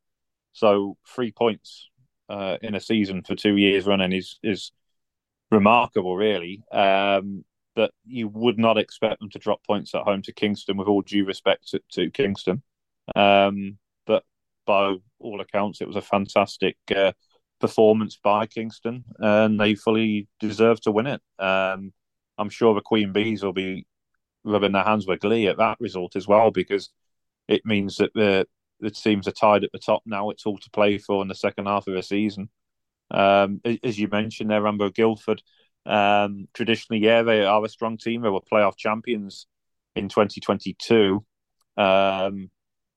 So 0.53 0.95
three 1.07 1.31
points 1.31 1.89
uh, 2.29 2.57
in 2.61 2.75
a 2.75 2.79
season 2.79 3.23
for 3.23 3.35
two 3.35 3.57
years 3.57 3.87
running 3.87 4.13
is 4.13 4.37
is 4.43 4.71
remarkable, 5.49 6.15
really. 6.15 6.61
Um, 6.71 7.43
but 7.75 7.91
you 8.05 8.27
would 8.27 8.57
not 8.57 8.77
expect 8.77 9.19
them 9.19 9.29
to 9.31 9.39
drop 9.39 9.63
points 9.65 9.93
at 9.95 10.03
home 10.03 10.21
to 10.23 10.33
Kingston, 10.33 10.77
with 10.77 10.87
all 10.87 11.01
due 11.01 11.25
respect 11.25 11.69
to, 11.69 11.81
to 11.91 12.11
Kingston. 12.11 12.61
Um, 13.15 13.77
but 14.05 14.23
by 14.65 14.95
all 15.19 15.41
accounts, 15.41 15.81
it 15.81 15.87
was 15.87 15.95
a 15.95 16.01
fantastic 16.01 16.77
uh, 16.95 17.11
performance 17.59 18.17
by 18.23 18.45
Kingston, 18.45 19.03
and 19.19 19.59
they 19.59 19.75
fully 19.75 20.27
deserve 20.39 20.81
to 20.81 20.91
win 20.91 21.07
it. 21.07 21.21
Um, 21.39 21.93
I'm 22.37 22.49
sure 22.49 22.73
the 22.75 22.81
Queen 22.81 23.13
Bees 23.13 23.43
will 23.43 23.53
be 23.53 23.85
rubbing 24.43 24.71
their 24.71 24.83
hands 24.83 25.07
with 25.07 25.21
glee 25.21 25.47
at 25.47 25.57
that 25.57 25.79
result 25.79 26.15
as 26.15 26.27
well, 26.27 26.51
because 26.51 26.89
it 27.47 27.65
means 27.65 27.97
that 27.97 28.13
the 28.13 28.47
the 28.79 28.91
teams 28.91 29.27
are 29.27 29.31
tied 29.31 29.63
at 29.63 29.71
the 29.71 29.79
top 29.79 30.03
now. 30.05 30.29
It's 30.29 30.45
all 30.45 30.57
to 30.59 30.69
play 30.69 30.99
for 30.99 31.21
in 31.23 31.27
the 31.27 31.35
second 31.35 31.65
half 31.65 31.87
of 31.87 31.95
the 31.95 32.03
season. 32.03 32.49
Um, 33.09 33.61
as 33.83 33.97
you 33.97 34.07
mentioned 34.07 34.51
there, 34.51 34.61
Rambo 34.61 34.89
Guildford, 34.91 35.41
um, 35.85 36.47
traditionally, 36.53 37.03
yeah, 37.03 37.23
they 37.23 37.43
are 37.43 37.63
a 37.63 37.69
strong 37.69 37.97
team. 37.97 38.21
They 38.21 38.29
were 38.29 38.41
playoff 38.41 38.75
champions 38.77 39.47
in 39.95 40.09
2022. 40.09 41.25
Um, 41.77 42.51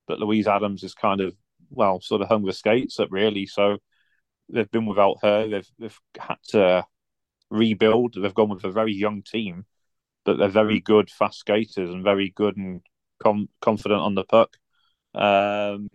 but 0.06 0.18
Louise 0.18 0.48
Adams 0.48 0.82
is 0.82 0.94
kind 0.94 1.20
of, 1.20 1.34
well, 1.70 2.00
sort 2.00 2.22
of 2.22 2.28
hung 2.28 2.44
the 2.44 2.52
skates 2.52 3.00
up, 3.00 3.08
really. 3.10 3.46
So 3.46 3.78
they've 4.48 4.70
been 4.70 4.86
without 4.86 5.16
her. 5.22 5.48
They've, 5.48 5.68
they've 5.78 6.00
had 6.18 6.36
to 6.48 6.84
rebuild. 7.50 8.14
They've 8.14 8.34
gone 8.34 8.50
with 8.50 8.64
a 8.64 8.70
very 8.70 8.94
young 8.94 9.22
team, 9.22 9.66
but 10.24 10.38
they're 10.38 10.48
very 10.48 10.80
good 10.80 11.10
fast 11.10 11.38
skaters 11.38 11.90
and 11.90 12.04
very 12.04 12.30
good 12.34 12.56
and 12.56 12.82
com- 13.22 13.48
confident 13.60 14.00
on 14.00 14.14
the 14.14 14.24
puck. 14.24 14.56
Um, 15.14 15.88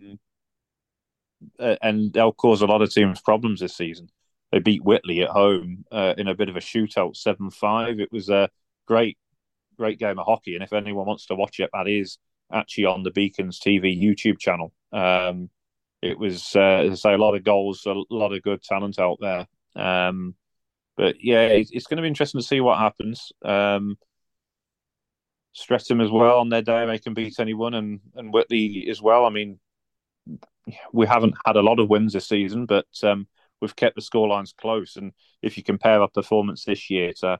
and 1.58 2.12
they'll 2.12 2.32
cause 2.32 2.62
a 2.62 2.66
lot 2.66 2.82
of 2.82 2.92
teams 2.92 3.20
problems 3.20 3.60
this 3.60 3.76
season. 3.76 4.08
They 4.52 4.58
beat 4.58 4.84
Whitley 4.84 5.22
at 5.22 5.30
home 5.30 5.84
uh, 5.90 6.14
in 6.16 6.28
a 6.28 6.34
bit 6.34 6.48
of 6.48 6.56
a 6.56 6.60
shootout, 6.60 7.16
seven 7.16 7.50
five. 7.50 8.00
It 8.00 8.12
was 8.12 8.28
a 8.28 8.48
great, 8.86 9.18
great 9.76 9.98
game 9.98 10.18
of 10.18 10.26
hockey, 10.26 10.54
and 10.54 10.62
if 10.62 10.72
anyone 10.72 11.06
wants 11.06 11.26
to 11.26 11.34
watch 11.34 11.60
it, 11.60 11.70
that 11.72 11.88
is 11.88 12.18
actually 12.52 12.84
on 12.84 13.02
the 13.02 13.10
Beacons 13.10 13.58
TV 13.58 14.00
YouTube 14.00 14.38
channel. 14.38 14.72
Um, 14.92 15.50
it 16.02 16.18
was, 16.18 16.54
uh, 16.54 16.94
say, 16.94 17.14
a 17.14 17.18
lot 17.18 17.34
of 17.34 17.44
goals, 17.44 17.84
a 17.86 17.94
lot 18.10 18.32
of 18.32 18.42
good 18.42 18.62
talent 18.62 18.98
out 18.98 19.18
there. 19.20 19.46
Um, 19.74 20.34
but 20.96 21.16
yeah, 21.20 21.46
it's, 21.46 21.70
it's, 21.72 21.86
going 21.86 21.96
to 21.96 22.02
be 22.02 22.08
interesting 22.08 22.40
to 22.40 22.46
see 22.46 22.60
what 22.60 22.78
happens. 22.78 23.32
Um, 23.44 23.96
Streatham 25.52 26.00
as 26.00 26.10
well 26.10 26.38
on 26.38 26.48
their 26.48 26.62
day, 26.62 26.86
they 26.86 26.98
can 26.98 27.14
beat 27.14 27.40
anyone, 27.40 27.74
and 27.74 28.00
and 28.14 28.32
Whitley 28.32 28.88
as 28.90 29.00
well. 29.00 29.24
I 29.24 29.30
mean, 29.30 29.58
we 30.92 31.06
haven't 31.06 31.34
had 31.46 31.56
a 31.56 31.62
lot 31.62 31.78
of 31.78 31.88
wins 31.88 32.12
this 32.12 32.28
season, 32.28 32.66
but 32.66 32.86
um, 33.02 33.26
we've 33.60 33.76
kept 33.76 33.96
the 33.96 34.02
scorelines 34.02 34.54
close. 34.54 34.96
And 34.96 35.12
if 35.42 35.56
you 35.56 35.62
compare 35.62 36.00
our 36.00 36.08
performance 36.08 36.64
this 36.64 36.90
year 36.90 37.12
to 37.20 37.38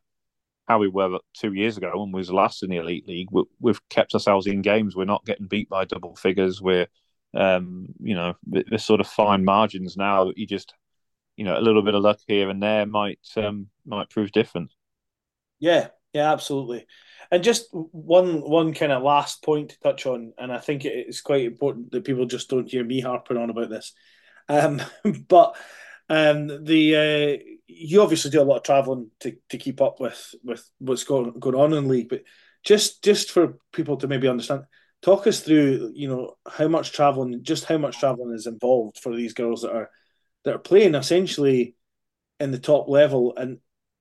how 0.69 0.79
we 0.79 0.89
were 0.89 1.19
two 1.35 1.53
years 1.53 1.77
ago 1.77 1.93
when 1.95 2.13
we 2.13 2.19
was 2.19 2.33
last 2.33 2.63
in 2.63 2.71
the 2.71 2.77
elite 2.77 3.07
league, 3.07 3.29
we, 3.31 3.45
have 3.71 3.89
kept 3.89 4.15
ourselves 4.15 4.47
in 4.47 4.63
games. 4.63 4.97
We're 4.97 5.05
not 5.05 5.25
getting 5.25 5.47
beat 5.47 5.69
by 5.69 5.85
double 5.85 6.17
figures. 6.17 6.61
We're, 6.61 6.87
um, 7.35 7.89
you 8.01 8.15
know, 8.15 8.35
the 8.47 8.79
sort 8.79 9.01
of 9.01 9.07
fine 9.07 9.45
margins 9.45 9.97
now 9.97 10.33
you 10.37 10.47
just, 10.47 10.75
you 11.37 11.45
know, 11.45 11.59
a 11.59 11.61
little 11.61 11.83
bit 11.83 11.95
of 11.95 12.03
luck 12.03 12.19
here 12.27 12.49
and 12.49 12.63
there 12.63 12.87
might 12.87 13.21
um, 13.37 13.69
might 13.85 14.11
prove 14.11 14.33
different. 14.33 14.73
Yeah, 15.59 15.89
yeah, 16.13 16.33
absolutely. 16.33 16.87
And 17.31 17.43
just 17.43 17.69
one 17.73 18.41
one 18.41 18.73
kind 18.73 18.93
of 18.93 19.03
last 19.03 19.43
point 19.43 19.71
to 19.71 19.81
touch 19.81 20.07
on, 20.07 20.33
and 20.39 20.53
I 20.53 20.59
think 20.59 20.85
it's 20.85 21.21
quite 21.21 21.45
important 21.45 21.91
that 21.91 22.05
people 22.05 22.27
just 22.27 22.49
don't 22.49 22.71
hear 22.71 22.85
me 22.85 23.01
harping 23.01 23.37
on 23.37 23.51
about 23.51 23.69
this. 23.69 23.93
Um, 24.49 24.81
but 25.29 25.57
um, 26.09 26.65
the 26.65 26.97
uh, 26.97 27.45
you 27.67 28.01
obviously 28.01 28.31
do 28.31 28.41
a 28.41 28.45
lot 28.45 28.59
of 28.59 28.63
traveling 28.63 29.11
to, 29.21 29.37
to 29.51 29.59
keep 29.59 29.81
up 29.81 30.01
with 30.01 30.35
with 30.45 30.69
what's 30.79 31.05
going 31.05 31.33
going 31.39 31.57
on 31.57 31.73
in 31.73 31.89
league, 31.89 32.09
but 32.09 32.23
just 32.63 33.03
just 33.03 33.31
for 33.31 33.59
people 33.73 33.97
to 33.99 34.09
maybe 34.09 34.29
understand, 34.29 34.65
talk 35.07 35.29
us 35.29 35.39
through 35.39 35.93
you 35.95 36.09
know 36.09 36.37
how 36.51 36.67
much 36.67 36.91
traveling, 36.91 37.43
just 37.45 37.65
how 37.65 37.79
much 37.79 37.99
traveling 37.99 38.35
is 38.35 38.49
involved 38.49 38.99
for 38.99 39.15
these 39.15 39.35
girls 39.35 39.63
that 39.63 39.73
are 39.73 39.91
that 40.45 40.57
are 40.57 40.59
playing 40.59 40.97
essentially 40.97 41.77
in 42.41 42.51
the 42.51 42.59
top 42.59 42.89
level 42.89 43.35
and 43.37 43.59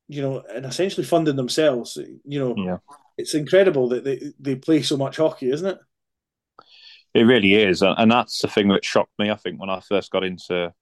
you 0.07 0.21
know 0.21 0.43
and 0.53 0.65
essentially 0.65 1.05
funding 1.05 1.35
themselves. 1.35 1.97
You 2.25 2.39
know, 2.39 2.55
yeah. 2.57 2.77
it's 3.19 3.35
incredible 3.35 3.89
that 3.89 4.03
they 4.03 4.33
they 4.39 4.55
play 4.55 4.81
so 4.81 4.97
much 4.97 5.17
hockey, 5.17 5.51
isn't 5.51 5.67
it? 5.67 5.77
It 7.13 7.23
really 7.23 7.53
is, 7.53 7.83
and 7.83 8.11
that's 8.11 8.41
the 8.41 8.47
thing 8.47 8.69
that 8.69 8.83
shocked 8.83 9.13
me. 9.19 9.29
I 9.29 9.35
think 9.35 9.61
when 9.61 9.69
I 9.69 9.81
first 9.81 10.11
got 10.11 10.23
into 10.23 10.73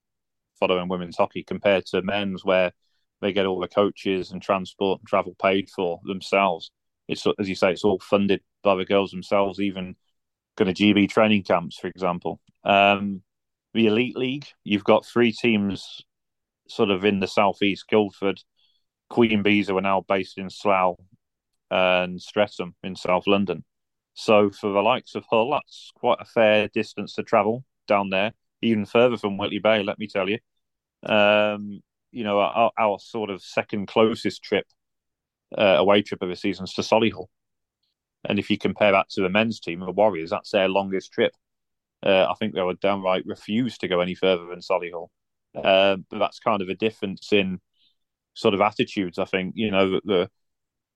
following 0.57 0.87
women's 0.87 1.17
hockey 1.17 1.43
compared 1.43 1.85
to 1.87 2.01
men's, 2.01 2.45
where 2.45 2.71
they 3.21 3.33
get 3.33 3.45
all 3.45 3.59
the 3.59 3.67
coaches 3.67 4.31
and 4.31 4.41
transport 4.41 5.01
and 5.01 5.07
travel 5.07 5.35
paid 5.41 5.69
for 5.69 5.99
themselves. 6.05 6.71
It's 7.09 7.27
as 7.37 7.49
you 7.49 7.55
say, 7.55 7.73
it's 7.73 7.83
all 7.83 7.99
funded 7.99 8.41
by 8.63 8.75
the 8.75 8.85
girls 8.85 9.11
themselves, 9.11 9.59
even 9.59 9.97
kind 10.57 10.69
of 10.69 10.75
GB 10.75 11.09
training 11.09 11.43
camps, 11.43 11.77
for 11.77 11.87
example. 11.87 12.39
Um, 12.63 13.21
the 13.73 13.87
elite 13.87 14.15
league, 14.15 14.45
you've 14.63 14.83
got 14.83 15.05
three 15.05 15.31
teams, 15.31 16.01
sort 16.67 16.91
of 16.91 17.05
in 17.05 17.19
the 17.19 17.27
southeast: 17.27 17.87
Guildford, 17.87 18.41
Queen 19.09 19.43
Bees, 19.43 19.67
who 19.67 19.77
are 19.77 19.81
now 19.81 20.05
based 20.07 20.37
in 20.37 20.49
Slough, 20.49 20.97
and 21.71 22.21
Streatham 22.21 22.75
in 22.83 22.95
South 22.95 23.27
London. 23.27 23.63
So 24.13 24.51
for 24.51 24.71
the 24.71 24.81
likes 24.81 25.15
of 25.15 25.25
Hull, 25.29 25.51
that's 25.51 25.91
quite 25.95 26.19
a 26.21 26.25
fair 26.25 26.67
distance 26.67 27.15
to 27.15 27.23
travel 27.23 27.63
down 27.87 28.09
there 28.09 28.33
even 28.63 28.85
further 28.85 29.17
from 29.17 29.37
Whitley 29.37 29.59
Bay, 29.59 29.83
let 29.83 29.99
me 29.99 30.07
tell 30.07 30.27
you. 30.29 30.39
Um, 31.03 31.81
you 32.11 32.23
know, 32.23 32.39
our, 32.39 32.71
our, 32.77 32.99
sort 32.99 33.29
of 33.29 33.41
second 33.41 33.87
closest 33.87 34.43
trip, 34.43 34.65
uh, 35.57 35.75
away 35.79 36.01
trip 36.01 36.21
of 36.21 36.29
the 36.29 36.35
season 36.35 36.63
is 36.63 36.73
to 36.73 36.81
Solihull. 36.81 37.27
And 38.25 38.39
if 38.39 38.49
you 38.49 38.57
compare 38.57 38.91
that 38.91 39.09
to 39.11 39.21
the 39.21 39.29
men's 39.29 39.59
team, 39.59 39.79
the 39.81 39.91
Warriors, 39.91 40.29
that's 40.29 40.51
their 40.51 40.69
longest 40.69 41.11
trip. 41.11 41.33
Uh, 42.01 42.27
I 42.29 42.33
think 42.39 42.53
they 42.53 42.61
would 42.61 42.79
downright 42.79 43.25
refuse 43.25 43.77
to 43.79 43.87
go 43.87 44.01
any 44.01 44.15
further 44.15 44.45
than 44.45 44.59
Solihull. 44.59 45.07
Uh, 45.55 45.97
but 46.09 46.19
that's 46.19 46.39
kind 46.39 46.61
of 46.61 46.69
a 46.69 46.75
difference 46.75 47.31
in 47.31 47.59
sort 48.33 48.53
of 48.53 48.61
attitudes. 48.61 49.19
I 49.19 49.25
think 49.25 49.53
you 49.55 49.71
know 49.71 49.99
the 50.03 50.29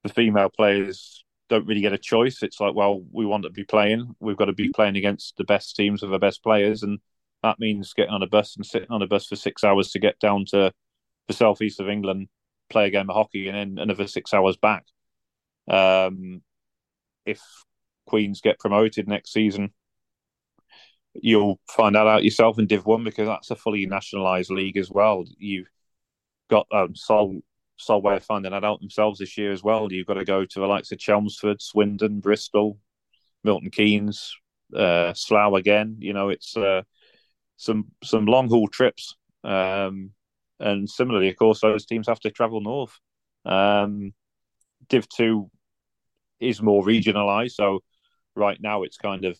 the 0.03 0.13
female 0.13 0.49
players 0.49 1.23
don't 1.49 1.65
really 1.67 1.81
get 1.81 1.93
a 1.93 1.97
choice. 1.97 2.43
It's 2.43 2.59
like, 2.59 2.75
well, 2.75 3.03
we 3.11 3.25
want 3.25 3.43
to 3.43 3.49
be 3.49 3.63
playing. 3.63 4.15
We've 4.19 4.37
got 4.37 4.45
to 4.45 4.53
be 4.53 4.69
playing 4.69 4.97
against 4.97 5.37
the 5.37 5.43
best 5.43 5.75
teams 5.75 6.03
of 6.03 6.09
the 6.09 6.19
best 6.19 6.43
players, 6.43 6.83
and 6.83 6.99
that 7.43 7.59
means 7.59 7.93
getting 7.93 8.13
on 8.13 8.23
a 8.23 8.27
bus 8.27 8.55
and 8.55 8.65
sitting 8.65 8.91
on 8.91 9.01
a 9.01 9.07
bus 9.07 9.27
for 9.27 9.35
six 9.35 9.63
hours 9.63 9.91
to 9.91 9.99
get 9.99 10.19
down 10.19 10.45
to 10.49 10.71
the 11.27 11.33
southeast 11.33 11.79
of 11.79 11.89
England, 11.89 12.27
play 12.69 12.87
a 12.87 12.89
game 12.89 13.09
of 13.09 13.15
hockey, 13.15 13.47
and 13.47 13.57
then 13.57 13.81
another 13.81 14.07
six 14.07 14.33
hours 14.33 14.57
back. 14.57 14.85
Um, 15.69 16.41
if 17.27 17.41
Queens 18.07 18.41
get 18.41 18.59
promoted 18.59 19.07
next 19.07 19.33
season, 19.33 19.73
you'll 21.13 21.59
find 21.69 21.95
that 21.95 22.07
out 22.07 22.23
yourself 22.23 22.59
in 22.59 22.67
Div 22.67 22.85
One 22.85 23.03
because 23.03 23.27
that's 23.27 23.51
a 23.51 23.55
fully 23.55 23.85
nationalised 23.85 24.51
league 24.51 24.77
as 24.77 24.89
well. 24.89 25.25
You've 25.37 25.69
got 26.49 26.67
um, 26.71 26.95
Sol 26.95 27.41
Solway 27.79 28.19
finding 28.19 28.51
that 28.51 28.63
out 28.63 28.79
themselves 28.79 29.19
this 29.19 29.37
year 29.37 29.51
as 29.51 29.63
well. 29.63 29.91
You've 29.91 30.07
got 30.07 30.15
to 30.15 30.25
go 30.25 30.45
to 30.45 30.59
the 30.59 30.65
likes 30.65 30.91
of 30.91 30.99
Chelmsford, 30.99 31.61
Swindon, 31.61 32.19
Bristol, 32.19 32.79
Milton 33.43 33.69
Keynes, 33.69 34.35
uh, 34.75 35.13
Slough 35.13 35.53
again. 35.53 35.97
You 35.99 36.13
know, 36.13 36.29
it's 36.29 36.57
uh, 36.57 36.81
some 37.57 37.91
some 38.03 38.25
long 38.25 38.49
haul 38.49 38.67
trips. 38.67 39.15
Um, 39.43 40.11
and 40.59 40.89
similarly, 40.89 41.29
of 41.29 41.37
course, 41.37 41.61
those 41.61 41.85
teams 41.85 42.07
have 42.07 42.19
to 42.21 42.31
travel 42.31 42.61
north. 42.61 42.97
Um, 43.45 44.13
Div 44.89 45.07
two 45.09 45.51
is 46.39 46.61
more 46.61 46.83
regionalised, 46.83 47.51
so 47.51 47.83
right 48.35 48.59
now 48.61 48.83
it's 48.83 48.97
kind 48.97 49.25
of 49.25 49.39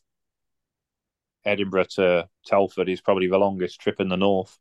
Edinburgh 1.46 1.86
to 1.96 2.28
Telford 2.46 2.90
is 2.90 3.02
probably 3.02 3.28
the 3.28 3.38
longest 3.38 3.80
trip 3.80 4.00
in 4.00 4.10
the 4.10 4.18
north, 4.18 4.58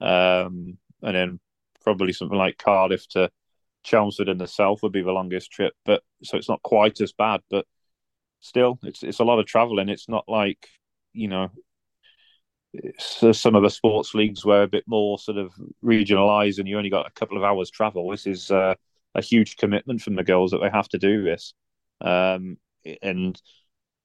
um, 0.00 0.78
and 1.02 1.14
then 1.16 1.40
probably 1.84 2.12
something 2.12 2.38
like 2.38 2.58
Cardiff 2.58 3.06
to 3.10 3.30
Chelmsford 3.84 4.28
in 4.28 4.38
the 4.38 4.48
south 4.48 4.82
would 4.82 4.92
be 4.92 5.02
the 5.02 5.12
longest 5.12 5.52
trip. 5.52 5.74
But 5.84 6.02
so 6.22 6.36
it's 6.36 6.48
not 6.48 6.62
quite 6.62 7.00
as 7.00 7.12
bad, 7.12 7.42
but 7.50 7.66
still, 8.40 8.78
it's 8.82 9.02
it's 9.02 9.20
a 9.20 9.24
lot 9.24 9.38
of 9.38 9.46
travelling. 9.46 9.88
It's 9.88 10.08
not 10.08 10.24
like 10.28 10.68
you 11.12 11.28
know 11.28 11.50
some 12.98 13.54
of 13.54 13.62
the 13.62 13.70
sports 13.70 14.14
leagues 14.14 14.44
were 14.44 14.62
a 14.62 14.68
bit 14.68 14.84
more 14.86 15.18
sort 15.18 15.38
of 15.38 15.52
regionalised, 15.84 16.58
and 16.58 16.68
you 16.68 16.76
only 16.76 16.90
got 16.90 17.06
a 17.06 17.12
couple 17.12 17.36
of 17.36 17.44
hours 17.44 17.70
travel. 17.70 18.10
This 18.10 18.26
is 18.26 18.50
uh, 18.50 18.74
a 19.16 19.22
huge 19.22 19.56
commitment 19.56 20.00
from 20.02 20.14
the 20.14 20.24
girls 20.24 20.52
that 20.52 20.58
they 20.58 20.70
have 20.70 20.88
to 20.90 20.98
do 20.98 21.24
this, 21.24 21.54
um, 22.00 22.58
and 23.02 23.40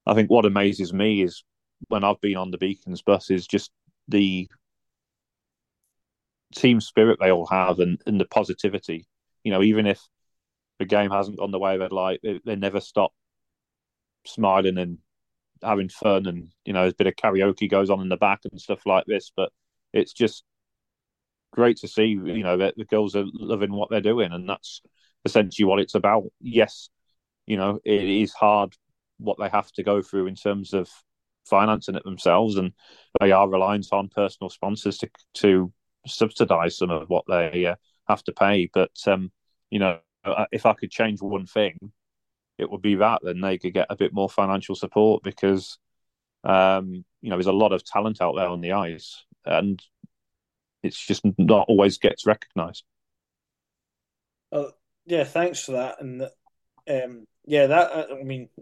I 0.06 0.14
think 0.14 0.30
what 0.30 0.46
amazes 0.46 0.94
me 0.94 1.22
is 1.22 1.44
when 1.88 2.04
I've 2.04 2.22
been 2.22 2.38
on 2.38 2.52
the 2.52 2.58
Beacons 2.58 3.02
bus 3.02 3.30
is 3.30 3.46
just 3.48 3.72
the 4.08 4.48
team 6.56 6.82
spirit 6.82 7.18
they 7.20 7.32
all 7.32 7.48
have 7.48 7.80
and, 7.80 8.02
and 8.06 8.20
the 8.20 8.26
positivity. 8.26 9.06
You 9.44 9.52
know, 9.52 9.62
even 9.62 9.88
if 9.88 10.02
the 10.80 10.86
game 10.86 11.12
hasn't 11.12 11.38
gone 11.38 11.52
the 11.52 11.60
way 11.60 11.78
they'd 11.78 11.92
like, 11.92 12.20
they, 12.22 12.40
they 12.46 12.56
never 12.56 12.80
stop 12.80 13.14
smiling 14.26 14.78
and 14.78 15.00
having 15.64 15.90
fun. 15.90 16.26
And 16.28 16.50
you 16.66 16.74
know, 16.74 16.88
a 16.88 16.94
bit 16.94 17.08
of 17.08 17.16
karaoke 17.16 17.70
goes 17.70 17.90
on 17.90 18.02
in 18.02 18.10
the 18.10 18.18
back 18.18 18.42
and 18.50 18.60
stuff 18.60 18.86
like 18.86 19.06
this. 19.06 19.32
But 19.36 19.52
it's 19.94 20.14
just 20.14 20.44
great 21.52 21.78
to 21.78 21.88
see. 21.88 22.08
You 22.08 22.44
know, 22.44 22.58
that 22.58 22.76
the 22.78 22.86
girls 22.86 23.16
are 23.16 23.26
loving 23.34 23.74
what 23.74 23.90
they're 23.90 24.02
doing, 24.02 24.32
and 24.32 24.48
that's 24.48 24.82
essentially 25.26 25.66
what 25.66 25.80
it's 25.80 25.96
about. 25.96 26.26
Yes, 26.40 26.90
you 27.46 27.58
know, 27.58 27.80
it 27.84 28.04
is 28.04 28.34
hard 28.34 28.76
what 29.18 29.38
they 29.40 29.50
have 29.50 29.72
to 29.74 29.84
go 29.84 30.02
through 30.02 30.28
in 30.28 30.36
terms 30.36 30.74
of 30.74 30.90
financing 31.46 31.96
it 31.96 32.04
themselves, 32.04 32.56
and 32.58 32.74
they 33.20 33.32
are 33.32 33.50
reliant 33.50 33.88
on 33.92 34.10
personal 34.10 34.50
sponsors 34.50 34.98
to 35.00 35.10
to 35.36 35.72
subsidise 36.08 36.78
some 36.78 36.90
of 36.90 37.10
what 37.10 37.26
they 37.28 37.66
uh, 37.66 37.76
have 38.08 38.24
to 38.24 38.32
pay. 38.32 38.70
But 38.74 38.92
um, 39.08 39.32
you 39.70 39.80
know, 39.80 40.00
uh, 40.24 40.46
if 40.52 40.66
I 40.66 40.74
could 40.74 40.92
change 40.92 41.22
one 41.22 41.46
thing, 41.46 41.92
it 42.58 42.70
would 42.70 42.82
be 42.82 42.96
that. 42.96 43.22
Then 43.24 43.42
they 43.42 43.58
could 43.58 43.74
get 43.74 43.88
a 43.90 43.96
bit 43.96 44.14
more 44.14 44.30
financial 44.30 44.76
support 44.76 45.24
because 45.24 45.78
um, 46.44 47.06
you 47.22 47.30
know 47.30 47.38
there's 47.38 47.48
a 47.48 47.52
lot 47.52 47.74
of 47.74 47.84
talent 47.84 48.22
out 48.22 48.36
there 48.36 48.48
on 48.48 48.62
the 48.62 48.74
ice, 48.74 49.24
and 49.46 49.82
it's 50.84 51.00
just 51.00 51.24
not 51.38 51.66
always 51.68 51.98
gets 51.98 52.26
recognised. 52.26 52.84
Well, 54.52 54.76
yeah, 55.06 55.24
thanks 55.24 55.64
for 55.64 55.74
that, 55.74 56.02
and 56.02 56.22
um, 56.90 57.26
yeah, 57.46 57.68
that 57.68 57.92
uh, 57.92 58.16
I 58.20 58.24
mean. 58.24 58.50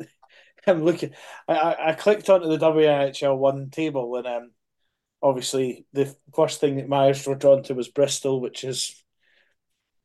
I'm 0.68 0.84
looking. 0.84 1.12
I, 1.48 1.76
I 1.80 1.94
clicked 1.94 2.30
onto 2.30 2.50
the 2.50 2.58
WNHL 2.58 3.38
one 3.38 3.70
table 3.70 4.18
and 4.18 4.28
um, 4.28 4.52
obviously 5.22 5.86
the 5.94 6.14
first 6.36 6.60
thing 6.60 6.78
that 6.78 6.90
my 6.90 7.08
eyes 7.08 7.26
were 7.26 7.36
drawn 7.36 7.64
to 7.64 7.74
was 7.74 7.88
Bristol, 7.88 8.42
which 8.42 8.64
is 8.64 9.04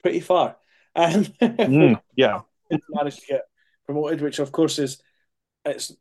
pretty 0.02 0.20
far. 0.20 0.56
And 0.96 1.36
mm, 1.40 2.00
yeah, 2.14 2.42
managed 2.90 3.18
to 3.22 3.26
get 3.26 3.42
promoted, 3.84 4.20
which 4.20 4.38
of 4.38 4.52
course 4.52 4.78
is 4.78 5.02
it's 5.64 5.92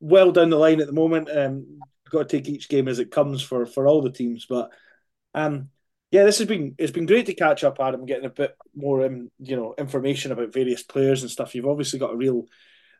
well 0.00 0.32
down 0.32 0.48
the 0.48 0.56
line 0.56 0.80
at 0.80 0.86
the 0.86 0.94
moment. 0.94 1.28
Um, 1.30 1.80
got 2.08 2.26
to 2.26 2.38
take 2.38 2.48
each 2.48 2.70
game 2.70 2.88
as 2.88 2.98
it 2.98 3.10
comes 3.10 3.42
for 3.42 3.66
for 3.66 3.86
all 3.86 4.00
the 4.00 4.10
teams, 4.10 4.46
but 4.48 4.70
um, 5.34 5.68
yeah, 6.10 6.24
this 6.24 6.38
has 6.38 6.46
been 6.46 6.74
it's 6.78 6.92
been 6.92 7.06
great 7.06 7.26
to 7.26 7.34
catch 7.34 7.64
up, 7.64 7.80
Adam, 7.80 8.06
getting 8.06 8.26
a 8.26 8.30
bit 8.30 8.56
more 8.74 9.04
um, 9.04 9.30
you 9.38 9.56
know 9.56 9.74
information 9.76 10.32
about 10.32 10.52
various 10.52 10.82
players 10.82 11.22
and 11.22 11.30
stuff. 11.30 11.54
You've 11.54 11.66
obviously 11.66 11.98
got 11.98 12.12
a 12.12 12.16
real 12.16 12.46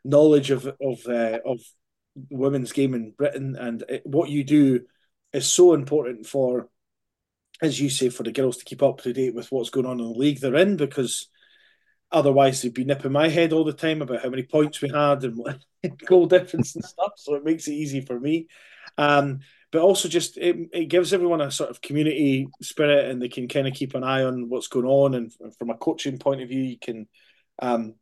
knowledge 0.04 0.50
of 0.50 0.66
of 0.66 1.06
uh, 1.06 1.38
of 1.44 1.60
women's 2.30 2.72
game 2.72 2.94
in 2.94 3.12
Britain, 3.12 3.56
and 3.56 3.82
it, 3.88 4.02
what 4.04 4.30
you 4.30 4.44
do 4.44 4.80
is 5.32 5.52
so 5.52 5.74
important 5.74 6.26
for, 6.26 6.68
as 7.60 7.80
you 7.80 7.90
say, 7.90 8.08
for 8.08 8.22
the 8.22 8.32
girls 8.32 8.58
to 8.58 8.64
keep 8.64 8.82
up 8.82 9.00
to 9.02 9.12
date 9.12 9.34
with 9.34 9.50
what's 9.50 9.70
going 9.70 9.86
on 9.86 10.00
in 10.00 10.06
the 10.06 10.18
league 10.18 10.40
they're 10.40 10.54
in, 10.54 10.76
because 10.76 11.28
otherwise 12.10 12.62
they'd 12.62 12.74
be 12.74 12.84
nipping 12.84 13.12
my 13.12 13.28
head 13.28 13.52
all 13.52 13.64
the 13.64 13.72
time 13.72 14.00
about 14.00 14.22
how 14.22 14.28
many 14.28 14.44
points 14.44 14.80
we 14.80 14.88
had 14.88 15.24
and 15.24 15.40
goal 16.06 16.26
difference 16.26 16.74
and 16.76 16.84
stuff. 16.84 17.12
So 17.16 17.34
it 17.34 17.44
makes 17.44 17.66
it 17.66 17.72
easy 17.72 18.00
for 18.00 18.18
me. 18.18 18.46
Um, 18.96 19.40
but 19.74 19.82
also 19.82 20.08
just 20.08 20.38
it, 20.38 20.56
it 20.72 20.84
gives 20.84 21.12
everyone 21.12 21.40
a 21.40 21.50
sort 21.50 21.68
of 21.68 21.82
community 21.82 22.46
spirit 22.62 23.10
and 23.10 23.20
they 23.20 23.28
can 23.28 23.48
kind 23.48 23.66
of 23.66 23.74
keep 23.74 23.96
an 23.96 24.04
eye 24.04 24.22
on 24.22 24.48
what's 24.48 24.68
going 24.68 24.86
on 24.86 25.14
and 25.14 25.32
from 25.58 25.68
a 25.68 25.76
coaching 25.76 26.16
point 26.16 26.40
of 26.40 26.48
view 26.48 26.62
you 26.62 26.78
can 26.78 27.08
um, 27.60 27.94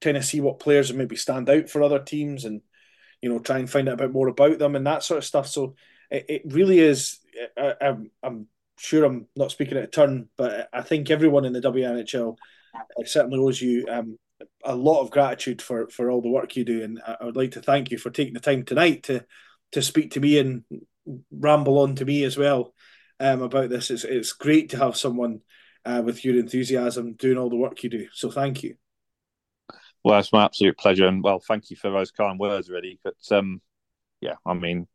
kind 0.00 0.16
of 0.16 0.24
see 0.24 0.40
what 0.40 0.60
players 0.60 0.92
maybe 0.92 1.16
stand 1.16 1.50
out 1.50 1.68
for 1.68 1.82
other 1.82 1.98
teams 1.98 2.44
and 2.44 2.60
you 3.20 3.28
know 3.28 3.40
try 3.40 3.58
and 3.58 3.68
find 3.68 3.88
out 3.88 3.94
a 3.94 4.04
bit 4.04 4.12
more 4.12 4.28
about 4.28 4.60
them 4.60 4.76
and 4.76 4.86
that 4.86 5.02
sort 5.02 5.18
of 5.18 5.24
stuff. 5.24 5.48
So 5.48 5.74
it, 6.08 6.26
it 6.28 6.42
really 6.46 6.78
is. 6.78 7.18
I, 7.58 7.74
I'm, 7.80 8.12
I'm 8.22 8.46
sure 8.78 9.04
I'm 9.04 9.26
not 9.34 9.50
speaking 9.50 9.76
at 9.78 9.84
a 9.84 9.88
turn, 9.88 10.28
but 10.36 10.68
I 10.72 10.82
think 10.82 11.10
everyone 11.10 11.44
in 11.44 11.52
the 11.52 11.60
WNHL 11.60 12.36
certainly 13.06 13.40
owes 13.40 13.60
you 13.60 13.86
um, 13.90 14.18
a 14.64 14.76
lot 14.76 15.00
of 15.00 15.10
gratitude 15.10 15.60
for 15.60 15.88
for 15.88 16.12
all 16.12 16.22
the 16.22 16.30
work 16.30 16.54
you 16.54 16.64
do, 16.64 16.84
and 16.84 17.02
I 17.04 17.24
would 17.24 17.36
like 17.36 17.52
to 17.52 17.60
thank 17.60 17.90
you 17.90 17.98
for 17.98 18.10
taking 18.10 18.34
the 18.34 18.40
time 18.40 18.64
tonight 18.64 19.02
to 19.04 19.24
to 19.72 19.82
speak 19.82 20.12
to 20.12 20.20
me 20.20 20.38
and 20.38 20.64
ramble 21.30 21.78
on 21.78 21.94
to 21.96 22.04
me 22.04 22.24
as 22.24 22.36
well 22.36 22.74
um, 23.20 23.42
about 23.42 23.70
this. 23.70 23.90
It's 23.90 24.04
it's 24.04 24.32
great 24.32 24.70
to 24.70 24.78
have 24.78 24.96
someone 24.96 25.40
uh, 25.84 26.02
with 26.04 26.24
your 26.24 26.38
enthusiasm 26.38 27.14
doing 27.14 27.38
all 27.38 27.50
the 27.50 27.56
work 27.56 27.82
you 27.82 27.90
do. 27.90 28.08
So 28.12 28.30
thank 28.30 28.62
you. 28.62 28.76
Well, 30.04 30.18
it's 30.20 30.32
my 30.32 30.44
absolute 30.44 30.78
pleasure, 30.78 31.06
and 31.06 31.22
well, 31.22 31.40
thank 31.40 31.70
you 31.70 31.76
for 31.76 31.90
those 31.90 32.12
kind 32.12 32.38
words, 32.38 32.70
really. 32.70 33.00
But 33.02 33.16
um, 33.30 33.60
yeah, 34.20 34.34
I 34.44 34.54
mean, 34.54 34.86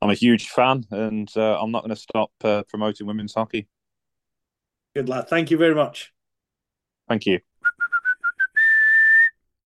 I'm 0.00 0.10
a 0.10 0.14
huge 0.14 0.48
fan, 0.48 0.84
and 0.90 1.28
uh, 1.36 1.60
I'm 1.60 1.72
not 1.72 1.82
going 1.82 1.94
to 1.94 2.00
stop 2.00 2.30
uh, 2.44 2.62
promoting 2.68 3.06
women's 3.06 3.34
hockey. 3.34 3.66
Good 4.94 5.08
lad. 5.08 5.28
Thank 5.28 5.50
you 5.50 5.58
very 5.58 5.74
much. 5.74 6.12
Thank 7.08 7.26
you. 7.26 7.40